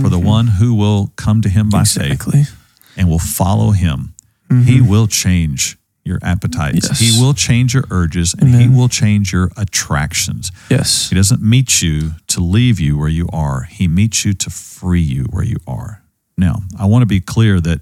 For 0.00 0.08
the 0.08 0.18
one 0.18 0.46
who 0.46 0.74
will 0.74 1.12
come 1.16 1.42
to 1.42 1.48
him 1.48 1.68
by 1.68 1.84
faith 1.84 2.56
and 2.96 3.10
will 3.10 3.18
follow 3.18 3.72
him, 3.72 4.14
mm-hmm. 4.48 4.62
he 4.62 4.80
will 4.80 5.06
change 5.06 5.76
your 6.04 6.18
appetites. 6.22 6.88
Yes. 6.88 7.00
He 7.00 7.22
will 7.22 7.34
change 7.34 7.74
your 7.74 7.84
urges 7.90 8.34
and 8.34 8.54
he 8.54 8.68
will 8.68 8.88
change 8.88 9.32
your 9.32 9.50
attractions. 9.56 10.52
Yes. 10.70 11.10
He 11.10 11.16
doesn't 11.16 11.42
meet 11.42 11.82
you 11.82 12.12
to 12.28 12.40
leave 12.40 12.80
you 12.80 12.96
where 12.96 13.08
you 13.08 13.28
are. 13.32 13.62
He 13.64 13.88
meets 13.88 14.24
you 14.24 14.32
to 14.34 14.48
free 14.48 15.02
you 15.02 15.24
where 15.24 15.44
you 15.44 15.58
are. 15.66 16.02
Now, 16.40 16.62
I 16.78 16.86
want 16.86 17.02
to 17.02 17.06
be 17.06 17.20
clear 17.20 17.60
that 17.60 17.80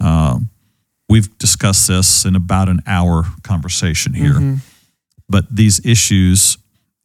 uh, 0.00 0.38
we've 1.08 1.36
discussed 1.38 1.86
this 1.88 2.24
in 2.24 2.34
about 2.34 2.68
an 2.68 2.80
hour 2.86 3.24
conversation 3.42 4.14
here, 4.14 4.58
but 5.28 5.44
these 5.54 5.84
issues 5.84 6.56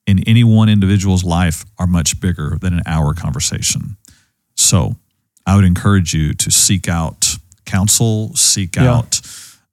in 0.08 0.24
any 0.26 0.44
one 0.44 0.70
individual's 0.70 1.24
life 1.24 1.66
are 1.78 1.88
much 1.88 2.20
bigger 2.22 2.58
than 2.62 2.74
an 2.74 2.82
hour 2.86 3.14
conversation. 3.14 3.98
So, 4.56 4.96
I 5.46 5.56
would 5.56 5.66
encourage 5.66 6.14
you 6.14 6.34
to 6.34 6.52
seek 6.52 6.88
out 6.90 7.38
counsel, 7.66 8.36
seek 8.36 8.76
Yeah. 8.76 8.96
out 8.96 9.22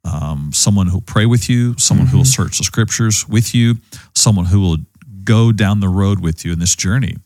um, 0.05 0.51
someone 0.53 0.89
who'll 0.89 1.01
pray 1.01 1.27
with 1.27 1.49
you, 1.49 1.75
someone 1.79 2.09
who 2.09 2.19
will 2.19 2.25
search 2.27 2.59
the 2.59 2.65
scriptures 2.65 3.27
with 3.29 3.55
you, 3.55 3.77
someone 4.15 4.47
who 4.47 4.61
will 4.61 4.79
go 5.25 5.51
down 5.53 5.81
the 5.81 5.89
road 5.89 6.21
with 6.21 6.45
you 6.45 6.53
in 6.53 6.59
this 6.59 6.77
journey. 6.77 7.17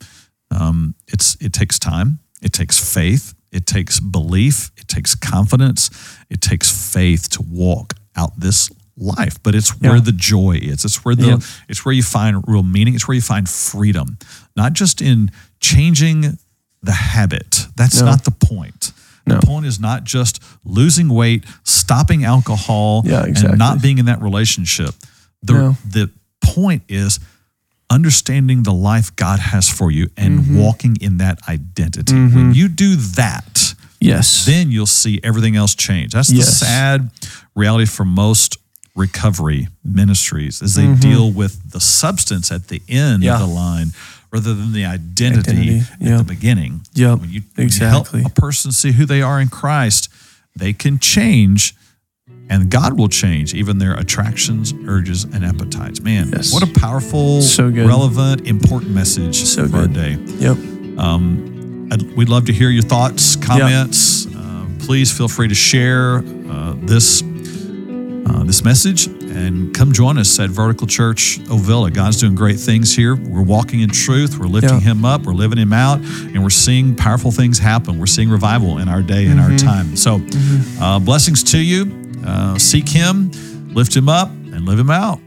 Um, 0.50 0.94
it's 1.08 1.36
it 1.40 1.52
takes 1.52 1.78
time, 1.78 2.20
it 2.40 2.52
takes 2.52 2.78
faith, 2.94 3.34
it 3.52 3.66
takes 3.66 4.00
belief, 4.00 4.70
it 4.76 4.88
takes 4.88 5.14
confidence, 5.14 5.90
it 6.30 6.40
takes 6.40 6.70
faith 6.92 7.28
to 7.30 7.42
walk 7.42 7.94
out 8.16 8.38
this 8.38 8.70
life. 8.96 9.42
But 9.42 9.54
it's 9.54 9.70
where 9.80 9.96
Yeah. 9.96 10.00
the 10.02 10.12
joy 10.12 10.58
is. 10.62 10.84
It's 10.84 11.04
where 11.04 11.14
the 11.14 11.26
Yeah. 11.26 11.38
it's 11.68 11.84
where 11.84 11.94
you 11.94 12.02
find 12.02 12.42
real 12.46 12.62
meaning. 12.64 12.94
It's 12.94 13.06
where 13.06 13.14
you 13.14 13.22
find 13.22 13.48
freedom, 13.48 14.18
not 14.56 14.72
just 14.72 15.00
in 15.00 15.30
changing 15.60 16.38
the 16.82 16.92
habit. 16.92 17.66
That's 17.76 18.00
No. 18.00 18.06
not 18.06 18.24
the 18.24 18.30
point. 18.32 18.92
No. 19.26 19.40
The 19.40 19.46
point 19.46 19.66
is 19.66 19.78
not 19.78 20.04
just 20.04 20.40
losing 20.64 21.08
weight, 21.08 21.44
stopping 21.62 22.24
alcohol, 22.24 23.02
Yeah, 23.04 23.24
and 23.24 23.58
not 23.58 23.82
being 23.82 23.98
in 23.98 24.06
that 24.06 24.22
relationship. 24.22 24.94
The 25.42 25.52
No. 25.52 25.76
the 25.88 26.10
point 26.40 26.82
is 26.88 27.20
understanding 27.90 28.62
the 28.64 28.72
life 28.72 29.14
God 29.16 29.38
has 29.38 29.68
for 29.68 29.90
you 29.90 30.08
and 30.16 30.40
Mm-hmm. 30.40 30.58
walking 30.58 30.96
in 31.00 31.18
that 31.18 31.38
identity. 31.48 32.14
When 32.14 32.54
you 32.54 32.68
do 32.68 32.96
that, 32.96 33.74
Yes. 34.00 34.44
then 34.46 34.70
you'll 34.70 34.86
see 34.86 35.18
everything 35.24 35.56
else 35.56 35.74
change. 35.74 36.12
That's 36.12 36.28
the 36.28 36.42
sad 36.42 37.10
reality 37.56 37.86
for 37.86 38.04
most 38.04 38.56
recovery 38.94 39.68
ministries 39.84 40.60
is 40.60 40.74
they 40.74 40.92
deal 40.94 41.30
with 41.32 41.70
the 41.72 41.80
substance 41.80 42.50
at 42.52 42.68
the 42.68 42.82
end 42.88 43.22
Mm-hmm. 43.22 43.22
Yeah. 43.24 43.34
of 43.42 43.48
the 43.48 43.54
line 43.54 43.92
rather 44.30 44.52
than 44.54 44.72
the 44.72 44.84
identity, 44.84 45.50
Identity, 45.50 45.78
at 45.78 46.00
yep. 46.00 46.18
the 46.18 46.24
beginning. 46.24 46.82
Yep, 46.94 47.20
When 47.20 47.30
you, 47.30 47.42
when 47.54 47.66
exactly. 47.66 48.18
you 48.20 48.24
help 48.24 48.36
a 48.36 48.40
person 48.40 48.72
see 48.72 48.92
who 48.92 49.06
they 49.06 49.22
are 49.22 49.40
in 49.40 49.48
Christ, 49.48 50.10
they 50.54 50.72
can 50.74 50.98
change 50.98 51.74
and 52.50 52.70
God 52.70 52.98
will 52.98 53.08
change 53.08 53.54
even 53.54 53.78
their 53.78 53.94
attractions, 53.94 54.72
urges, 54.86 55.24
and 55.24 55.44
appetites. 55.44 56.00
Man, 56.00 56.30
Yes. 56.32 56.52
what 56.52 56.62
a 56.62 56.80
powerful, 56.80 57.42
So 57.42 57.70
good. 57.70 57.86
relevant, 57.86 58.46
important 58.46 58.92
message 58.92 59.44
So 59.44 59.68
for 59.68 59.78
our 59.78 59.86
day. 59.88 60.16
Yep. 60.38 60.56
I'd, 61.90 62.02
we'd 62.16 62.28
love 62.28 62.44
to 62.46 62.52
hear 62.52 62.70
your 62.70 62.82
thoughts, 62.82 63.36
comments. 63.36 64.26
Uh, 64.26 64.66
please 64.80 65.10
feel 65.16 65.28
free 65.28 65.48
to 65.48 65.54
share 65.54 66.18
uh, 66.48 66.74
this 66.82 67.22
uh, 67.22 68.44
this 68.44 68.62
message 68.62 69.06
and 69.06 69.74
come 69.74 69.92
join 69.92 70.18
us 70.18 70.38
at 70.38 70.50
Vertical 70.50 70.86
Church 70.86 71.38
Ovilla. 71.50 71.90
God's 71.92 72.20
doing 72.20 72.34
great 72.34 72.58
things 72.58 72.94
here. 72.94 73.16
We're 73.16 73.42
walking 73.42 73.80
in 73.80 73.88
truth. 73.88 74.38
We're 74.38 74.46
lifting 74.48 74.74
Yeah. 74.80 74.92
Him 74.92 75.04
up. 75.06 75.22
We're 75.22 75.32
living 75.34 75.58
Him 75.58 75.72
out, 75.72 76.00
and 76.00 76.42
we're 76.42 76.50
seeing 76.50 76.94
powerful 76.94 77.30
things 77.30 77.58
happen. 77.58 77.98
We're 77.98 78.06
seeing 78.06 78.28
revival 78.28 78.78
in 78.78 78.88
our 78.88 79.00
day 79.02 79.26
and 79.26 79.40
our 79.40 79.56
time. 79.56 79.96
So, 79.96 80.20
uh, 80.80 80.98
blessings 80.98 81.42
to 81.44 81.58
you. 81.58 81.84
Uh, 82.26 82.58
seek 82.58 82.88
Him, 82.88 83.30
lift 83.74 83.96
Him 83.96 84.08
up, 84.08 84.28
and 84.28 84.66
live 84.66 84.78
Him 84.78 84.90
out. 84.90 85.20